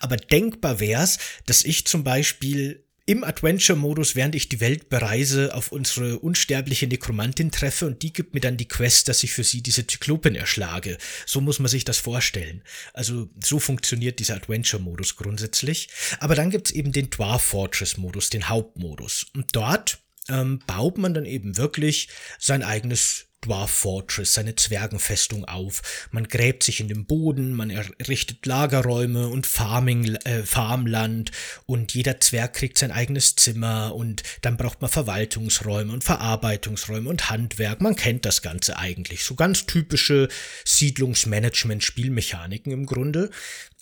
Aber 0.00 0.16
denkbar 0.16 0.80
wäre 0.80 1.02
es, 1.02 1.18
dass 1.46 1.64
ich 1.64 1.86
zum 1.86 2.04
Beispiel 2.04 2.82
im 3.08 3.22
Adventure-Modus, 3.22 4.16
während 4.16 4.34
ich 4.34 4.48
die 4.48 4.60
Welt 4.60 4.88
bereise, 4.88 5.54
auf 5.54 5.70
unsere 5.70 6.18
unsterbliche 6.18 6.88
Nekromantin 6.88 7.52
treffe 7.52 7.86
und 7.86 8.02
die 8.02 8.12
gibt 8.12 8.34
mir 8.34 8.40
dann 8.40 8.56
die 8.56 8.66
Quest, 8.66 9.08
dass 9.08 9.22
ich 9.22 9.32
für 9.32 9.44
sie 9.44 9.62
diese 9.62 9.86
Zyklopin 9.86 10.34
erschlage. 10.34 10.98
So 11.24 11.40
muss 11.40 11.60
man 11.60 11.68
sich 11.68 11.84
das 11.84 11.98
vorstellen. 11.98 12.62
Also 12.92 13.30
so 13.42 13.60
funktioniert 13.60 14.18
dieser 14.18 14.34
Adventure-Modus 14.34 15.14
grundsätzlich. 15.14 15.88
Aber 16.18 16.34
dann 16.34 16.50
gibt's 16.50 16.72
eben 16.72 16.90
den 16.90 17.08
Dwarf 17.08 17.42
Fortress-Modus, 17.42 18.30
den 18.30 18.48
Hauptmodus. 18.48 19.26
Und 19.34 19.46
dort 19.52 20.00
ähm, 20.28 20.60
baut 20.66 20.98
man 20.98 21.14
dann 21.14 21.24
eben 21.24 21.56
wirklich 21.56 22.08
sein 22.38 22.62
eigenes 22.62 23.26
Dwarf 23.46 23.70
Fortress, 23.70 24.34
seine 24.34 24.56
Zwergenfestung 24.56 25.44
auf. 25.44 26.08
Man 26.10 26.26
gräbt 26.26 26.64
sich 26.64 26.80
in 26.80 26.88
den 26.88 27.06
Boden, 27.06 27.52
man 27.52 27.70
errichtet 27.70 28.44
Lagerräume 28.44 29.28
und 29.28 29.46
Farming, 29.46 30.16
äh, 30.24 30.42
Farmland 30.42 31.30
und 31.64 31.94
jeder 31.94 32.18
Zwerg 32.20 32.54
kriegt 32.54 32.76
sein 32.78 32.90
eigenes 32.90 33.36
Zimmer 33.36 33.94
und 33.94 34.24
dann 34.42 34.56
braucht 34.56 34.80
man 34.80 34.90
Verwaltungsräume 34.90 35.92
und 35.92 36.02
Verarbeitungsräume 36.02 37.08
und 37.08 37.30
Handwerk. 37.30 37.80
Man 37.80 37.94
kennt 37.94 38.24
das 38.24 38.42
Ganze 38.42 38.78
eigentlich. 38.78 39.22
So 39.24 39.36
ganz 39.36 39.66
typische 39.66 40.26
Siedlungsmanagement-Spielmechaniken 40.64 42.72
im 42.72 42.86
Grunde. 42.86 43.30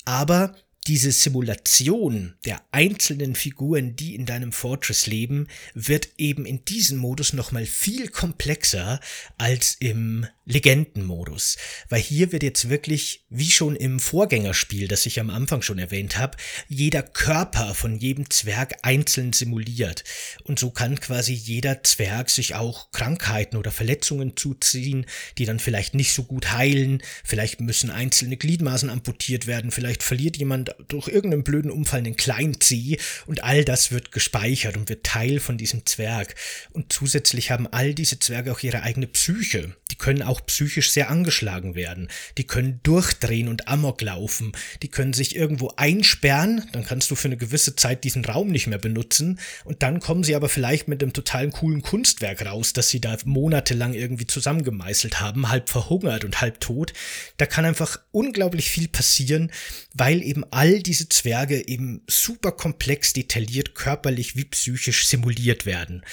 Aber 0.05 0.55
diese 0.87 1.13
Simulation 1.13 2.35
der 2.45 2.61
einzelnen 2.71 3.35
Figuren, 3.35 3.97
die 3.97 4.15
in 4.15 4.27
deinem 4.27 4.53
Fortress 4.53 5.07
leben, 5.07 5.49
wird 5.73 6.11
eben 6.19 6.45
in 6.45 6.65
diesem 6.65 6.99
Modus 6.99 7.33
nochmal 7.33 7.65
viel 7.65 8.09
komplexer 8.09 9.01
als 9.39 9.77
im 9.81 10.27
Legendenmodus. 10.47 11.57
Weil 11.89 12.03
hier 12.03 12.33
wird 12.33 12.43
jetzt 12.43 12.69
wirklich, 12.69 13.25
wie 13.31 13.51
schon 13.51 13.77
im 13.77 13.99
Vorgängerspiel, 13.99 14.89
das 14.89 15.07
ich 15.07 15.19
am 15.21 15.31
Anfang 15.31 15.63
schon 15.63 15.79
erwähnt 15.79 16.19
habe, 16.19 16.37
jeder 16.69 17.03
Körper 17.03 17.75
von 17.75 17.97
jedem 17.97 18.29
Zwerg 18.29 18.77
einzeln 18.83 19.33
simuliert. 19.33 20.05
Und 20.43 20.59
so 20.59 20.71
kann 20.71 21.01
quasi 21.01 21.33
jeder 21.33 21.83
Zwerg 21.83 22.29
sich 22.29 22.55
auch 22.55 22.91
Krankheiten 22.93 23.57
oder 23.57 23.71
Verletzungen 23.71 24.37
zuziehen, 24.37 25.07
die 25.39 25.47
dann 25.47 25.61
vielleicht 25.61 25.95
nicht 25.95 26.13
so 26.13 26.25
gut 26.25 26.53
heilen, 26.53 27.03
vielleicht 27.25 27.63
müssen 27.63 27.91
einzelne 27.91 28.37
Gliedmaßen 28.37 28.91
amputiert 28.91 29.47
werden, 29.47 29.71
vielleicht 29.71 30.03
verliert 30.03 30.37
jemand 30.37 30.74
durch 30.89 31.09
irgendeinen 31.09 31.45
blöden 31.45 31.71
Unfall 31.71 32.01
einen 32.01 32.17
kleinen 32.17 32.61
Zeh 32.61 32.99
und 33.27 33.43
all 33.43 33.65
das 33.65 33.93
wird 33.93 34.13
gespeichert 34.13 34.77
und 34.77 34.91
wird 34.91 35.05
Teil 35.05 35.41
von 35.41 35.57
diesem 35.57 35.87
Zwerg. 35.87 36.35
Und 36.73 36.93
zusätzlich 36.93 37.51
haben 37.51 37.67
all 37.67 37.95
diese 37.95 38.19
Zwerge 38.19 38.53
auch 38.53 38.61
ihre 38.61 38.83
eigene 38.83 39.07
Psyche. 39.07 39.75
Die 39.91 39.97
können 39.97 40.23
auch 40.23 40.35
auch 40.35 40.45
psychisch 40.47 40.91
sehr 40.91 41.11
angeschlagen 41.11 41.77
werden. 41.77 42.09
Die 42.39 42.45
können 42.45 42.81
durchdrehen 42.83 43.47
und 43.47 43.69
amok 43.69 44.01
laufen. 44.01 44.51
Die 44.83 44.89
können 44.89 45.13
sich 45.13 45.37
irgendwo 45.37 45.71
einsperren, 45.77 46.65
dann 46.73 46.85
kannst 46.85 47.09
du 47.13 47.15
für 47.15 47.29
eine 47.29 47.37
gewisse 47.37 47.77
Zeit 47.77 48.03
diesen 48.03 48.25
Raum 48.25 48.49
nicht 48.49 48.67
mehr 48.67 48.79
benutzen 48.79 49.39
und 49.65 49.85
dann 49.85 50.01
kommen 50.01 50.25
sie 50.25 50.35
aber 50.35 50.49
vielleicht 50.49 50.89
mit 50.89 51.03
einem 51.03 51.13
totalen 51.13 51.53
coolen 51.53 51.83
Kunstwerk 51.83 52.45
raus, 52.45 52.73
das 52.73 52.89
sie 52.89 53.01
da 53.01 53.17
monatelang 53.25 53.95
irgendwie 53.95 54.27
zusammengemeißelt 54.27 55.21
haben, 55.21 55.49
halb 55.49 55.69
verhungert 55.69 56.25
und 56.25 56.41
halb 56.41 56.59
tot. 56.59 56.93
Da 57.37 57.47
kann 57.47 57.65
einfach 57.65 58.01
unglaublich 58.11 58.71
viel 58.71 58.89
passieren, 58.89 59.53
weil 59.93 60.21
eben 60.21 60.43
all 60.51 60.64
diese 60.73 61.09
Zwerge 61.09 61.67
eben 61.69 62.03
super 62.09 62.53
komplex, 62.53 63.13
detailliert, 63.13 63.75
körperlich 63.75 64.37
wie 64.37 64.45
psychisch 64.45 65.07
simuliert 65.07 65.67
werden. 65.67 66.05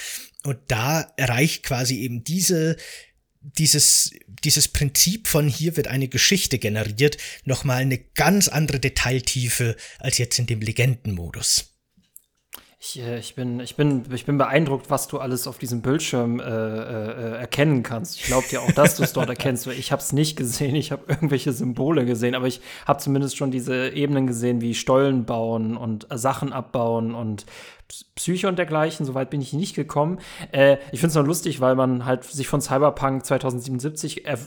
Und 0.44 0.58
da 0.68 1.12
erreicht 1.16 1.62
quasi 1.62 2.00
eben 2.00 2.24
diese 2.24 2.76
dieses, 3.42 4.12
dieses 4.26 4.68
Prinzip 4.68 5.26
von 5.26 5.48
hier 5.48 5.76
wird 5.76 5.88
eine 5.88 6.08
Geschichte 6.08 6.58
generiert, 6.58 7.16
nochmal 7.44 7.82
eine 7.82 7.98
ganz 7.98 8.48
andere 8.48 8.78
Detailtiefe 8.78 9.76
als 9.98 10.18
jetzt 10.18 10.38
in 10.38 10.46
dem 10.46 10.60
Legendenmodus. 10.60 11.71
Ich, 12.84 12.98
äh, 12.98 13.20
ich, 13.20 13.36
bin, 13.36 13.60
ich, 13.60 13.76
bin, 13.76 14.02
ich 14.12 14.26
bin 14.26 14.38
beeindruckt, 14.38 14.90
was 14.90 15.06
du 15.06 15.18
alles 15.18 15.46
auf 15.46 15.56
diesem 15.56 15.82
Bildschirm 15.82 16.40
äh, 16.40 16.42
äh, 16.42 17.38
erkennen 17.38 17.84
kannst. 17.84 18.16
Ich 18.16 18.24
glaube 18.24 18.48
dir 18.48 18.60
auch, 18.60 18.72
dass 18.72 18.96
du 18.96 19.04
es 19.04 19.12
dort 19.12 19.28
erkennst. 19.28 19.68
Ich 19.68 19.92
habe 19.92 20.02
es 20.02 20.12
nicht 20.12 20.34
gesehen, 20.36 20.74
ich 20.74 20.90
habe 20.90 21.04
irgendwelche 21.06 21.52
Symbole 21.52 22.04
gesehen, 22.04 22.34
aber 22.34 22.48
ich 22.48 22.60
habe 22.84 22.98
zumindest 22.98 23.36
schon 23.36 23.52
diese 23.52 23.90
Ebenen 23.90 24.26
gesehen, 24.26 24.60
wie 24.60 24.74
Stollen 24.74 25.24
bauen 25.24 25.76
und 25.76 26.08
Sachen 26.12 26.52
abbauen 26.52 27.14
und 27.14 27.46
Psyche 28.14 28.48
und 28.48 28.58
dergleichen, 28.58 29.04
soweit 29.04 29.30
bin 29.30 29.40
ich 29.40 29.52
nicht 29.52 29.74
gekommen. 29.74 30.18
Äh, 30.50 30.78
ich 30.92 31.00
finde 31.00 31.08
es 31.08 31.14
noch 31.14 31.26
lustig, 31.26 31.60
weil 31.60 31.74
man 31.74 32.04
halt 32.04 32.24
sich 32.24 32.48
von 32.48 32.60
Cyberpunk 32.60 33.24
2077 33.24 34.26
er 34.26 34.38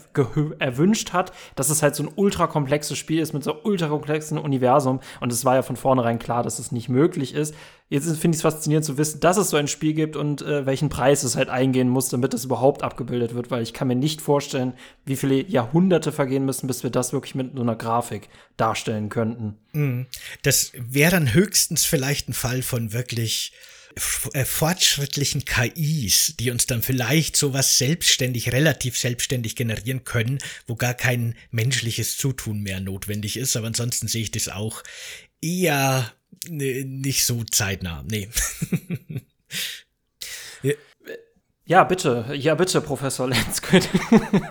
erwünscht 0.58 1.12
hat, 1.12 1.32
dass 1.54 1.70
es 1.70 1.82
halt 1.82 1.94
so 1.94 2.02
ein 2.02 2.10
ultra 2.16 2.48
komplexes 2.48 2.98
Spiel 2.98 3.20
ist 3.20 3.32
mit 3.32 3.44
so 3.44 3.54
ultra 3.62 3.88
komplexen 3.88 4.38
Universum. 4.38 5.00
Und 5.20 5.32
es 5.32 5.44
war 5.44 5.54
ja 5.54 5.62
von 5.62 5.76
vornherein 5.76 6.18
klar, 6.18 6.42
dass 6.42 6.58
es 6.58 6.72
nicht 6.72 6.88
möglich 6.88 7.34
ist. 7.34 7.54
Jetzt 7.88 8.06
finde 8.18 8.34
ich 8.34 8.38
es 8.38 8.42
faszinierend 8.42 8.84
zu 8.84 8.98
wissen, 8.98 9.20
dass 9.20 9.36
es 9.36 9.50
so 9.50 9.56
ein 9.56 9.68
Spiel 9.68 9.94
gibt 9.94 10.16
und 10.16 10.42
äh, 10.42 10.66
welchen 10.66 10.88
Preis 10.88 11.22
es 11.22 11.36
halt 11.36 11.48
eingehen 11.48 11.88
muss, 11.88 12.08
damit 12.08 12.34
es 12.34 12.44
überhaupt 12.44 12.82
abgebildet 12.82 13.34
wird, 13.34 13.52
weil 13.52 13.62
ich 13.62 13.72
kann 13.72 13.86
mir 13.86 13.94
nicht 13.94 14.20
vorstellen, 14.20 14.72
wie 15.04 15.14
viele 15.14 15.46
Jahrhunderte 15.46 16.10
vergehen 16.10 16.44
müssen, 16.44 16.66
bis 16.66 16.82
wir 16.82 16.90
das 16.90 17.12
wirklich 17.12 17.36
mit 17.36 17.54
so 17.54 17.62
einer 17.62 17.76
Grafik 17.76 18.28
darstellen 18.56 19.08
könnten. 19.08 19.56
Mhm. 19.72 20.06
Das 20.42 20.72
wäre 20.74 21.12
dann 21.12 21.32
höchstens 21.32 21.84
vielleicht 21.84 22.28
ein 22.28 22.34
Fall 22.34 22.62
von 22.62 22.92
wirklich 22.92 23.52
äh, 24.34 24.44
fortschrittlichen 24.44 25.44
KIs, 25.44 26.34
die 26.38 26.50
uns 26.50 26.66
dann 26.66 26.82
vielleicht 26.82 27.36
sowas 27.36 27.78
selbstständig, 27.78 28.52
relativ 28.52 28.98
selbstständig 28.98 29.56
generieren 29.56 30.04
können, 30.04 30.38
wo 30.66 30.74
gar 30.74 30.94
kein 30.94 31.34
menschliches 31.50 32.16
Zutun 32.16 32.60
mehr 32.60 32.80
notwendig 32.80 33.36
ist. 33.36 33.56
Aber 33.56 33.68
ansonsten 33.68 34.08
sehe 34.08 34.22
ich 34.22 34.30
das 34.32 34.48
auch 34.48 34.82
eher 35.40 36.12
nee, 36.48 36.84
nicht 36.84 37.24
so 37.24 37.44
zeitnah. 37.44 38.04
Nee. 38.08 38.28
Ja, 41.68 41.82
bitte. 41.82 42.32
Ja, 42.38 42.54
bitte, 42.54 42.80
Professor 42.80 43.28
Lensküt. 43.28 43.88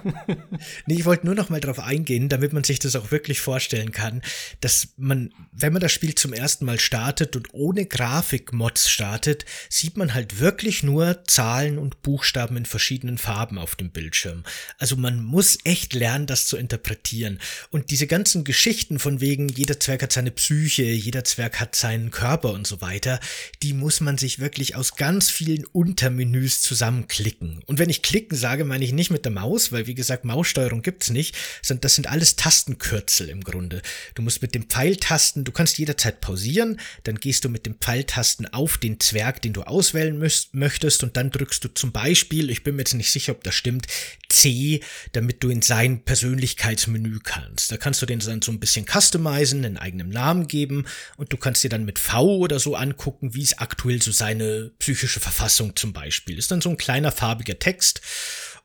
nee, 0.86 0.96
ich 0.96 1.06
wollte 1.06 1.26
nur 1.26 1.34
noch 1.34 1.48
mal 1.48 1.62
darauf 1.62 1.80
eingehen, 1.80 2.28
damit 2.28 2.52
man 2.52 2.66
sich 2.66 2.80
das 2.80 2.98
auch 2.98 3.10
wirklich 3.10 3.40
vorstellen 3.40 3.94
kann, 3.94 4.22
dass 4.60 4.90
man, 4.98 5.34
wenn 5.54 5.72
man 5.72 5.82
das 5.82 5.94
Spiel 5.94 6.14
zum 6.16 6.34
ersten 6.34 6.66
Mal 6.66 6.78
startet 6.78 7.38
und 7.38 7.54
ohne 7.54 7.86
Grafikmods 7.86 8.90
startet, 8.90 9.46
sieht 9.70 9.96
man 9.96 10.14
halt 10.14 10.42
wirklich 10.42 10.84
nur 10.84 11.24
Zahlen 11.26 11.78
und 11.78 12.02
Buchstaben 12.02 12.58
in 12.58 12.66
verschiedenen 12.66 13.18
Farben 13.18 13.60
auf 13.60 13.78
dem 13.78 13.92
Bildschirm. 13.92 14.44
Also 14.78 14.98
man 14.98 15.24
muss 15.24 15.58
echt 15.64 15.94
lernen, 15.94 16.26
das 16.26 16.48
zu 16.48 16.58
interpretieren. 16.58 17.40
Und 17.70 17.92
diese 17.92 18.08
ganzen 18.08 18.44
Geschichten 18.44 19.00
von 19.00 19.22
wegen, 19.22 19.48
jeder 19.48 19.80
Zwerg 19.80 20.04
hat 20.04 20.12
seine 20.12 20.32
Psyche, 20.32 20.84
jeder 20.84 21.24
Zwerg 21.24 21.62
hat 21.62 21.76
seinen 21.76 22.12
Körper 22.12 22.52
und 22.52 22.68
so 22.68 22.82
weiter, 22.82 23.22
die 23.64 23.72
muss 23.72 24.02
man 24.02 24.18
sich 24.18 24.40
wirklich 24.40 24.76
aus 24.76 24.98
ganz 24.98 25.30
vielen 25.30 25.64
Untermenüs 25.64 26.60
zusammen 26.60 27.05
klicken. 27.08 27.62
Und 27.66 27.80
wenn 27.80 27.90
ich 27.90 28.02
klicken 28.02 28.38
sage, 28.38 28.66
meine 28.66 28.86
ich 28.86 28.94
nicht 28.94 29.12
mit 29.12 29.26
der 29.26 29.32
Maus, 29.32 29.72
weil 29.72 29.88
wie 29.88 29.96
gesagt, 29.96 30.26
Maussteuerung 30.26 30.82
gibt's 30.82 31.10
nicht, 31.10 31.36
sondern 31.62 31.82
das 31.82 31.96
sind 31.96 32.08
alles 32.08 32.36
Tastenkürzel 32.36 33.30
im 33.30 33.44
Grunde. 33.44 33.82
Du 34.14 34.22
musst 34.22 34.42
mit 34.42 34.56
dem 34.56 34.64
Pfeiltasten, 34.70 35.44
du 35.44 35.52
kannst 35.52 35.78
jederzeit 35.78 36.22
pausieren, 36.22 36.80
dann 37.04 37.16
gehst 37.16 37.46
du 37.46 37.50
mit 37.50 37.66
dem 37.66 37.76
Pfeiltasten 37.76 38.52
auf 38.54 38.78
den 38.78 39.00
Zwerg, 39.00 39.42
den 39.42 39.54
du 39.54 39.64
auswählen 39.64 40.18
möchtest 40.52 41.04
und 41.04 41.18
dann 41.18 41.32
drückst 41.32 41.64
du 41.64 41.74
zum 41.74 41.92
Beispiel, 41.92 42.50
ich 42.50 42.64
bin 42.64 42.76
mir 42.76 42.82
jetzt 42.82 42.94
nicht 42.94 43.12
sicher, 43.12 43.34
ob 43.34 43.44
das 43.44 43.56
stimmt, 43.56 43.88
C, 44.36 44.82
damit 45.14 45.44
du 45.44 45.50
in 45.50 45.62
sein 45.62 46.04
Persönlichkeitsmenü 46.04 47.20
kannst. 47.24 47.72
Da 47.72 47.78
kannst 47.78 48.02
du 48.02 48.06
den 48.06 48.20
dann 48.20 48.42
so 48.42 48.52
ein 48.52 48.60
bisschen 48.60 48.86
customizen, 48.86 49.64
einen 49.64 49.78
eigenen 49.78 50.10
Namen 50.10 50.48
geben 50.48 50.86
und 51.18 51.32
du 51.32 51.38
kannst 51.38 51.64
dir 51.64 51.70
dann 51.70 51.86
mit 51.86 52.00
V 52.00 52.38
oder 52.38 52.60
so 52.60 52.76
angucken, 52.76 53.34
wie 53.34 53.44
ist 53.44 53.60
aktuell 53.60 54.02
so 54.02 54.12
seine 54.12 54.72
psychische 54.80 55.20
Verfassung 55.20 55.76
zum 55.76 55.94
Beispiel. 55.94 56.38
Ist 56.38 56.52
dann 56.52 56.62
so 56.62 56.70
ein 56.70 56.78
kleiner 56.78 57.12
farbiger 57.12 57.60
Text 57.60 58.02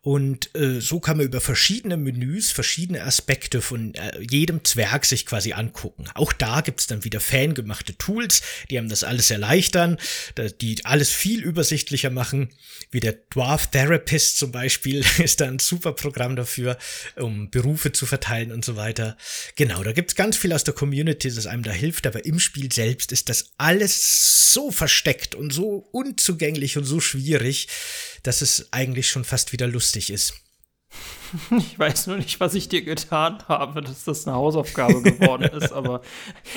und 0.02 0.54
äh, 0.54 0.80
so 0.80 0.98
kann 0.98 1.18
man 1.18 1.26
über 1.26 1.42
verschiedene 1.42 1.98
Menüs 1.98 2.50
verschiedene 2.50 3.04
Aspekte 3.04 3.60
von 3.60 3.94
äh, 3.94 4.18
jedem 4.22 4.64
Zwerg 4.64 5.04
sich 5.04 5.26
quasi 5.26 5.52
angucken. 5.52 6.06
Auch 6.14 6.32
da 6.32 6.62
gibt's 6.62 6.86
dann 6.86 7.04
wieder 7.04 7.20
fangemachte 7.20 7.94
Tools, 7.98 8.40
die 8.70 8.78
einem 8.78 8.88
das 8.88 9.04
alles 9.04 9.30
erleichtern, 9.30 9.98
die 10.62 10.82
alles 10.86 11.10
viel 11.10 11.42
übersichtlicher 11.42 12.08
machen. 12.08 12.48
Wie 12.90 13.00
der 13.00 13.12
Dwarf 13.12 13.66
Therapist 13.66 14.38
zum 14.38 14.52
Beispiel 14.52 15.04
ist 15.18 15.42
da 15.42 15.46
ein 15.46 15.58
super 15.58 15.92
Programm 15.92 16.34
dafür, 16.34 16.78
um 17.16 17.50
Berufe 17.50 17.92
zu 17.92 18.06
verteilen 18.06 18.52
und 18.52 18.64
so 18.64 18.76
weiter. 18.76 19.18
Genau, 19.56 19.82
da 19.82 19.92
gibt's 19.92 20.14
ganz 20.14 20.38
viel 20.38 20.54
aus 20.54 20.64
der 20.64 20.72
Community, 20.72 21.30
das 21.30 21.46
einem 21.46 21.62
da 21.62 21.72
hilft, 21.72 22.06
aber 22.06 22.24
im 22.24 22.40
Spiel 22.40 22.72
selbst 22.72 23.12
ist 23.12 23.28
das 23.28 23.52
alles 23.58 24.54
so 24.54 24.70
versteckt 24.70 25.34
und 25.34 25.52
so 25.52 25.88
unzugänglich 25.92 26.78
und 26.78 26.84
so 26.84 27.00
schwierig, 27.00 27.68
dass 28.22 28.40
es 28.40 28.72
eigentlich 28.72 29.08
schon 29.08 29.24
fast 29.24 29.52
wieder 29.52 29.66
lustig 29.66 29.89
ist. 29.96 30.34
Ich 31.56 31.78
weiß 31.78 32.08
nur 32.08 32.16
nicht, 32.16 32.40
was 32.40 32.54
ich 32.54 32.68
dir 32.68 32.82
getan 32.82 33.38
habe, 33.48 33.82
dass 33.82 34.04
das 34.04 34.26
eine 34.26 34.36
Hausaufgabe 34.36 35.02
geworden 35.02 35.44
ist. 35.44 35.72
Aber 35.72 36.00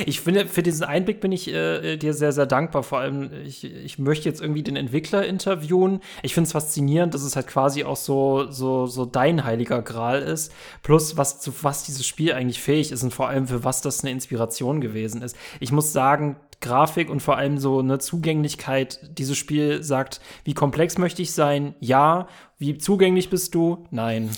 ich 0.06 0.20
finde, 0.20 0.48
für 0.48 0.64
diesen 0.64 0.84
Einblick 0.84 1.20
bin 1.20 1.32
ich 1.32 1.48
äh, 1.48 1.98
dir 1.98 2.14
sehr, 2.14 2.32
sehr 2.32 2.46
dankbar. 2.46 2.84
Vor 2.84 3.00
allem, 3.00 3.30
ich, 3.46 3.64
ich 3.64 4.00
möchte 4.00 4.28
jetzt 4.28 4.42
irgendwie 4.42 4.64
den 4.64 4.76
Entwickler 4.76 5.26
interviewen. 5.26 6.02
Ich 6.22 6.34
finde 6.34 6.48
es 6.48 6.54
faszinierend, 6.54 7.14
dass 7.14 7.24
es 7.24 7.36
halt 7.36 7.48
quasi 7.48 7.84
auch 7.84 7.96
so, 7.96 8.50
so, 8.50 8.88
so 8.88 9.06
dein 9.06 9.44
heiliger 9.44 9.82
Gral 9.82 10.22
ist. 10.22 10.52
Plus, 10.82 11.18
was, 11.18 11.40
zu 11.40 11.54
was 11.62 11.84
dieses 11.84 12.06
Spiel 12.06 12.34
eigentlich 12.34 12.62
fähig 12.62 12.92
ist 12.92 13.04
und 13.04 13.14
vor 13.14 13.28
allem, 13.30 13.48
für 13.48 13.64
was 13.64 13.82
das 13.82 14.02
eine 14.02 14.12
Inspiration 14.12 14.82
gewesen 14.82 15.22
ist. 15.22 15.36
Ich 15.60 15.72
muss 15.72 15.94
sagen, 15.94 16.38
Grafik 16.64 17.10
und 17.10 17.20
vor 17.20 17.38
allem 17.38 17.60
so 17.60 17.80
eine 17.80 18.00
Zugänglichkeit. 18.00 19.00
Dieses 19.18 19.38
Spiel 19.38 19.84
sagt, 19.84 20.20
wie 20.46 20.56
komplex 20.56 20.98
möchte 20.98 21.22
ich 21.22 21.32
sein? 21.34 21.76
Ja. 21.80 22.28
Wie 22.58 22.78
zugänglich 22.78 23.30
bist 23.30 23.54
du? 23.54 23.86
Nein. 23.92 24.32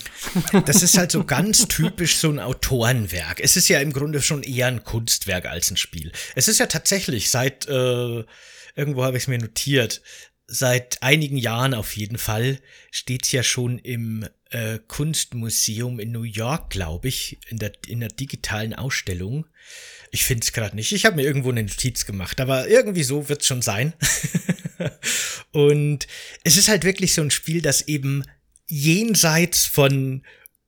Das 0.66 0.82
ist 0.82 0.98
halt 0.98 1.12
so 1.12 1.24
ganz 1.24 1.68
typisch 1.68 2.16
so 2.16 2.28
ein 2.28 2.40
Autorenwerk. 2.40 3.40
Es 3.40 3.56
ist 3.56 3.68
ja 3.68 3.80
im 3.80 3.92
Grunde 3.92 4.20
schon 4.20 4.42
eher 4.42 4.66
ein 4.66 4.84
Kunstwerk 4.84 5.46
als 5.46 5.70
ein 5.70 5.76
Spiel. 5.76 6.12
Es 6.34 6.48
ist 6.48 6.58
ja 6.58 6.66
tatsächlich 6.66 7.30
seit, 7.30 7.68
äh, 7.68 8.24
irgendwo 8.74 9.04
habe 9.04 9.16
ich 9.16 9.24
es 9.24 9.28
mir 9.28 9.38
notiert, 9.38 10.02
seit 10.48 11.02
einigen 11.02 11.36
Jahren 11.36 11.74
auf 11.74 11.96
jeden 11.96 12.18
Fall 12.18 12.58
steht 12.90 13.30
ja 13.32 13.42
schon 13.42 13.78
im 13.78 14.26
äh, 14.50 14.78
Kunstmuseum 14.86 16.00
in 16.00 16.12
New 16.12 16.22
York, 16.22 16.70
glaube 16.70 17.08
ich, 17.08 17.38
in 17.48 17.58
der, 17.58 17.72
in 17.86 18.00
der 18.00 18.08
digitalen 18.08 18.74
Ausstellung. 18.74 19.46
Ich 20.10 20.24
finde 20.24 20.44
es 20.44 20.52
gerade 20.52 20.76
nicht. 20.76 20.92
Ich 20.92 21.04
habe 21.04 21.16
mir 21.16 21.22
irgendwo 21.22 21.50
eine 21.50 21.62
Notiz 21.62 22.06
gemacht, 22.06 22.40
aber 22.40 22.68
irgendwie 22.68 23.02
so 23.02 23.28
wird 23.28 23.42
es 23.42 23.46
schon 23.46 23.62
sein. 23.62 23.92
und 25.52 26.06
es 26.44 26.56
ist 26.56 26.68
halt 26.68 26.84
wirklich 26.84 27.14
so 27.14 27.22
ein 27.22 27.30
Spiel, 27.30 27.62
das 27.62 27.88
eben 27.88 28.24
jenseits 28.66 29.64
von 29.64 30.22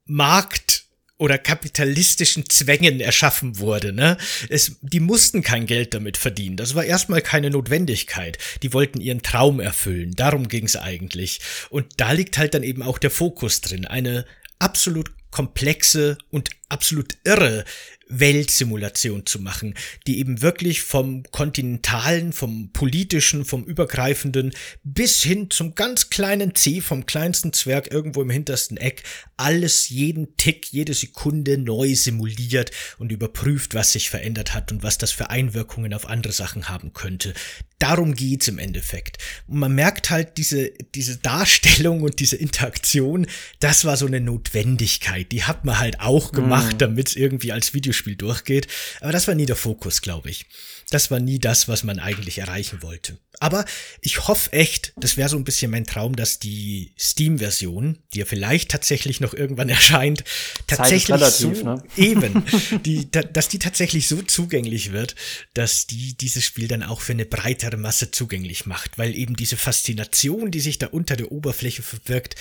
Markt 0.05 0.85
oder 1.19 1.37
kapitalistischen 1.37 2.49
Zwängen 2.49 3.01
erschaffen 3.01 3.59
wurde. 3.59 3.93
Ne? 3.93 4.17
Es, 4.49 4.77
die 4.83 5.01
mussten 5.01 5.43
kein 5.43 5.67
Geld 5.67 5.93
damit 5.93 6.17
verdienen. 6.17 6.57
Das 6.57 6.75
war 6.75 6.85
erstmal 6.85 7.23
keine 7.23 7.51
Notwendigkeit. 7.51 8.39
Die 8.63 8.73
wollten 8.73 9.01
ihren 9.01 9.23
Traum 9.23 9.59
erfüllen. 9.59 10.13
Darum 10.15 10.49
ging 10.49 10.65
es 10.65 10.77
eigentlich. 10.77 11.41
Und 11.71 11.87
da 11.97 12.13
liegt 12.13 12.39
halt 12.39 12.55
dann 12.55 12.63
eben 12.63 12.83
auch 12.83 12.99
der 12.99 13.11
Fokus 13.11 13.61
drin. 13.61 13.85
Eine 13.85 14.25
absolut 14.61 15.11
komplexe 15.31 16.17
und 16.31 16.51
absolut 16.69 17.19
irre 17.25 17.65
Weltsimulation 18.09 19.27
zu 19.27 19.41
machen, 19.41 19.75
die 20.07 20.19
eben 20.19 20.43
wirklich 20.43 20.83
vom 20.83 21.23
kontinentalen, 21.31 22.33
vom 22.33 22.71
politischen, 22.73 23.45
vom 23.45 23.65
übergreifenden 23.65 24.53
bis 24.83 25.23
hin 25.23 25.51
zum 25.51 25.75
ganz 25.75 26.11
kleinen 26.11 26.55
C, 26.55 26.81
vom 26.81 27.07
kleinsten 27.07 27.53
Zwerg 27.53 27.91
irgendwo 27.93 28.23
im 28.23 28.31
hintersten 28.31 28.77
Eck, 28.77 29.03
alles 29.37 29.89
jeden 29.89 30.37
Tick, 30.37 30.73
jede 30.73 30.95
Sekunde 30.95 31.59
neu 31.59 31.95
simuliert 31.95 32.71
und 32.99 33.13
überprüft, 33.13 33.75
was 33.75 33.93
sich 33.93 34.11
verändert 34.11 34.55
hat 34.55 34.73
und 34.73 34.83
was 34.83 34.99
das 34.99 35.13
für 35.13 35.31
Einwirkungen 35.31 35.95
auf 35.95 36.09
andere 36.09 36.33
Sachen 36.33 36.69
haben 36.69 36.93
könnte. 36.93 37.35
Darum 37.79 38.17
geht's 38.17 38.49
im 38.49 38.59
Endeffekt. 38.59 39.19
Und 39.47 39.59
man 39.59 39.73
merkt 39.73 40.11
halt 40.11 40.37
diese, 40.37 40.73
diese 40.97 41.17
Darstellung 41.19 42.03
und 42.03 42.19
diese 42.19 42.35
Interaktion, 42.35 43.27
das 43.61 43.85
war 43.85 43.97
so 43.97 44.07
eine 44.07 44.21
Notwendigkeit. 44.21 45.31
Die 45.31 45.45
hat 45.45 45.65
man 45.65 45.79
halt 45.79 46.01
auch 46.01 46.33
gemacht, 46.33 46.75
mhm. 46.75 46.79
damit 46.79 47.09
es 47.09 47.17
irgendwie 47.17 47.53
als 47.53 47.75
Videospiel 47.99 48.17
durchgeht. 48.17 48.69
Aber 49.01 49.13
das 49.13 49.29
war 49.29 49.35
nie 49.35 49.47
der 49.47 49.57
Fokus, 49.57 50.03
glaube 50.03 50.31
ich. 50.31 50.47
Das 50.91 51.11
war 51.11 51.21
nie 51.21 51.39
das, 51.39 51.69
was 51.69 51.85
man 51.85 51.99
eigentlich 51.99 52.39
erreichen 52.39 52.83
wollte. 52.83 53.19
Aber 53.41 53.65
ich 54.01 54.27
hoffe 54.27 54.53
echt, 54.53 54.95
das 54.97 55.17
wäre 55.17 55.29
so 55.29 55.37
ein 55.37 55.45
bisschen 55.45 55.71
mein 55.71 55.85
Traum, 55.85 56.17
dass 56.17 56.39
die 56.39 56.93
Steam-Version, 56.99 57.99
die 58.15 58.21
ja 58.21 58.25
vielleicht 58.25 58.71
tatsächlich 58.71 59.21
noch 59.21 59.35
irgendwann 59.35 59.69
erscheint, 59.79 60.25
tatsächlich 60.67 61.11
relativ, 61.11 61.59
so 61.59 61.65
ne? 61.65 61.83
eben, 61.97 62.43
die, 62.85 63.11
da, 63.11 63.23
dass 63.23 63.49
die 63.49 63.59
tatsächlich 63.59 64.09
so 64.09 64.23
zugänglich 64.23 64.93
wird, 64.93 65.15
dass 65.55 65.87
die 65.87 66.17
dieses 66.17 66.45
Spiel 66.45 66.69
dann 66.69 66.83
auch 66.83 67.01
für 67.01 67.13
eine 67.13 67.27
breitere 67.27 67.77
Masse 67.77 68.11
zugänglich 68.11 68.67
macht, 68.67 68.99
weil 68.99 69.15
eben 69.15 69.37
diese 69.37 69.57
Faszination, 69.57 70.51
die 70.51 70.61
sich 70.61 70.79
da 70.79 70.87
unter 70.87 71.17
der 71.17 71.31
Oberfläche 71.31 71.83
verbirgt, 71.83 72.35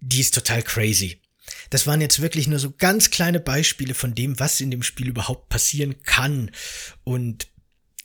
die 0.00 0.20
ist 0.20 0.34
total 0.34 0.62
crazy. 0.62 1.18
Das 1.70 1.86
waren 1.86 2.00
jetzt 2.00 2.20
wirklich 2.20 2.46
nur 2.46 2.58
so 2.58 2.72
ganz 2.76 3.10
kleine 3.10 3.40
Beispiele 3.40 3.94
von 3.94 4.14
dem, 4.14 4.38
was 4.38 4.60
in 4.60 4.70
dem 4.70 4.82
Spiel 4.82 5.08
überhaupt 5.08 5.48
passieren 5.48 6.02
kann. 6.02 6.50
Und 7.04 7.48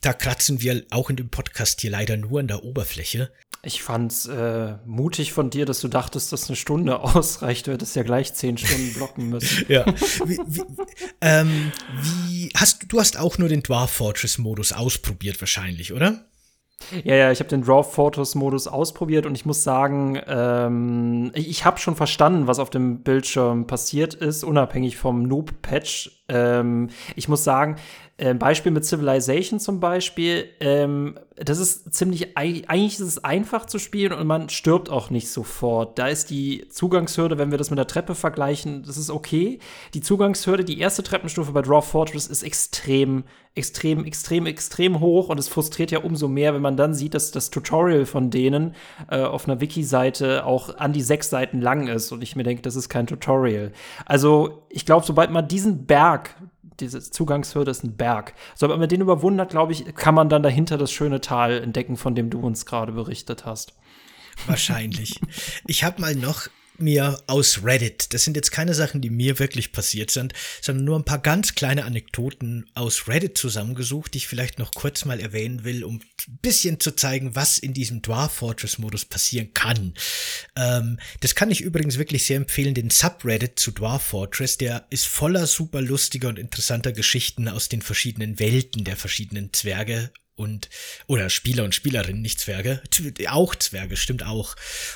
da 0.01 0.13
kratzen 0.13 0.61
wir 0.61 0.85
auch 0.91 1.09
in 1.09 1.17
dem 1.17 1.29
Podcast 1.29 1.81
hier 1.81 1.91
leider 1.91 2.15
nur 2.17 2.39
an 2.39 2.47
der 2.47 2.63
Oberfläche. 2.63 3.31
Ich 3.61 3.83
fand's 3.83 4.25
äh, 4.25 4.77
mutig 4.85 5.33
von 5.33 5.49
dir, 5.49 5.65
dass 5.65 5.81
du 5.81 5.89
dachtest, 5.89 6.31
dass 6.31 6.47
eine 6.47 6.55
Stunde 6.55 6.99
ausreicht. 7.01 7.67
Du 7.67 7.71
hättest 7.71 7.95
ja 7.95 8.03
gleich 8.03 8.33
zehn 8.33 8.57
Stunden 8.57 8.93
blocken 8.93 9.29
müssen. 9.29 9.65
ja. 9.67 9.85
Wie, 10.25 10.37
wie, 10.37 10.63
ähm, 11.19 11.71
wie 12.01 12.49
hast 12.55 12.85
du 12.87 12.99
hast 12.99 13.17
auch 13.17 13.37
nur 13.37 13.49
den 13.49 13.63
Dwarf 13.63 13.91
Fortress 13.91 14.37
Modus 14.37 14.71
ausprobiert 14.71 15.41
wahrscheinlich, 15.41 15.91
oder? 15.91 16.28
Ja, 17.03 17.15
ja, 17.15 17.31
ich 17.31 17.39
habe 17.39 17.49
den 17.49 17.61
Draw 17.61 17.83
Photos 17.83 18.35
Modus 18.35 18.67
ausprobiert 18.67 19.25
und 19.25 19.35
ich 19.35 19.45
muss 19.45 19.63
sagen, 19.63 20.19
ähm, 20.27 21.31
ich, 21.35 21.49
ich 21.49 21.65
habe 21.65 21.77
schon 21.77 21.95
verstanden, 21.95 22.47
was 22.47 22.59
auf 22.59 22.69
dem 22.69 23.03
Bildschirm 23.03 23.67
passiert 23.67 24.13
ist, 24.13 24.43
unabhängig 24.43 24.97
vom 24.97 25.23
Noob-Patch. 25.23 26.23
Ähm, 26.29 26.89
ich 27.15 27.27
muss 27.27 27.43
sagen, 27.43 27.75
ein 28.27 28.39
Beispiel 28.39 28.71
mit 28.71 28.85
Civilization 28.85 29.59
zum 29.59 29.79
Beispiel, 29.79 30.49
ähm, 30.59 31.17
das 31.37 31.59
ist 31.59 31.93
ziemlich, 31.93 32.37
eigentlich 32.37 32.93
ist 32.93 32.99
es 32.99 33.23
einfach 33.23 33.65
zu 33.65 33.79
spielen 33.79 34.11
und 34.11 34.27
man 34.27 34.49
stirbt 34.49 34.89
auch 34.89 35.09
nicht 35.09 35.29
sofort. 35.29 35.97
Da 35.97 36.07
ist 36.07 36.29
die 36.29 36.67
Zugangshürde, 36.69 37.37
wenn 37.37 37.51
wir 37.51 37.57
das 37.57 37.69
mit 37.69 37.79
der 37.79 37.87
Treppe 37.87 38.15
vergleichen, 38.15 38.83
das 38.83 38.97
ist 38.97 39.09
okay. 39.09 39.59
Die 39.93 40.01
Zugangshürde, 40.01 40.65
die 40.65 40.79
erste 40.79 41.01
Treppenstufe 41.01 41.53
bei 41.53 41.61
Draw 41.61 41.81
Fortress 41.81 42.27
ist 42.27 42.43
extrem, 42.43 43.23
extrem, 43.55 44.03
extrem, 44.03 44.45
extrem 44.47 44.99
hoch 44.99 45.29
und 45.29 45.39
es 45.39 45.47
frustriert 45.47 45.91
ja 45.91 45.99
umso 45.99 46.27
mehr, 46.27 46.53
wenn 46.53 46.61
man 46.61 46.75
dann 46.75 46.93
sieht, 46.93 47.13
dass 47.13 47.31
das 47.31 47.49
Tutorial 47.49 48.05
von 48.05 48.29
denen 48.29 48.75
äh, 49.09 49.21
auf 49.21 49.47
einer 49.47 49.61
Wiki-Seite 49.61 50.45
auch 50.45 50.77
an 50.77 50.91
die 50.91 51.01
sechs 51.01 51.29
Seiten 51.29 51.61
lang 51.61 51.87
ist 51.87 52.11
und 52.11 52.21
ich 52.21 52.35
mir 52.35 52.43
denke, 52.43 52.63
das 52.63 52.75
ist 52.75 52.89
kein 52.89 53.07
Tutorial. 53.07 53.71
Also 54.05 54.63
ich 54.69 54.85
glaube, 54.85 55.05
sobald 55.05 55.31
man 55.31 55.47
diesen 55.47 55.85
Berg 55.85 56.35
diese 56.81 56.99
Zugangshürde 56.99 57.71
ist 57.71 57.83
ein 57.83 57.95
Berg. 57.95 58.33
Sobald 58.55 58.79
man 58.79 58.89
den 58.89 59.01
überwunden 59.01 59.41
hat, 59.41 59.49
glaube 59.49 59.73
ich, 59.73 59.95
kann 59.95 60.15
man 60.15 60.29
dann 60.29 60.43
dahinter 60.43 60.77
das 60.77 60.91
schöne 60.91 61.21
Tal 61.21 61.61
entdecken, 61.61 61.97
von 61.97 62.15
dem 62.15 62.29
du 62.29 62.39
uns 62.39 62.65
gerade 62.65 62.91
berichtet 62.91 63.45
hast. 63.45 63.73
Wahrscheinlich. 64.47 65.19
Ich 65.67 65.83
habe 65.83 66.01
mal 66.01 66.15
noch 66.15 66.47
mir 66.81 67.21
aus 67.27 67.63
Reddit, 67.63 68.13
das 68.13 68.23
sind 68.23 68.35
jetzt 68.35 68.51
keine 68.51 68.73
Sachen, 68.73 69.01
die 69.01 69.09
mir 69.09 69.39
wirklich 69.39 69.71
passiert 69.71 70.11
sind, 70.11 70.33
sondern 70.61 70.85
nur 70.85 70.99
ein 70.99 71.05
paar 71.05 71.19
ganz 71.19 71.55
kleine 71.55 71.85
Anekdoten 71.85 72.69
aus 72.73 73.07
Reddit 73.07 73.37
zusammengesucht, 73.37 74.13
die 74.13 74.19
ich 74.19 74.27
vielleicht 74.27 74.59
noch 74.59 74.71
kurz 74.73 75.05
mal 75.05 75.19
erwähnen 75.19 75.63
will, 75.63 75.83
um 75.83 75.95
ein 75.95 76.39
bisschen 76.41 76.79
zu 76.79 76.95
zeigen, 76.95 77.35
was 77.35 77.57
in 77.57 77.73
diesem 77.73 78.01
Dwarf 78.01 78.33
Fortress 78.33 78.77
Modus 78.77 79.05
passieren 79.05 79.53
kann. 79.53 79.93
Ähm, 80.55 80.99
das 81.21 81.35
kann 81.35 81.51
ich 81.51 81.61
übrigens 81.61 81.97
wirklich 81.97 82.25
sehr 82.25 82.37
empfehlen, 82.37 82.73
den 82.73 82.89
Subreddit 82.89 83.59
zu 83.59 83.71
Dwarf 83.71 84.03
Fortress, 84.03 84.57
der 84.57 84.85
ist 84.89 85.05
voller 85.05 85.47
super 85.47 85.81
lustiger 85.81 86.29
und 86.29 86.39
interessanter 86.39 86.91
Geschichten 86.91 87.47
aus 87.47 87.69
den 87.69 87.81
verschiedenen 87.81 88.39
Welten 88.39 88.83
der 88.83 88.95
verschiedenen 88.95 89.53
Zwerge 89.53 90.11
und 90.39 90.69
oder 91.05 91.29
Spieler 91.29 91.63
und 91.63 91.75
Spielerinnen, 91.75 92.21
nicht 92.21 92.39
Zwerge, 92.39 92.81
auch 93.27 93.55
Zwerge, 93.55 93.97
stimmt 93.97 94.23
auch. 94.23 94.55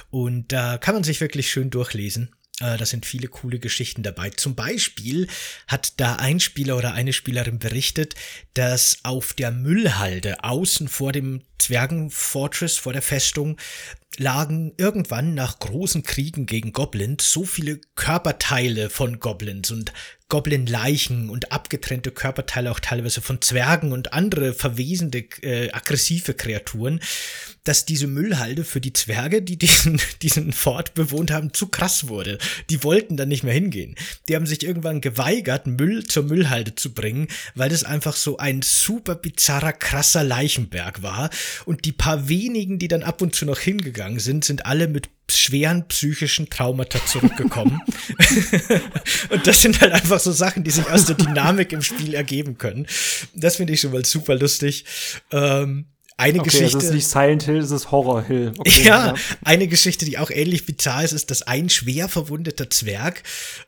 Und 0.10 0.52
da 0.52 0.78
kann 0.78 0.96
man 0.96 1.04
sich 1.04 1.22
wirklich 1.22 1.52
schön 1.52 1.70
durchlesen. 1.70 2.34
Äh, 2.60 2.78
da 2.78 2.86
sind 2.86 3.06
viele 3.06 3.28
coole 3.28 3.60
Geschichten 3.60 4.04
dabei. 4.04 4.30
Zum 4.30 4.56
Beispiel 4.56 5.28
hat 5.68 6.00
da 6.00 6.16
ein 6.16 6.40
Spieler 6.40 6.78
oder 6.78 6.94
eine 6.94 7.14
Spielerin 7.14 7.60
berichtet, 7.60 8.16
dass 8.54 9.00
auf 9.04 9.34
der 9.34 9.52
Müllhalde 9.52 10.44
außen 10.44 10.88
vor 10.88 11.12
dem 11.12 11.42
Zwergenfortress, 11.58 12.78
vor 12.78 12.94
der 12.94 13.02
Festung, 13.02 13.58
lagen 14.18 14.74
irgendwann 14.78 15.34
nach 15.34 15.60
großen 15.60 16.04
Kriegen 16.04 16.46
gegen 16.46 16.72
Goblins 16.72 17.32
so 17.32 17.46
viele 17.46 17.82
Körperteile 17.96 18.92
von 18.92 19.20
Goblins 19.20 19.72
und 19.72 19.92
Goblin-Leichen 20.34 21.30
und 21.30 21.52
abgetrennte 21.52 22.10
Körperteile 22.10 22.72
auch 22.72 22.80
teilweise 22.80 23.22
von 23.22 23.40
Zwergen 23.40 23.92
und 23.92 24.14
andere 24.14 24.54
verwesende, 24.54 25.20
äh, 25.44 25.72
aggressive 25.72 26.34
Kreaturen, 26.34 27.02
dass 27.64 27.86
diese 27.86 28.08
Müllhalde 28.08 28.64
für 28.64 28.82
die 28.82 28.94
Zwerge, 28.94 29.42
die 29.42 29.58
diesen, 29.58 30.02
diesen 30.22 30.54
Fort 30.54 30.94
bewohnt 30.94 31.32
haben, 31.32 31.54
zu 31.54 31.68
krass 31.68 32.08
wurde. 32.08 32.38
Die 32.70 32.84
wollten 32.84 33.18
dann 33.18 33.30
nicht 33.30 33.44
mehr 33.44 33.54
hingehen. 33.54 33.96
Die 34.28 34.36
haben 34.36 34.46
sich 34.46 34.64
irgendwann 34.64 35.02
geweigert, 35.02 35.68
Müll 35.68 36.04
zur 36.06 36.24
Müllhalde 36.24 36.76
zu 36.76 36.94
bringen, 36.94 37.28
weil 37.56 37.70
das 37.70 37.84
einfach 37.84 38.16
so 38.16 38.38
ein 38.38 38.62
super 38.62 39.16
bizarrer, 39.16 39.74
krasser 39.74 40.24
Leichenberg 40.24 41.02
war. 41.02 41.30
Und 41.66 41.86
die 41.86 41.92
paar 41.92 42.28
wenigen, 42.28 42.80
die 42.80 42.88
dann 42.88 43.04
ab 43.04 43.22
und 43.22 43.36
zu 43.36 43.46
noch 43.46 43.60
hingegangen 43.60 44.20
sind, 44.20 44.46
sind 44.46 44.66
alle 44.66 44.88
mit 44.88 45.10
schweren 45.32 45.88
psychischen 45.88 46.50
Traumata 46.50 47.04
zurückgekommen. 47.06 47.82
und 49.30 49.48
das 49.48 49.62
sind 49.62 49.80
halt 49.80 49.94
einfach 49.94 50.20
so 50.20 50.32
Sachen, 50.32 50.64
die 50.64 50.72
sich 50.72 50.86
aus 50.90 51.06
der 51.06 51.16
Dynamik 51.16 51.72
im 51.72 51.82
Spiel 51.82 52.14
ergeben 52.14 52.58
können. 52.58 52.88
Das 53.34 53.56
finde 53.56 53.74
ich 53.74 53.80
schon 53.80 53.94
mal 53.94 54.06
super 54.06 54.36
lustig. 54.36 54.86
Ähm, 55.32 55.86
eine 56.18 56.40
okay, 56.40 56.50
Geschichte. 56.50 56.78
Das 56.78 56.84
ist 56.86 56.94
nicht 56.94 57.08
Silent 57.08 57.44
Hill, 57.44 57.60
das 57.60 57.72
ist 57.72 57.92
Horror 57.92 58.24
Hill. 58.24 58.54
Okay, 58.58 58.84
ja, 58.86 59.08
ja, 59.08 59.16
eine 59.44 59.68
Geschichte, 59.68 60.06
die 60.06 60.18
auch 60.18 60.30
ähnlich 60.30 60.66
bizarr 60.66 61.04
ist, 61.04 61.12
ist, 61.12 61.32
dass 61.32 61.42
ein 61.44 61.70
schwer 61.70 62.10
verwundeter 62.10 62.70
Zwerg 62.70 63.24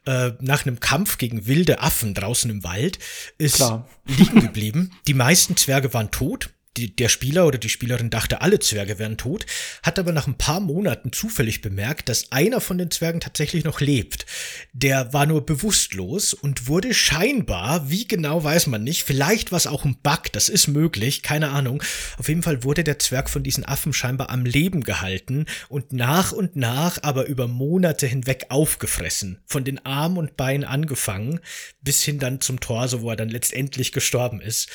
äh, 0.05 0.31
nach 0.39 0.65
einem 0.65 0.79
Kampf 0.79 1.17
gegen 1.17 1.47
wilde 1.47 1.79
Affen 1.81 2.13
draußen 2.13 2.49
im 2.49 2.63
Wald 2.63 2.99
ist 3.37 3.55
Klar. 3.55 3.87
liegen 4.05 4.41
geblieben. 4.41 4.91
Die 5.07 5.13
meisten 5.13 5.57
Zwerge 5.57 5.93
waren 5.93 6.11
tot 6.11 6.49
die, 6.77 6.95
der 6.95 7.09
Spieler 7.09 7.45
oder 7.47 7.57
die 7.57 7.69
Spielerin 7.69 8.09
dachte, 8.09 8.41
alle 8.41 8.59
Zwerge 8.59 8.99
wären 8.99 9.17
tot, 9.17 9.45
hat 9.83 9.99
aber 9.99 10.11
nach 10.11 10.27
ein 10.27 10.37
paar 10.37 10.59
Monaten 10.59 11.11
zufällig 11.11 11.61
bemerkt, 11.61 12.09
dass 12.09 12.31
einer 12.31 12.61
von 12.61 12.77
den 12.77 12.91
Zwergen 12.91 13.21
tatsächlich 13.21 13.63
noch 13.63 13.81
lebt. 13.81 14.25
Der 14.73 15.13
war 15.13 15.25
nur 15.25 15.45
bewusstlos 15.45 16.33
und 16.33 16.67
wurde 16.67 16.93
scheinbar, 16.93 17.89
wie 17.89 18.07
genau 18.07 18.43
weiß 18.43 18.67
man 18.67 18.83
nicht, 18.83 19.03
vielleicht 19.03 19.51
war 19.51 19.57
es 19.57 19.67
auch 19.67 19.85
ein 19.85 19.97
Bug, 20.01 20.31
das 20.31 20.49
ist 20.49 20.67
möglich, 20.67 21.21
keine 21.21 21.49
Ahnung. 21.49 21.81
Auf 22.17 22.27
jeden 22.27 22.43
Fall 22.43 22.63
wurde 22.63 22.83
der 22.83 22.99
Zwerg 22.99 23.29
von 23.29 23.43
diesen 23.43 23.65
Affen 23.65 23.93
scheinbar 23.93 24.29
am 24.29 24.45
Leben 24.45 24.83
gehalten 24.83 25.45
und 25.69 25.93
nach 25.93 26.31
und 26.31 26.55
nach 26.55 26.99
aber 27.01 27.25
über 27.25 27.47
Monate 27.47 28.07
hinweg 28.07 28.47
aufgefressen. 28.49 29.41
Von 29.45 29.63
den 29.63 29.85
Armen 29.85 30.17
und 30.17 30.37
Beinen 30.37 30.63
angefangen, 30.63 31.39
bis 31.81 32.03
hin 32.03 32.19
dann 32.19 32.41
zum 32.41 32.59
Torso, 32.59 33.01
wo 33.01 33.09
er 33.09 33.15
dann 33.15 33.29
letztendlich 33.29 33.91
gestorben 33.91 34.41
ist. 34.41 34.69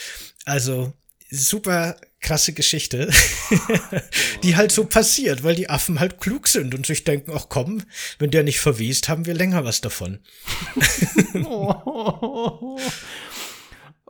Also 0.45 0.95
super 1.31 1.97
krasse 2.21 2.53
Geschichte, 2.53 3.11
die 4.43 4.57
halt 4.57 4.73
so 4.73 4.85
passiert, 4.85 5.43
weil 5.43 5.55
die 5.55 5.71
Affen 5.71 6.01
halt 6.01 6.21
klug 6.21 6.49
sind 6.49 6.75
und 6.75 6.85
sich 6.85 7.05
denken, 7.05 7.33
ach 7.35 7.47
komm, 7.49 7.83
wenn 8.19 8.31
der 8.31 8.43
nicht 8.43 8.61
verwest, 8.61 9.09
haben 9.09 9.27
wir 9.27 9.35
länger 9.35 9.65
was 9.65 9.81
davon. 9.81 10.19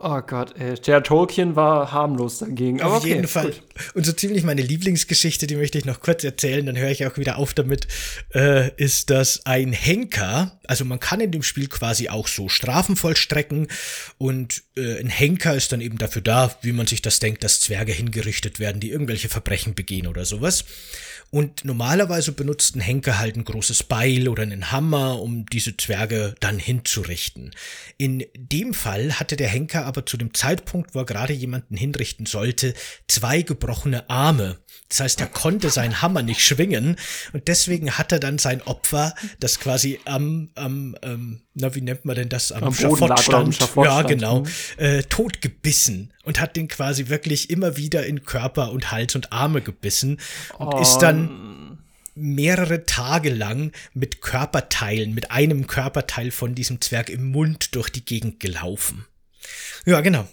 Oh 0.03 0.22
Gott, 0.22 0.55
ey. 0.59 0.76
Der 0.76 1.03
Tolkien 1.03 1.57
war 1.57 1.92
harmlos 1.92 2.38
dagegen. 2.38 2.80
Aber 2.80 2.96
auf 2.96 3.03
okay, 3.03 3.16
jeden 3.16 3.28
Fall. 3.28 3.51
Gut. 3.51 3.62
Und 3.92 4.07
so 4.07 4.12
ziemlich 4.12 4.44
meine 4.44 4.62
Lieblingsgeschichte, 4.62 5.46
die 5.46 5.57
möchte 5.57 5.76
ich 5.76 5.84
noch 5.84 6.01
kurz 6.01 6.24
erzählen, 6.24 6.64
dann 6.64 6.78
höre 6.78 6.90
ich 6.90 7.07
auch 7.07 7.18
wieder 7.18 7.36
auf 7.36 7.53
damit, 7.53 7.86
äh, 8.34 8.70
ist, 8.76 9.11
dass 9.11 9.44
ein 9.44 9.74
Henker, 9.74 10.59
also 10.66 10.86
man 10.86 11.01
kann 11.01 11.20
in 11.20 11.32
dem 11.32 11.42
Spiel 11.42 11.68
quasi 11.68 12.09
auch 12.09 12.28
so 12.28 12.48
Strafen 12.48 12.96
vollstrecken 12.96 13.68
und 14.16 14.62
äh, 14.74 15.01
ein 15.01 15.11
Henker 15.11 15.55
ist 15.55 15.70
dann 15.72 15.82
eben 15.82 15.98
dafür 15.98 16.22
da, 16.22 16.57
wie 16.62 16.72
man 16.72 16.86
sich 16.86 17.03
das 17.03 17.18
denkt, 17.18 17.44
dass 17.44 17.61
Zwerge 17.61 17.92
hingerichtet 17.92 18.59
werden, 18.59 18.80
die 18.80 18.90
irgendwelche 18.90 19.28
Verbrechen 19.28 19.74
begehen 19.74 20.07
oder 20.07 20.24
sowas. 20.24 20.64
Und 21.31 21.64
normalerweise 21.64 22.33
benutzt 22.33 22.74
Henker 22.76 23.20
halt 23.20 23.37
ein 23.37 23.45
großes 23.45 23.85
Beil 23.85 24.28
oder 24.28 24.43
einen 24.43 24.72
Hammer, 24.72 25.22
um 25.22 25.47
diese 25.47 25.76
Zwerge 25.76 26.35
dann 26.41 26.59
hinzurichten. 26.59 27.53
In 27.99 28.24
dem 28.37 28.74
Fall 28.74 29.20
hatte 29.20 29.37
der 29.37 29.49
Henker 29.49 29.87
aber 29.87 30.05
zu 30.07 30.16
dem 30.16 30.35
Zeitpunkt, 30.35 30.95
wo 30.95 30.99
er 31.01 31.07
gerade 31.07 31.33
jemanden 31.33 31.76
hinrichten 31.76 32.26
sollte, 32.26 32.74
zwei 33.07 33.43
gebrochene 33.43 34.11
Arme. 34.11 34.59
Das 34.89 35.01
heißt, 35.01 35.20
er 35.20 35.28
konnte 35.28 35.70
seinen 35.70 36.03
Hammer 36.03 36.22
nicht 36.22 36.41
schwingen 36.41 36.97
und 37.33 37.47
deswegen 37.47 37.93
hat 37.93 38.11
er 38.11 38.18
dann 38.18 38.39
sein 38.39 38.61
Opfer, 38.62 39.14
das 39.39 39.61
quasi 39.61 40.01
am, 40.07 40.51
am 40.57 40.97
ähm, 41.03 41.43
na 41.61 41.75
wie 41.75 41.81
nennt 41.81 42.05
man 42.05 42.17
denn 42.17 42.29
das, 42.29 42.53
am, 42.53 42.65
am 42.65 42.75
Schafott 42.75 43.19
stand, 43.21 43.55
Schafott 43.55 43.85
ja 43.85 44.03
genau, 44.03 44.41
mhm. 44.41 44.47
äh, 44.79 45.03
tot 45.05 45.41
gebissen 45.41 46.13
und 46.25 46.41
hat 46.41 46.57
den 46.57 46.69
quasi 46.69 47.09
wirklich 47.09 47.51
immer 47.51 47.77
wieder 47.77 48.07
in 48.07 48.25
Körper 48.25 48.73
und 48.73 48.91
Hals 48.91 49.15
und 49.15 49.33
Arme 49.33 49.61
gebissen 49.61 50.21
und 50.59 50.75
oh. 50.75 50.81
ist 50.81 50.99
dann 50.99 51.79
mehrere 52.15 52.85
Tage 52.87 53.31
lang 53.31 53.73
mit 53.95 54.21
Körperteilen, 54.21 55.15
mit 55.15 55.31
einem 55.31 55.67
Körperteil 55.67 56.31
von 56.31 56.55
diesem 56.55 56.81
Zwerg 56.81 57.09
im 57.09 57.31
Mund 57.31 57.75
durch 57.75 57.91
die 57.91 58.05
Gegend 58.05 58.41
gelaufen. 58.41 59.07
Ja, 59.87 60.01
genau. 60.01 60.29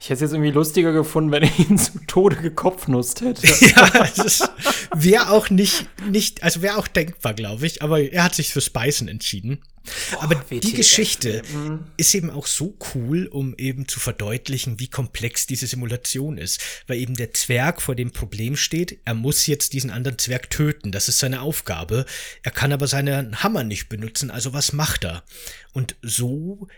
Ich 0.00 0.06
hätte 0.06 0.14
es 0.14 0.20
jetzt 0.20 0.32
irgendwie 0.32 0.50
lustiger 0.50 0.92
gefunden, 0.92 1.32
wenn 1.32 1.42
er 1.42 1.58
ihn 1.58 1.78
zu 1.78 1.98
Tode 2.06 2.36
gekopfnusst 2.36 3.20
hätte. 3.20 3.46
ja, 3.66 3.90
das 4.16 4.48
wäre 4.94 5.30
auch 5.30 5.50
nicht, 5.50 5.88
nicht, 6.10 6.42
also 6.42 6.62
wäre 6.62 6.78
auch 6.78 6.88
denkbar, 6.88 7.34
glaube 7.34 7.66
ich, 7.66 7.82
aber 7.82 8.00
er 8.00 8.24
hat 8.24 8.34
sich 8.34 8.52
fürs 8.52 8.70
Beißen 8.70 9.08
entschieden. 9.08 9.62
Boah, 10.10 10.24
aber 10.24 10.36
WTF, 10.50 10.60
die 10.60 10.72
Geschichte 10.72 11.42
mhm. 11.52 11.84
ist 11.96 12.14
eben 12.14 12.30
auch 12.30 12.46
so 12.46 12.76
cool, 12.94 13.26
um 13.26 13.54
eben 13.56 13.86
zu 13.88 14.00
verdeutlichen, 14.00 14.80
wie 14.80 14.88
komplex 14.88 15.46
diese 15.46 15.66
Simulation 15.66 16.38
ist. 16.38 16.60
Weil 16.86 16.98
eben 16.98 17.14
der 17.14 17.32
Zwerg 17.34 17.80
vor 17.80 17.94
dem 17.94 18.10
Problem 18.10 18.56
steht, 18.56 18.98
er 19.04 19.14
muss 19.14 19.46
jetzt 19.46 19.72
diesen 19.72 19.90
anderen 19.90 20.18
Zwerg 20.18 20.50
töten. 20.50 20.92
Das 20.92 21.08
ist 21.08 21.18
seine 21.18 21.40
Aufgabe. 21.40 22.04
Er 22.42 22.50
kann 22.50 22.72
aber 22.72 22.88
seinen 22.88 23.42
Hammer 23.42 23.64
nicht 23.64 23.88
benutzen, 23.88 24.30
also 24.30 24.52
was 24.52 24.72
macht 24.72 25.04
er? 25.04 25.24
Und 25.72 25.96
so 26.02 26.68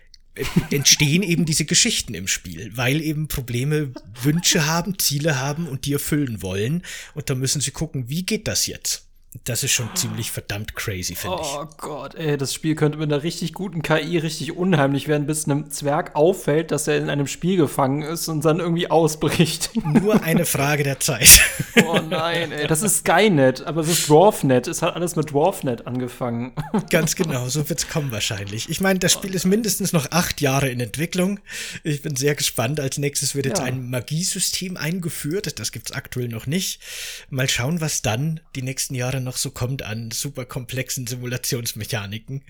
entstehen 0.70 1.22
eben 1.22 1.44
diese 1.44 1.64
Geschichten 1.64 2.14
im 2.14 2.28
Spiel, 2.28 2.70
weil 2.76 3.00
eben 3.00 3.28
Probleme 3.28 3.92
Wünsche 4.22 4.66
haben, 4.66 4.98
Ziele 4.98 5.40
haben 5.40 5.66
und 5.66 5.86
die 5.86 5.92
erfüllen 5.92 6.42
wollen. 6.42 6.82
Und 7.14 7.30
da 7.30 7.34
müssen 7.34 7.60
sie 7.60 7.70
gucken, 7.70 8.08
wie 8.08 8.24
geht 8.24 8.48
das 8.48 8.66
jetzt? 8.66 9.07
Das 9.44 9.62
ist 9.62 9.72
schon 9.72 9.94
ziemlich 9.94 10.30
verdammt 10.30 10.74
crazy, 10.74 11.14
finde 11.14 11.38
ich. 11.42 11.48
Oh 11.48 11.66
Gott, 11.76 12.14
ey, 12.14 12.38
das 12.38 12.54
Spiel 12.54 12.74
könnte 12.74 12.96
mit 12.96 13.12
einer 13.12 13.22
richtig 13.22 13.52
guten 13.52 13.82
KI 13.82 14.16
richtig 14.16 14.56
unheimlich 14.56 15.06
werden, 15.06 15.26
bis 15.26 15.44
einem 15.44 15.70
Zwerg 15.70 16.16
auffällt, 16.16 16.70
dass 16.70 16.88
er 16.88 16.96
in 16.96 17.10
einem 17.10 17.26
Spiel 17.26 17.58
gefangen 17.58 18.00
ist 18.02 18.28
und 18.28 18.44
dann 18.46 18.58
irgendwie 18.58 18.90
ausbricht. 18.90 19.70
Nur 19.84 20.22
eine 20.22 20.46
Frage 20.46 20.82
der 20.82 20.98
Zeit. 21.00 21.42
Oh 21.84 21.98
nein, 22.08 22.52
ey, 22.52 22.66
das 22.66 22.82
ist 22.82 23.00
Skynet, 23.00 23.66
aber 23.66 23.82
es 23.82 23.88
ist 23.88 24.08
Dwarfnet. 24.08 24.66
Es 24.66 24.80
hat 24.80 24.96
alles 24.96 25.14
mit 25.14 25.30
Dwarfnet 25.30 25.86
angefangen. 25.86 26.52
Ganz 26.90 27.14
genau, 27.14 27.48
so 27.48 27.68
wird's 27.68 27.86
kommen 27.86 28.10
wahrscheinlich. 28.10 28.70
Ich 28.70 28.80
meine, 28.80 28.98
das 28.98 29.12
Spiel 29.12 29.34
ist 29.34 29.44
mindestens 29.44 29.92
noch 29.92 30.10
acht 30.10 30.40
Jahre 30.40 30.70
in 30.70 30.80
Entwicklung. 30.80 31.38
Ich 31.84 32.00
bin 32.00 32.16
sehr 32.16 32.34
gespannt. 32.34 32.80
Als 32.80 32.96
nächstes 32.96 33.34
wird 33.34 33.44
jetzt 33.44 33.58
ja. 33.58 33.66
ein 33.66 33.90
Magiesystem 33.90 34.78
eingeführt. 34.78 35.58
Das 35.58 35.70
gibt's 35.70 35.92
aktuell 35.92 36.28
noch 36.28 36.46
nicht. 36.46 36.80
Mal 37.28 37.48
schauen, 37.48 37.82
was 37.82 38.00
dann 38.00 38.40
die 38.56 38.62
nächsten 38.62 38.94
Jahre 38.94 39.17
noch 39.24 39.36
so 39.36 39.50
kommt 39.50 39.82
an 39.82 40.10
super 40.10 40.44
komplexen 40.44 41.06
Simulationsmechaniken. 41.06 42.42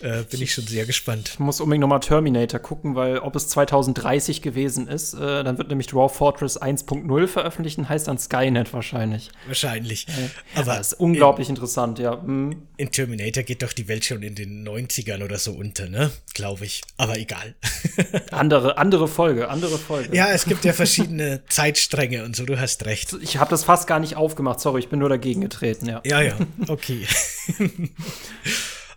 Äh, 0.00 0.22
bin 0.24 0.42
ich 0.42 0.52
schon 0.54 0.66
sehr 0.66 0.86
gespannt. 0.86 1.30
Ich 1.34 1.38
muss 1.38 1.60
unbedingt 1.60 1.82
nochmal 1.82 2.00
Terminator 2.00 2.60
gucken, 2.60 2.94
weil 2.94 3.18
ob 3.18 3.36
es 3.36 3.48
2030 3.48 4.42
gewesen 4.42 4.88
ist, 4.88 5.14
äh, 5.14 5.44
dann 5.44 5.58
wird 5.58 5.68
nämlich 5.68 5.88
Dwarf 5.88 6.14
Fortress 6.14 6.60
1.0 6.60 7.26
veröffentlicht 7.26 7.78
und 7.78 7.88
heißt 7.88 8.08
dann 8.08 8.18
Skynet 8.18 8.72
wahrscheinlich. 8.72 9.30
Wahrscheinlich. 9.46 10.06
Äh, 10.08 10.58
Aber 10.58 10.76
das 10.76 10.92
ist 10.92 11.00
unglaublich 11.00 11.48
in, 11.48 11.56
interessant, 11.56 11.98
ja. 11.98 12.20
Hm. 12.22 12.62
In 12.76 12.90
Terminator 12.90 13.42
geht 13.42 13.62
doch 13.62 13.72
die 13.72 13.88
Welt 13.88 14.04
schon 14.04 14.22
in 14.22 14.34
den 14.34 14.66
90ern 14.66 15.24
oder 15.24 15.38
so 15.38 15.52
unter, 15.52 15.88
ne? 15.88 16.10
Glaube 16.34 16.64
ich. 16.64 16.82
Aber 16.96 17.18
egal. 17.18 17.54
andere, 18.30 18.78
andere 18.78 19.08
Folge, 19.08 19.48
andere 19.48 19.78
Folge. 19.78 20.16
Ja, 20.16 20.30
es 20.30 20.44
gibt 20.44 20.64
ja 20.64 20.72
verschiedene 20.72 21.42
Zeitstränge 21.48 22.24
und 22.24 22.36
so, 22.36 22.44
du 22.44 22.58
hast 22.58 22.86
recht. 22.86 23.16
Ich 23.20 23.38
habe 23.38 23.50
das 23.50 23.64
fast 23.64 23.86
gar 23.86 24.00
nicht 24.00 24.16
aufgemacht, 24.16 24.60
sorry, 24.60 24.80
ich 24.80 24.88
bin 24.88 24.98
nur 24.98 25.08
dagegen 25.08 25.40
getreten, 25.40 25.86
ja. 25.86 26.00
Ja, 26.10 26.22
ja, 26.22 26.38
okay. 26.66 27.06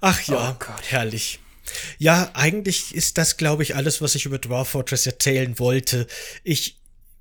Ach 0.01 0.19
ja, 0.23 0.57
oh 0.59 0.81
herrlich. 0.87 1.39
Ja, 1.99 2.31
eigentlich 2.33 2.93
ist 2.95 3.19
das, 3.19 3.37
glaube 3.37 3.61
ich, 3.61 3.75
alles, 3.75 4.01
was 4.01 4.15
ich 4.15 4.25
über 4.25 4.39
Dwarf 4.39 4.69
Fortress 4.69 5.05
erzählen 5.05 5.59
wollte. 5.59 6.07
Ich, 6.43 6.79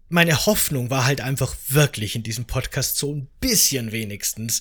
meine 0.09 0.47
Hoffnung 0.47 0.89
war 0.89 1.05
halt 1.05 1.21
einfach 1.21 1.55
wirklich 1.69 2.17
in 2.17 2.23
diesem 2.23 2.47
Podcast 2.47 2.97
so 2.97 3.15
ein 3.15 3.29
bisschen 3.41 3.93
wenigstens 3.93 4.61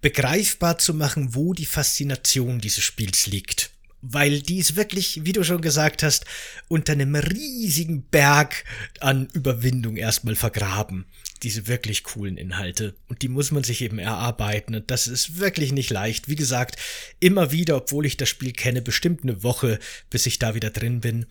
begreifbar 0.00 0.78
zu 0.78 0.94
machen, 0.94 1.34
wo 1.34 1.54
die 1.54 1.66
Faszination 1.66 2.60
dieses 2.60 2.84
Spiels 2.84 3.26
liegt. 3.26 3.70
Weil 4.00 4.40
die 4.40 4.58
ist 4.58 4.76
wirklich, 4.76 5.24
wie 5.24 5.32
du 5.32 5.42
schon 5.42 5.60
gesagt 5.60 6.02
hast, 6.02 6.24
unter 6.68 6.92
einem 6.92 7.16
riesigen 7.16 8.02
Berg 8.02 8.64
an 9.00 9.28
Überwindung 9.32 9.96
erstmal 9.96 10.36
vergraben 10.36 11.06
diese 11.42 11.66
wirklich 11.66 12.04
coolen 12.04 12.36
Inhalte. 12.36 12.94
Und 13.08 13.22
die 13.22 13.28
muss 13.28 13.50
man 13.50 13.64
sich 13.64 13.82
eben 13.82 13.98
erarbeiten. 13.98 14.74
Und 14.74 14.90
das 14.90 15.06
ist 15.06 15.38
wirklich 15.38 15.72
nicht 15.72 15.90
leicht. 15.90 16.28
Wie 16.28 16.36
gesagt, 16.36 16.76
immer 17.20 17.52
wieder, 17.52 17.76
obwohl 17.76 18.06
ich 18.06 18.16
das 18.16 18.28
Spiel 18.28 18.52
kenne, 18.52 18.82
bestimmt 18.82 19.22
eine 19.22 19.42
Woche, 19.42 19.78
bis 20.10 20.26
ich 20.26 20.38
da 20.38 20.54
wieder 20.54 20.70
drin 20.70 21.00
bin. 21.00 21.26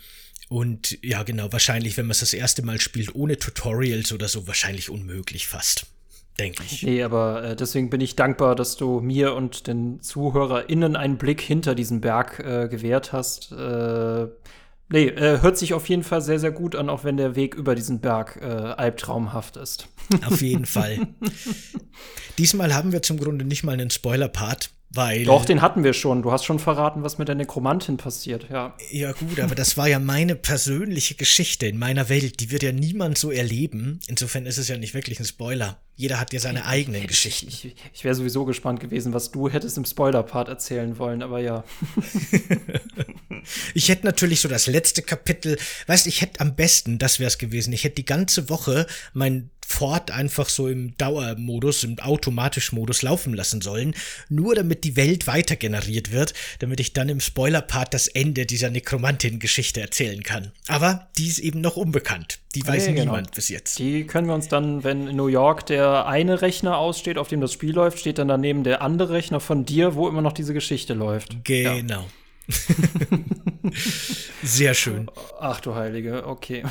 Und 0.50 0.98
ja, 1.04 1.24
genau, 1.24 1.52
wahrscheinlich, 1.52 1.98
wenn 1.98 2.06
man 2.06 2.12
es 2.12 2.22
das 2.22 2.34
erste 2.34 2.62
Mal 2.62 2.80
spielt, 2.80 3.16
ohne 3.16 3.38
Tutorials 3.38 4.14
oder 4.14 4.28
so, 4.28 4.48
wahrscheinlich 4.48 4.90
unmöglich 4.90 5.48
fast. 5.48 5.88
Denke 6.40 6.64
ich. 6.64 6.84
Nee, 6.84 7.02
aber 7.04 7.44
äh, 7.44 7.56
deswegen 7.56 7.90
bin 7.90 8.00
ich 8.02 8.16
dankbar, 8.16 8.56
dass 8.56 8.78
du 8.78 9.00
mir 9.00 9.34
und 9.34 9.68
den 9.68 10.02
ZuhörerInnen 10.02 10.96
einen 10.96 11.18
Blick 11.18 11.42
hinter 11.42 11.74
diesen 11.74 12.02
Berg 12.02 12.40
äh, 12.40 12.68
gewährt 12.68 13.12
hast. 13.12 13.52
Äh, 13.52 14.28
Nee, 14.90 15.08
äh, 15.08 15.42
hört 15.42 15.58
sich 15.58 15.74
auf 15.74 15.90
jeden 15.90 16.04
Fall 16.04 16.22
sehr, 16.22 16.40
sehr 16.40 16.52
gut 16.52 16.74
an, 16.76 16.90
auch 16.90 17.04
wenn 17.04 17.18
der 17.18 17.36
Weg 17.36 17.56
über 17.56 17.76
diesen 17.76 18.00
Berg 18.00 18.40
äh, 18.42 18.46
albtraumhaft 18.46 19.58
ist. 19.58 19.90
Auf 20.26 20.42
jeden 20.42 20.66
Fall. 20.78 21.08
Diesmal 22.38 22.74
haben 22.74 22.94
wir 22.94 23.02
zum 23.02 23.20
Grunde 23.20 23.44
nicht 23.44 23.64
mal 23.64 23.74
einen 23.74 23.90
Spoiler-Part. 23.90 24.72
Weil, 24.90 25.26
Doch, 25.26 25.44
den 25.44 25.62
hatten 25.62 25.84
wir 25.84 25.92
schon. 25.92 26.22
Du 26.22 26.32
hast 26.32 26.46
schon 26.46 26.60
verraten, 26.60 27.04
was 27.04 27.18
mit 27.18 27.28
der 27.28 27.36
Nekromantin 27.36 27.98
passiert, 27.98 28.48
ja. 28.50 28.74
Ja, 28.90 29.12
gut, 29.12 29.38
aber 29.42 29.54
das 29.54 29.76
war 29.76 29.90
ja 29.90 30.00
meine 30.00 30.36
persönliche 30.36 31.16
Geschichte 31.16 31.68
in 31.68 31.78
meiner 31.78 32.08
Welt. 32.08 32.40
Die 32.40 32.52
wird 32.52 32.64
ja 32.64 32.72
niemand 32.72 33.18
so 33.18 33.30
erleben. 33.30 34.00
Insofern 34.08 34.46
ist 34.46 34.58
es 34.58 34.70
ja 34.70 34.78
nicht 34.78 34.94
wirklich 34.94 35.20
ein 35.20 35.26
Spoiler. 35.26 35.82
Jeder 35.98 36.20
hat 36.20 36.32
ja 36.32 36.40
seine 36.40 36.68
eigenen 36.68 37.02
ich, 37.02 37.08
Geschichten. 37.08 37.48
Ich, 37.48 37.76
ich 37.92 38.04
wäre 38.04 38.14
sowieso 38.14 38.46
gespannt 38.46 38.80
gewesen, 38.80 39.14
was 39.14 39.32
du 39.32 39.50
hättest 39.50 39.78
im 39.78 39.86
Spoiler-Part 39.86 40.48
erzählen 40.48 41.00
wollen, 41.00 41.24
aber 41.24 41.40
ja. 41.40 41.64
ich 43.74 43.90
hätte 43.90 44.06
natürlich 44.06 44.42
so 44.42 44.48
das 44.48 44.68
letzte 44.68 45.02
Kapitel, 45.02 45.58
weißt 45.88 46.06
ich 46.06 46.22
hätte 46.22 46.40
am 46.40 46.56
besten, 46.56 47.00
das 47.00 47.18
wäre 47.18 47.30
es 47.30 47.40
gewesen, 47.40 47.74
ich 47.74 47.84
hätte 47.84 47.96
die 47.96 48.06
ganze 48.06 48.48
Woche 48.48 48.86
mein 49.14 49.50
Ford 49.66 50.12
einfach 50.12 50.48
so 50.50 50.70
im 50.70 50.96
Dauermodus, 50.98 51.84
im 51.84 52.00
Automatisch-Modus 52.00 53.02
laufen 53.02 53.34
lassen 53.34 53.62
sollen, 53.62 53.96
nur 54.30 54.56
damit 54.56 54.84
die 54.84 54.96
Welt 54.96 55.28
weiter 55.28 55.56
generiert 55.58 56.12
wird, 56.12 56.34
damit 56.60 56.80
ich 56.80 56.94
dann 56.94 57.10
im 57.10 57.20
Spoiler-Part 57.20 57.94
das 57.94 58.08
Ende 58.08 58.46
dieser 58.46 58.70
Nekromantin-Geschichte 58.70 59.82
erzählen 59.82 60.24
kann. 60.24 60.52
Aber 60.68 61.10
die 61.18 61.28
ist 61.28 61.40
eben 61.40 61.60
noch 61.60 61.76
unbekannt. 61.76 62.40
Die 62.58 62.68
weiß 62.68 62.88
ja, 62.88 62.94
genau. 62.94 63.04
niemand 63.12 63.36
bis 63.36 63.50
jetzt. 63.50 63.78
Die 63.78 64.08
können 64.08 64.28
wir 64.28 64.34
uns 64.34 64.48
dann, 64.48 64.84
wenn 64.84 65.08
in 65.08 65.16
New 65.16 65.28
York 65.28 65.68
der 65.68 66.08
eine 66.08 66.42
Rechner 66.42 66.78
aussteht, 66.78 67.20
auf 67.20 67.28
dem 67.28 67.40
das 67.40 67.54
Spiel 67.54 67.76
läuft, 67.76 68.00
steht 68.00 68.18
dann 68.18 68.28
daneben 68.28 68.64
der 68.64 68.82
andere 68.82 69.14
Rechner 69.14 69.40
von 69.40 69.64
dir, 69.64 69.94
wo 69.94 70.08
immer 70.08 70.24
noch 70.24 70.34
diese 70.34 70.56
Geschichte 70.56 70.96
läuft. 70.96 71.44
Genau. 71.44 72.00
Ja. 72.00 72.06
Sehr 74.44 74.74
schön. 74.74 75.12
Ach 75.40 75.60
du 75.60 75.76
Heilige, 75.76 76.26
okay. 76.26 76.64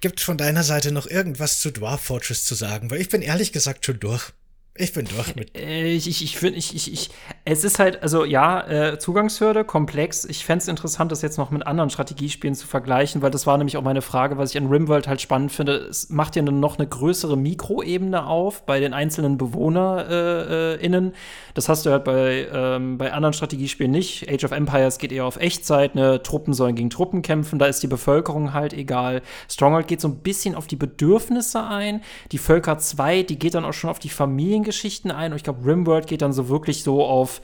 Gibt 0.00 0.20
von 0.20 0.36
deiner 0.36 0.64
Seite 0.64 0.90
noch 0.90 1.06
irgendwas 1.06 1.60
zu 1.60 1.70
Dwarf 1.70 2.00
Fortress 2.00 2.44
zu 2.44 2.56
sagen? 2.56 2.90
Weil 2.90 3.00
ich 3.00 3.08
bin 3.08 3.22
ehrlich 3.22 3.52
gesagt 3.52 3.86
schon 3.86 4.00
durch. 4.00 4.32
Ich 4.78 4.92
bin 4.92 5.06
durch 5.06 5.34
mit. 5.34 5.56
Äh, 5.56 5.92
ich, 5.92 6.08
ich, 6.08 6.22
ich 6.22 6.36
finde, 6.36 6.58
ich, 6.58 6.74
ich, 6.74 6.92
ich, 6.92 7.10
es 7.44 7.64
ist 7.64 7.78
halt, 7.78 8.02
also 8.02 8.24
ja, 8.24 8.66
äh, 8.66 8.98
Zugangshürde, 8.98 9.64
komplex. 9.64 10.24
Ich 10.24 10.44
fände 10.44 10.62
es 10.62 10.68
interessant, 10.68 11.12
das 11.12 11.22
jetzt 11.22 11.38
noch 11.38 11.50
mit 11.50 11.66
anderen 11.66 11.90
Strategiespielen 11.90 12.54
zu 12.54 12.66
vergleichen, 12.66 13.22
weil 13.22 13.30
das 13.30 13.46
war 13.46 13.56
nämlich 13.56 13.76
auch 13.76 13.82
meine 13.82 14.02
Frage, 14.02 14.38
was 14.38 14.50
ich 14.50 14.58
an 14.58 14.66
Rimworld 14.66 15.08
halt 15.08 15.20
spannend 15.20 15.52
finde. 15.52 15.76
Es 15.76 16.10
macht 16.10 16.36
ja 16.36 16.42
noch 16.42 16.78
eine 16.78 16.86
größere 16.86 17.36
Mikroebene 17.36 18.26
auf 18.26 18.66
bei 18.66 18.80
den 18.80 18.92
einzelnen 18.92 19.38
BewohnerInnen. 19.38 21.14
Das 21.54 21.68
hast 21.68 21.86
du 21.86 21.90
halt 21.90 22.04
bei, 22.04 22.48
ähm, 22.52 22.98
bei 22.98 23.12
anderen 23.12 23.32
Strategiespielen 23.32 23.90
nicht. 23.90 24.28
Age 24.30 24.44
of 24.44 24.52
Empires 24.52 24.98
geht 24.98 25.12
eher 25.12 25.24
auf 25.24 25.36
Echtzeit, 25.36 25.94
ne? 25.94 26.22
Truppen 26.22 26.52
sollen 26.52 26.74
gegen 26.74 26.90
Truppen 26.90 27.22
kämpfen, 27.22 27.58
da 27.58 27.66
ist 27.66 27.82
die 27.82 27.86
Bevölkerung 27.86 28.52
halt 28.52 28.72
egal. 28.72 29.22
Stronghold 29.48 29.88
geht 29.88 30.00
so 30.00 30.08
ein 30.08 30.18
bisschen 30.18 30.54
auf 30.54 30.66
die 30.66 30.76
Bedürfnisse 30.76 31.64
ein. 31.64 32.02
Die 32.32 32.38
Völker 32.38 32.78
2, 32.78 33.22
die 33.22 33.38
geht 33.38 33.54
dann 33.54 33.64
auch 33.64 33.72
schon 33.72 33.90
auf 33.90 33.98
die 33.98 34.08
Familien 34.08 34.64
Geschichten 34.66 35.10
ein 35.10 35.32
und 35.32 35.36
ich 35.36 35.44
glaube, 35.44 35.64
Rimworld 35.64 36.06
geht 36.06 36.20
dann 36.20 36.34
so 36.34 36.50
wirklich 36.50 36.82
so 36.82 37.02
auf 37.02 37.40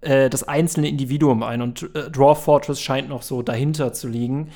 äh, 0.00 0.30
das 0.30 0.44
einzelne 0.44 0.88
Individuum 0.88 1.42
ein 1.42 1.60
und 1.60 1.94
äh, 1.94 2.10
Dwarf 2.10 2.44
Fortress 2.44 2.80
scheint 2.80 3.10
noch 3.10 3.22
so 3.22 3.42
dahinter 3.42 3.92
zu 3.92 4.08
liegen. 4.08 4.50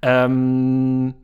Ähm, 0.00 1.14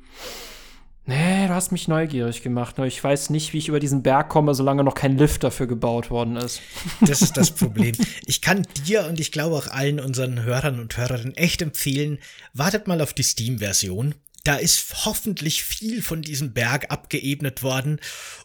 Nee, 1.05 1.49
du 1.49 1.55
hast 1.55 1.73
mich 1.73 1.89
neugierig 1.89 2.43
gemacht. 2.43 2.79
Nur 2.79 2.87
ich 2.87 3.03
weiß 3.03 3.31
nicht, 3.31 3.53
wie 3.53 3.59
ich 3.59 3.67
über 3.67 3.81
diesen 3.81 4.05
Berg 4.05 4.29
komme, 4.29 4.55
solange 4.55 4.85
noch 4.85 4.95
kein 4.95 5.19
Lift 5.19 5.43
dafür 5.43 5.67
gebaut 5.67 6.11
worden 6.11 6.37
ist. 6.37 6.61
Das 7.01 7.23
ist 7.23 7.37
das 7.37 7.51
Problem. 7.51 7.97
Ich 8.25 8.41
kann 8.41 8.63
dir 8.87 9.07
und 9.09 9.19
ich 9.19 9.33
glaube 9.33 9.57
auch 9.57 9.67
allen 9.67 9.99
unseren 9.99 10.45
Hörern 10.45 10.79
und 10.79 10.97
Hörerinnen 10.97 11.37
echt 11.37 11.61
empfehlen, 11.61 12.19
wartet 12.53 12.87
mal 12.87 13.01
auf 13.01 13.15
die 13.15 13.25
Steam-Version. 13.25 14.15
Da 14.45 14.57
ist 14.57 15.05
hoffentlich 15.05 15.65
viel 15.65 16.03
von 16.03 16.23
diesem 16.23 16.53
Berg 16.53 16.91
abgeebnet 16.91 17.63
worden 17.65 17.99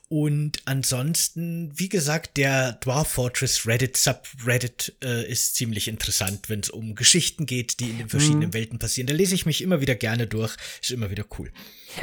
und 0.09 0.59
ansonsten, 0.63 1.71
wie 1.75 1.89
gesagt, 1.89 2.37
der 2.37 2.73
Dwarf 2.73 3.09
Fortress 3.09 3.67
Reddit 3.67 3.97
Subreddit 3.97 4.95
äh, 5.03 5.29
ist 5.29 5.55
ziemlich 5.55 5.89
interessant, 5.89 6.47
wenn 6.49 6.61
es 6.61 6.69
um 6.69 6.95
Geschichten 6.95 7.45
geht, 7.45 7.81
die 7.81 7.89
in 7.89 7.97
den 7.97 8.09
verschiedenen 8.09 8.49
mhm. 8.49 8.53
Welten 8.53 8.79
passieren. 8.79 9.07
Da 9.07 9.13
lese 9.13 9.35
ich 9.35 9.45
mich 9.45 9.61
immer 9.61 9.81
wieder 9.81 9.95
gerne 9.95 10.25
durch. 10.25 10.55
Ist 10.81 10.91
immer 10.91 11.11
wieder 11.11 11.25
cool. 11.37 11.51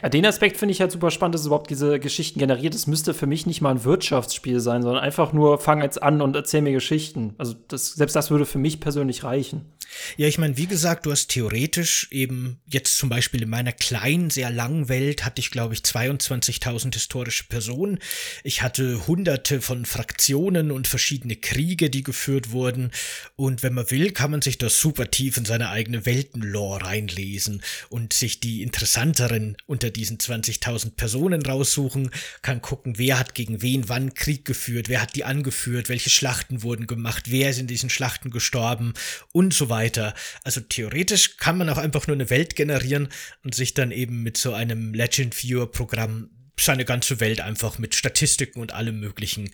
Ja, 0.03 0.09
den 0.09 0.27
Aspekt 0.27 0.57
finde 0.57 0.73
ich 0.73 0.81
halt 0.81 0.93
super 0.93 1.11
spannend, 1.11 1.35
dass 1.35 1.43
es 1.43 1.47
überhaupt 1.47 1.71
diese 1.71 1.99
Geschichten 2.01 2.39
generiert. 2.39 2.75
Es 2.75 2.87
müsste 2.87 3.15
für 3.15 3.27
mich 3.27 3.47
nicht 3.47 3.61
mal 3.61 3.71
ein 3.71 3.85
Wirtschaftsspiel 3.85 4.61
sein, 4.61 4.83
sondern 4.83 5.03
einfach 5.03 5.33
nur 5.33 5.59
fang 5.59 5.83
jetzt 5.83 6.03
an 6.03 6.21
und 6.21 6.35
erzähl 6.37 6.63
mir 6.63 6.73
Geschichten. 6.73 7.35
Also 7.39 7.55
das, 7.69 7.93
selbst 7.93 8.17
das 8.17 8.31
würde 8.31 8.47
für 8.47 8.59
mich 8.59 8.81
persönlich 8.81 9.25
reichen. 9.25 9.73
Ja, 10.17 10.27
ich 10.27 10.39
meine, 10.39 10.57
wie 10.57 10.67
gesagt, 10.67 11.07
du 11.07 11.13
hast 11.13 11.29
theoretisch 11.29 12.09
eben 12.11 12.61
jetzt 12.67 12.97
zum 12.97 13.09
Beispiel 13.09 13.43
in 13.43 13.49
meiner 13.49 13.73
kleinen, 13.73 14.31
sehr 14.31 14.51
langen 14.51 14.89
Welt 14.89 15.25
hatte 15.25 15.41
ich, 15.41 15.51
glaube 15.51 15.75
ich, 15.75 15.81
22.000 15.81 16.95
historische 16.95 17.45
Personen. 17.45 17.99
Ich 18.43 18.63
hatte 18.63 19.07
hunderte 19.07 19.61
von 19.61 19.85
Fraktionen 19.85 20.71
und 20.71 20.89
verschiedene 20.89 21.37
Kriege, 21.37 21.91
die 21.91 22.03
geführt 22.03 22.51
wurden. 22.51 22.91
Und 23.37 23.63
wenn 23.63 23.75
man 23.75 23.91
will, 23.91 24.13
kann 24.13 24.31
man 24.31 24.43
sich 24.43 24.59
da 24.59 24.69
super 24.69 25.11
tief 25.11 25.37
in 25.37 25.45
seine 25.45 25.71
eigene 25.71 26.07
Weltenlore 26.07 26.85
reinlesen 26.85 27.63
und 27.89 28.13
sich 28.13 28.41
die 28.41 28.63
interessanteren 28.63 29.57
unter 29.85 29.93
diesen 29.93 30.17
20.000 30.17 30.93
Personen 30.97 31.45
raussuchen, 31.45 32.11
kann 32.41 32.63
gucken, 32.63 32.97
wer 32.97 33.19
hat 33.19 33.35
gegen 33.35 33.61
wen 33.61 33.87
wann 33.91 34.15
Krieg 34.15 34.47
geführt, 34.47 34.89
wer 34.89 35.03
hat 35.03 35.15
die 35.15 35.25
angeführt, 35.25 35.91
welche 35.91 36.09
Schlachten 36.09 36.63
wurden 36.63 36.87
gemacht, 36.87 37.25
wer 37.31 37.51
ist 37.51 37.59
in 37.59 37.67
diesen 37.67 37.91
Schlachten 37.91 38.31
gestorben 38.31 38.95
und 39.33 39.53
so 39.53 39.69
weiter. 39.69 40.15
Also 40.43 40.63
theoretisch 40.63 41.37
kann 41.37 41.59
man 41.59 41.69
auch 41.69 41.77
einfach 41.77 42.07
nur 42.07 42.17
eine 42.17 42.31
Welt 42.31 42.57
generieren 42.57 43.09
und 43.43 43.55
sich 43.55 43.75
dann 43.75 43.91
eben 43.91 44.23
mit 44.23 44.39
so 44.39 44.55
einem 44.55 44.95
Legend 44.95 45.43
Viewer 45.43 45.71
Programm 45.71 46.31
seine 46.59 46.87
ganze 46.87 47.21
Welt 47.21 47.43
einfach 47.43 47.79
mit 47.79 47.95
Statistiken 47.95 48.61
und 48.61 48.73
allem 48.73 49.01
möglichen 49.01 49.51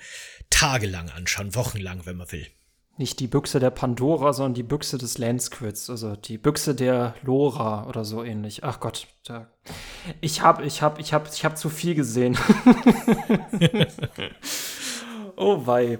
tagelang 0.48 1.10
anschauen, 1.10 1.56
wochenlang, 1.56 2.06
wenn 2.06 2.18
man 2.18 2.30
will. 2.30 2.46
Nicht 2.96 3.20
die 3.20 3.28
Büchse 3.28 3.60
der 3.60 3.70
Pandora, 3.70 4.32
sondern 4.32 4.54
die 4.54 4.62
Büchse 4.62 4.98
des 4.98 5.16
Landsquits, 5.16 5.88
also 5.88 6.16
die 6.16 6.36
Büchse 6.36 6.74
der 6.74 7.14
Lora 7.22 7.86
oder 7.86 8.04
so 8.04 8.22
ähnlich. 8.22 8.62
Ach 8.62 8.78
Gott, 8.78 9.06
da. 9.24 9.46
ich 10.20 10.42
hab, 10.42 10.62
ich 10.62 10.82
hab, 10.82 10.98
ich 10.98 11.14
hab, 11.14 11.32
ich 11.32 11.44
hab 11.44 11.56
zu 11.56 11.70
viel 11.70 11.94
gesehen. 11.94 12.36
oh 15.36 15.66
wei. 15.66 15.98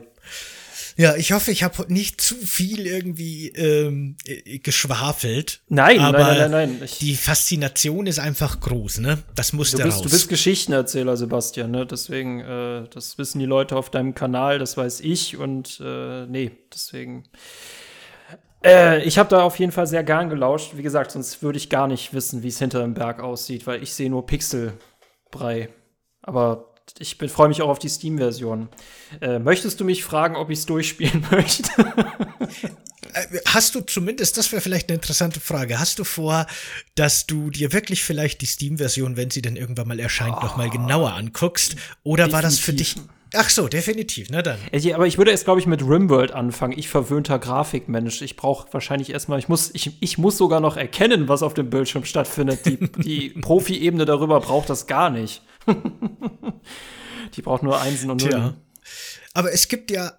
Ja, 1.00 1.16
ich 1.16 1.32
hoffe, 1.32 1.50
ich 1.50 1.62
habe 1.62 1.90
nicht 1.90 2.20
zu 2.20 2.34
viel 2.34 2.86
irgendwie 2.86 3.48
ähm, 3.48 4.16
äh, 4.26 4.58
geschwafelt. 4.58 5.62
Nein, 5.70 5.98
aber 5.98 6.18
nein, 6.18 6.38
nein, 6.38 6.50
nein, 6.50 6.76
nein. 6.80 6.88
die 7.00 7.16
Faszination 7.16 8.06
ist 8.06 8.18
einfach 8.18 8.60
groß, 8.60 8.98
ne? 8.98 9.16
Das 9.34 9.54
muss 9.54 9.70
du 9.70 9.78
bist, 9.78 9.96
raus. 9.96 10.02
Du 10.02 10.10
bist 10.10 10.28
Geschichtenerzähler, 10.28 11.16
Sebastian, 11.16 11.70
ne? 11.70 11.86
Deswegen, 11.86 12.40
äh, 12.40 12.84
das 12.92 13.16
wissen 13.16 13.38
die 13.38 13.46
Leute 13.46 13.76
auf 13.76 13.88
deinem 13.88 14.14
Kanal, 14.14 14.58
das 14.58 14.76
weiß 14.76 15.00
ich 15.00 15.38
und 15.38 15.80
äh, 15.82 16.26
nee, 16.26 16.50
deswegen. 16.70 17.24
Äh, 18.62 19.02
ich 19.04 19.16
habe 19.16 19.30
da 19.30 19.42
auf 19.42 19.58
jeden 19.58 19.72
Fall 19.72 19.86
sehr 19.86 20.04
gern 20.04 20.28
gelauscht. 20.28 20.72
Wie 20.76 20.82
gesagt, 20.82 21.12
sonst 21.12 21.42
würde 21.42 21.56
ich 21.56 21.70
gar 21.70 21.86
nicht 21.86 22.12
wissen, 22.12 22.42
wie 22.42 22.48
es 22.48 22.58
hinter 22.58 22.82
dem 22.82 22.92
Berg 22.92 23.20
aussieht, 23.20 23.66
weil 23.66 23.82
ich 23.82 23.94
sehe 23.94 24.10
nur 24.10 24.26
Pixelbrei. 24.26 25.70
Aber 26.20 26.69
ich 26.98 27.16
freue 27.16 27.48
mich 27.48 27.62
auch 27.62 27.68
auf 27.68 27.78
die 27.78 27.88
Steam-Version. 27.88 28.68
Äh, 29.20 29.38
möchtest 29.38 29.80
du 29.80 29.84
mich 29.84 30.04
fragen, 30.04 30.36
ob 30.36 30.50
ich 30.50 30.60
es 30.60 30.66
durchspielen 30.66 31.26
möchte? 31.30 31.70
Äh, 33.12 33.38
hast 33.46 33.74
du 33.74 33.80
zumindest, 33.80 34.36
das 34.36 34.50
wäre 34.52 34.60
vielleicht 34.62 34.88
eine 34.88 34.96
interessante 34.96 35.40
Frage, 35.40 35.78
hast 35.78 35.98
du 35.98 36.04
vor, 36.04 36.46
dass 36.94 37.26
du 37.26 37.50
dir 37.50 37.72
wirklich 37.72 38.04
vielleicht 38.04 38.40
die 38.40 38.46
Steam-Version, 38.46 39.16
wenn 39.16 39.30
sie 39.30 39.42
denn 39.42 39.56
irgendwann 39.56 39.88
mal 39.88 40.00
erscheint, 40.00 40.36
oh, 40.38 40.44
noch 40.44 40.56
mal 40.56 40.70
genauer 40.70 41.12
anguckst? 41.12 41.76
Oder 42.02 42.24
definitiv. 42.24 42.32
war 42.32 42.42
das 42.42 42.58
für 42.58 42.72
dich 42.72 42.96
Ach 43.34 43.48
so, 43.48 43.68
definitiv, 43.68 44.28
na 44.30 44.42
dann. 44.42 44.58
Aber 44.92 45.06
ich 45.06 45.16
würde 45.16 45.30
jetzt, 45.30 45.44
glaube 45.44 45.60
ich, 45.60 45.66
mit 45.66 45.82
Rimworld 45.82 46.32
anfangen. 46.32 46.76
Ich 46.76 46.88
verwöhnter 46.88 47.38
Grafikmensch. 47.38 48.22
Ich 48.22 48.34
brauche 48.34 48.66
wahrscheinlich 48.72 49.10
erstmal, 49.10 49.38
ich 49.38 49.48
muss, 49.48 49.70
ich, 49.72 50.02
ich 50.02 50.18
muss 50.18 50.36
sogar 50.36 50.60
noch 50.60 50.76
erkennen, 50.76 51.28
was 51.28 51.42
auf 51.42 51.54
dem 51.54 51.70
Bildschirm 51.70 52.04
stattfindet. 52.04 52.66
Die, 52.66 52.78
die 53.02 53.28
Profi-Ebene 53.40 54.04
darüber 54.04 54.40
braucht 54.40 54.68
das 54.68 54.86
gar 54.86 55.10
nicht. 55.10 55.42
die 57.34 57.42
braucht 57.42 57.62
nur 57.62 57.80
Einsen 57.80 58.10
und 58.10 58.22
Nullen. 58.22 58.56
Aber 59.34 59.52
es 59.52 59.68
gibt 59.68 59.90
ja 59.90 60.18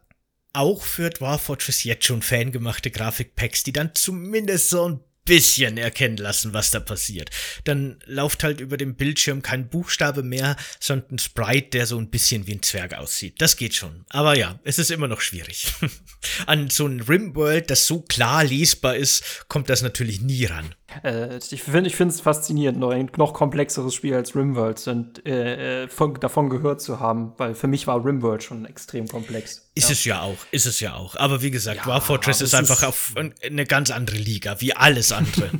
auch 0.53 0.83
für 0.83 1.09
Dwarf 1.09 1.43
Fortress 1.43 1.83
jetzt 1.83 2.05
schon 2.05 2.21
fangemachte 2.21 2.91
Grafikpacks, 2.91 3.63
die 3.63 3.73
dann 3.73 3.95
zumindest 3.95 4.69
so 4.69 4.89
ein 4.89 4.99
bisschen 5.25 5.77
erkennen 5.77 6.17
lassen, 6.17 6.53
was 6.53 6.71
da 6.71 6.79
passiert. 6.79 7.29
Dann 7.63 7.99
läuft 8.05 8.43
halt 8.43 8.59
über 8.59 8.75
dem 8.75 8.95
Bildschirm 8.95 9.41
kein 9.41 9.69
Buchstabe 9.69 10.23
mehr, 10.23 10.55
sondern 10.79 11.15
ein 11.15 11.19
Sprite, 11.19 11.69
der 11.69 11.85
so 11.85 11.97
ein 11.97 12.09
bisschen 12.09 12.47
wie 12.47 12.53
ein 12.53 12.63
Zwerg 12.63 12.95
aussieht. 12.95 13.39
Das 13.39 13.55
geht 13.55 13.75
schon. 13.75 14.03
Aber 14.09 14.37
ja, 14.37 14.59
es 14.63 14.79
ist 14.79 14.91
immer 14.91 15.07
noch 15.07 15.21
schwierig. 15.21 15.67
An 16.47 16.69
so 16.69 16.87
ein 16.87 17.01
Rimworld, 17.01 17.69
das 17.69 17.85
so 17.85 18.01
klar 18.01 18.43
lesbar 18.43 18.95
ist, 18.95 19.45
kommt 19.47 19.69
das 19.69 19.81
natürlich 19.83 20.21
nie 20.21 20.45
ran. 20.45 20.75
Äh, 21.03 21.37
ich 21.37 21.63
finde 21.63 21.89
ich 21.89 21.99
es 21.99 22.21
faszinierend, 22.21 22.79
noch 22.79 22.91
ein 22.91 23.09
noch 23.17 23.33
komplexeres 23.33 23.93
Spiel 23.93 24.13
als 24.13 24.35
Rimworld 24.35 24.85
und, 24.87 25.25
äh, 25.25 25.83
äh, 25.83 25.87
von, 25.87 26.19
davon 26.19 26.49
gehört 26.49 26.81
zu 26.81 26.99
haben, 26.99 27.33
weil 27.37 27.55
für 27.55 27.67
mich 27.67 27.87
war 27.87 28.03
Rimworld 28.03 28.43
schon 28.43 28.65
extrem 28.65 29.07
komplex. 29.07 29.69
Ist 29.75 29.89
ja. 29.89 29.93
es 29.93 30.05
ja 30.05 30.21
auch, 30.21 30.37
ist 30.51 30.65
es 30.65 30.79
ja 30.79 30.95
auch. 30.95 31.15
Aber 31.15 31.41
wie 31.41 31.51
gesagt, 31.51 31.81
ja, 31.81 31.85
War 31.85 32.01
Fortress 32.01 32.41
ist 32.41 32.53
einfach 32.53 32.83
auf 32.83 33.13
eine 33.43 33.65
ganz 33.65 33.91
andere 33.91 34.17
Liga, 34.17 34.59
wie 34.59 34.75
alles 34.75 35.11
andere. 35.11 35.51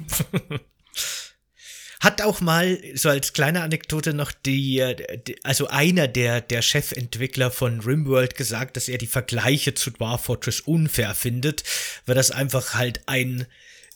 Hat 2.02 2.24
auch 2.24 2.42
mal, 2.42 2.80
so 2.96 3.10
als 3.10 3.32
kleine 3.32 3.62
Anekdote 3.62 4.16
noch, 4.16 4.32
die, 4.32 4.84
also 5.44 5.68
einer 5.68 6.08
der, 6.08 6.42
der 6.42 6.64
Chefentwickler 6.64 7.52
von 7.52 7.80
Rimworld 7.80 8.36
gesagt, 8.36 8.76
dass 8.76 8.88
er 8.88 8.98
die 8.98 9.06
Vergleiche 9.06 9.76
zu 9.76 9.92
Dwarf 9.92 10.26
Fortress 10.26 10.62
unfair 10.62 11.14
findet, 11.14 11.64
weil 12.08 12.16
das 12.16 12.32
einfach 12.32 12.74
halt 12.74 13.02
ein 13.06 13.46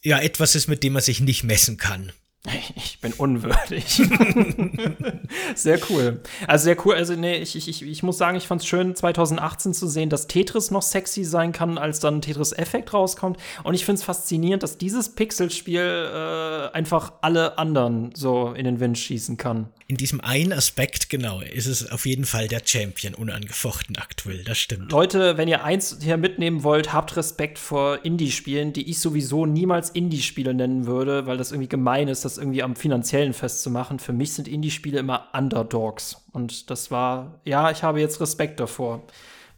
ja 0.06 0.20
etwas 0.20 0.56
ist, 0.56 0.68
mit 0.68 0.84
dem 0.84 0.94
man 0.94 1.02
sich 1.02 1.20
nicht 1.20 1.44
messen 1.44 1.78
kann. 1.78 2.12
Ich 2.76 3.02
bin 3.02 3.14
unwürdig. 3.14 3.86
sehr 5.56 5.80
cool. 5.90 6.22
Also 6.48 6.64
sehr 6.66 6.86
cool. 6.86 6.96
Also 6.96 7.16
nee, 7.16 7.38
ich, 7.38 7.56
ich, 7.56 7.82
ich 7.82 8.04
muss 8.04 8.18
sagen, 8.18 8.38
ich 8.38 8.48
fand 8.48 8.62
es 8.62 8.68
schön, 8.68 8.96
2018 8.96 9.74
zu 9.74 9.88
sehen, 9.88 10.10
dass 10.10 10.28
Tetris 10.28 10.72
noch 10.72 10.82
sexy 10.82 11.24
sein 11.24 11.52
kann, 11.52 11.78
als 11.78 12.00
dann 12.00 12.22
Tetris 12.22 12.54
Effect 12.54 12.94
rauskommt. 12.94 13.38
Und 13.64 13.74
ich 13.74 13.86
finde 13.86 14.00
es 14.00 14.06
faszinierend, 14.06 14.64
dass 14.64 14.78
dieses 14.78 15.10
Pixelspiel 15.10 15.82
äh, 15.82 16.76
einfach 16.76 17.14
alle 17.22 17.58
anderen 17.58 18.12
so 18.16 18.54
in 18.54 18.66
den 18.66 18.80
Wind 18.80 18.98
schießen 18.98 19.38
kann 19.38 19.70
in 19.88 19.98
diesem 19.98 20.20
einen 20.20 20.52
Aspekt, 20.52 21.10
genau, 21.12 21.42
ist 21.42 21.68
es 21.68 21.92
auf 21.92 22.08
jeden 22.08 22.26
Fall 22.26 22.48
der 22.48 22.62
Champion 22.66 23.14
unangefochten 23.14 23.98
aktuell, 23.98 24.44
das 24.44 24.58
stimmt. 24.58 24.92
Leute, 24.92 25.38
wenn 25.38 25.48
ihr 25.48 25.64
eins 25.64 26.00
hier 26.02 26.18
mitnehmen 26.18 26.64
wollt, 26.64 26.92
habt 26.92 27.16
Respekt 27.16 27.60
vor 27.60 28.04
Indie-Spielen, 28.04 28.74
die 28.74 28.90
ich 28.90 29.00
sowieso 29.00 29.46
niemals 29.46 29.92
Indie-Spiele 29.92 30.56
nennen 30.56 30.88
würde, 30.88 31.28
weil 31.28 31.38
das 31.38 31.52
irgendwie 31.52 31.70
gemein 31.70 32.08
ist, 32.08 32.26
das 32.26 32.40
irgendwie 32.40 32.64
am 32.64 32.76
finanziellen 32.76 33.34
festzumachen. 33.34 34.00
Für 34.00 34.14
mich 34.14 34.34
sind 34.34 34.48
Indie-Spiele 34.48 34.98
immer 34.98 35.28
Underdogs. 35.34 36.18
Und 36.32 36.72
das 36.72 36.90
war, 36.90 37.40
ja, 37.46 37.70
ich 37.70 37.84
habe 37.84 38.00
jetzt 38.00 38.20
Respekt 38.20 38.60
davor, 38.60 39.04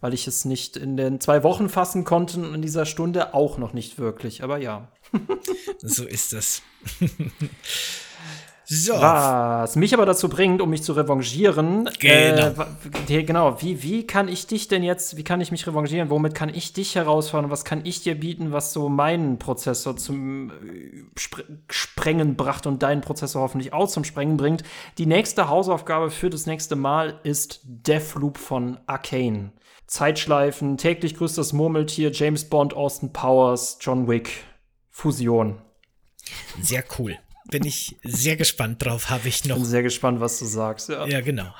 weil 0.01 0.13
ich 0.13 0.27
es 0.27 0.43
nicht 0.43 0.75
in 0.75 0.97
den 0.97 1.21
zwei 1.21 1.41
Wochen 1.43 1.69
fassen 1.69 2.03
konnte 2.03 2.41
und 2.41 2.53
in 2.53 2.61
dieser 2.61 2.85
Stunde 2.85 3.33
auch 3.33 3.57
noch 3.57 3.71
nicht 3.71 3.97
wirklich, 3.97 4.43
aber 4.43 4.57
ja. 4.57 4.89
so 5.77 6.05
ist 6.05 6.33
das. 6.33 6.61
So. 8.69 8.95
Was 8.95 9.77
mich 9.77 9.93
aber 9.93 10.05
dazu 10.05 10.27
bringt, 10.27 10.61
um 10.61 10.69
mich 10.69 10.83
zu 10.83 10.91
revanchieren. 10.91 11.89
Genau. 11.99 12.65
Äh, 13.07 13.23
genau. 13.23 13.61
Wie, 13.61 13.81
wie 13.81 14.05
kann 14.05 14.27
ich 14.27 14.45
dich 14.45 14.67
denn 14.67 14.83
jetzt, 14.83 15.15
wie 15.15 15.23
kann 15.23 15.39
ich 15.39 15.51
mich 15.51 15.65
revanchieren? 15.67 16.09
Womit 16.09 16.35
kann 16.35 16.49
ich 16.53 16.73
dich 16.73 16.95
herausfordern? 16.95 17.49
Was 17.49 17.63
kann 17.63 17.85
ich 17.85 18.03
dir 18.03 18.19
bieten, 18.19 18.51
was 18.51 18.73
so 18.73 18.89
meinen 18.89 19.39
Prozessor 19.39 19.95
zum 19.95 20.49
äh, 20.49 21.03
Spr 21.17 21.43
Sprengen 21.69 22.35
brachte 22.35 22.67
und 22.67 22.83
deinen 22.83 22.99
Prozessor 22.99 23.41
hoffentlich 23.41 23.71
auch 23.71 23.87
zum 23.87 24.03
Sprengen 24.03 24.35
bringt? 24.35 24.63
Die 24.97 25.05
nächste 25.05 25.47
Hausaufgabe 25.47 26.11
für 26.11 26.29
das 26.29 26.45
nächste 26.45 26.75
Mal 26.75 27.21
ist 27.23 27.61
Deathloop 27.63 28.37
von 28.37 28.79
Arcane. 28.85 29.53
Zeitschleifen, 29.87 30.75
täglich 30.75 31.15
grüßt 31.15 31.37
das 31.37 31.53
Murmeltier, 31.53 32.11
James 32.11 32.43
Bond, 32.43 32.73
Austin 32.73 33.13
Powers, 33.13 33.77
John 33.79 34.09
Wick. 34.09 34.43
Fusion. 34.89 35.61
Sehr 36.59 36.83
cool 36.99 37.17
bin 37.49 37.65
ich 37.65 37.97
sehr 38.03 38.35
gespannt 38.35 38.83
drauf. 38.83 39.09
Habe 39.09 39.27
ich 39.27 39.45
noch. 39.45 39.55
Bin 39.55 39.65
sehr 39.65 39.83
gespannt, 39.83 40.19
was 40.19 40.39
du 40.39 40.45
sagst. 40.45 40.89
Ja. 40.89 41.07
ja, 41.07 41.21
genau. 41.21 41.53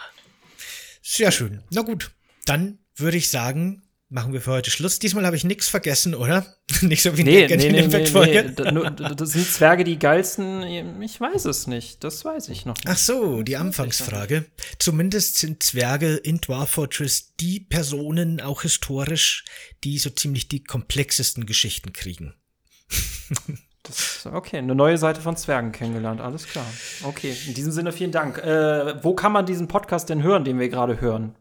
Sehr 1.02 1.32
schön. 1.32 1.64
Na 1.72 1.82
gut, 1.82 2.12
dann 2.46 2.80
würde 2.96 3.18
ich 3.18 3.30
sagen, 3.30 3.84
machen 4.10 4.34
wir 4.34 4.42
für 4.42 4.52
heute 4.52 4.72
Schluss. 4.72 5.00
Diesmal 5.00 5.26
habe 5.26 5.36
ich 5.36 5.44
nichts 5.44 5.68
vergessen, 5.68 6.16
oder? 6.16 6.58
nicht 6.82 7.02
so 7.02 7.18
wie 7.18 7.24
nee, 7.24 7.44
in 7.44 7.48
der 7.48 7.58
nee, 7.58 7.70
nee, 7.70 7.88
nee, 7.88 8.72
nee. 8.72 9.16
Das 9.16 9.32
sind 9.32 9.48
Zwerge 9.48 9.84
die 9.84 10.00
geilsten? 10.00 10.64
Ich 11.02 11.20
weiß 11.20 11.46
es 11.46 11.68
nicht. 11.68 12.04
Das 12.04 12.24
weiß 12.24 12.50
ich 12.50 12.66
noch 12.66 12.76
nicht. 12.76 12.88
Ach 12.88 12.98
so, 12.98 13.42
die 13.42 13.58
Anfangsfrage. 13.58 14.46
Zumindest 14.80 15.38
sind 15.38 15.64
Zwerge 15.64 16.16
in 16.16 16.40
Dwarf 16.40 16.72
Fortress 16.72 17.36
die 17.40 17.60
Personen, 17.60 18.42
auch 18.42 18.62
historisch, 18.62 19.46
die 19.84 19.98
so 19.98 20.10
ziemlich 20.10 20.48
die 20.48 20.64
komplexesten 20.64 21.46
Geschichten 21.46 21.94
kriegen. 21.94 22.34
Das, 23.88 24.28
okay, 24.32 24.58
eine 24.58 24.76
neue 24.76 24.98
Seite 24.98 25.22
von 25.22 25.38
Zwergen 25.38 25.72
kennengelernt, 25.72 26.22
alles 26.22 26.46
klar. 26.48 26.66
Okay, 27.04 27.36
in 27.48 27.54
diesem 27.54 27.72
Sinne 27.72 27.92
vielen 27.92 28.12
Dank. 28.12 28.38
Äh, 28.38 29.04
wo 29.04 29.14
kann 29.16 29.32
man 29.32 29.46
diesen 29.46 29.68
Podcast 29.68 30.10
denn 30.10 30.24
hören, 30.24 30.44
den 30.44 30.60
wir 30.60 30.70
gerade 30.70 31.02
hören? 31.02 31.36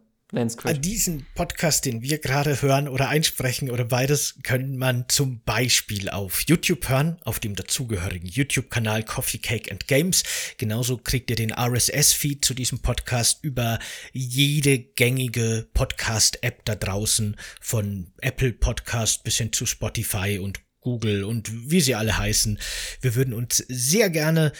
An 0.64 0.82
diesen 0.82 1.24
Podcast, 1.36 1.86
den 1.86 2.02
wir 2.02 2.18
gerade 2.18 2.60
hören 2.60 2.88
oder 2.88 3.08
einsprechen 3.08 3.70
oder 3.70 3.84
beides, 3.84 4.34
kann 4.42 4.76
man 4.76 5.04
zum 5.08 5.40
Beispiel 5.44 6.10
auf 6.10 6.40
YouTube 6.48 6.88
hören, 6.88 7.20
auf 7.24 7.38
dem 7.38 7.54
dazugehörigen 7.54 8.28
YouTube-Kanal 8.28 9.04
Coffee 9.04 9.38
Cake 9.38 9.70
and 9.70 9.86
Games. 9.86 10.24
Genauso 10.58 10.98
kriegt 10.98 11.30
ihr 11.30 11.36
den 11.36 11.52
RSS-Feed 11.52 12.44
zu 12.44 12.54
diesem 12.54 12.80
Podcast 12.80 13.44
über 13.44 13.78
jede 14.12 14.80
gängige 14.80 15.68
Podcast-App 15.72 16.64
da 16.64 16.74
draußen, 16.74 17.36
von 17.60 18.12
Apple 18.20 18.52
Podcast 18.52 19.22
bis 19.22 19.36
hin 19.36 19.52
zu 19.52 19.64
Spotify 19.64 20.40
und 20.42 20.65
Google 20.86 21.24
und 21.24 21.50
wie 21.68 21.80
sie 21.80 21.96
alle 21.96 22.16
heißen. 22.16 22.60
Wir 23.00 23.16
würden 23.16 23.34
uns 23.34 23.56
sehr 23.56 24.08
gerne 24.08 24.52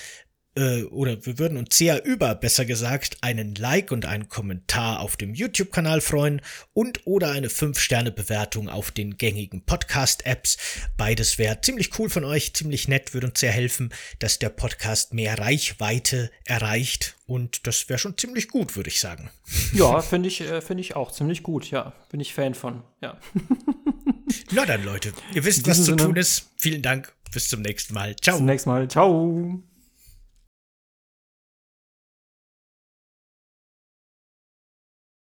äh, 0.57 0.83
oder 0.85 1.24
wir 1.24 1.39
würden 1.39 1.57
uns 1.57 1.77
sehr 1.79 2.05
über, 2.05 2.35
besser 2.35 2.64
gesagt, 2.64 3.18
einen 3.20 3.55
Like 3.55 3.93
und 3.93 4.07
einen 4.07 4.29
Kommentar 4.29 4.99
auf 4.99 5.16
dem 5.16 5.35
YouTube-Kanal 5.35 6.01
freuen 6.01 6.43
und 6.72 7.07
oder 7.07 7.31
eine 7.31 7.47
5-Sterne-Bewertung 7.47 8.68
auf 8.68 8.91
den 8.91 9.18
gängigen 9.18 9.64
Podcast-Apps. 9.64 10.57
Beides 10.97 11.39
wäre 11.39 11.61
ziemlich 11.61 11.97
cool 11.99 12.11
von 12.11 12.24
euch, 12.24 12.55
ziemlich 12.55 12.89
nett, 12.89 13.14
würde 13.14 13.29
uns 13.29 13.39
sehr 13.39 13.53
helfen, 13.53 13.93
dass 14.18 14.41
der 14.41 14.49
Podcast 14.49 15.14
mehr 15.14 15.39
Reichweite 15.39 16.33
erreicht 16.45 17.14
und 17.27 17.68
das 17.68 17.89
wäre 17.89 17.99
schon 17.99 18.18
ziemlich 18.18 18.49
gut, 18.49 18.74
würde 18.77 18.89
ich 18.89 18.99
sagen. 19.01 19.31
Ja, 19.72 20.01
finde 20.01 20.29
ich, 20.29 20.41
äh, 20.41 20.61
finde 20.61 20.81
ich 20.81 20.97
auch 20.97 21.12
ziemlich 21.12 21.45
gut, 21.45 21.70
ja. 21.70 21.93
Bin 22.11 22.18
ich 22.18 22.35
Fan 22.35 22.55
von, 22.55 22.83
ja. 23.01 23.16
Na 24.53 24.66
dann, 24.66 24.85
Leute, 24.85 25.12
ihr 25.35 25.45
wisst, 25.45 25.66
was 25.66 25.85
zu 25.85 25.97
tun 25.97 26.16
ist. 26.16 26.51
Vielen 26.57 26.83
Dank. 26.83 27.12
Bis 27.33 27.49
zum 27.49 27.62
nächsten 27.62 27.95
Mal. 27.95 28.16
Ciao. 28.16 28.35
Bis 28.35 28.39
zum 28.39 28.47
nächsten 28.47 28.70
Mal. 28.70 28.89
Ciao. 28.89 29.62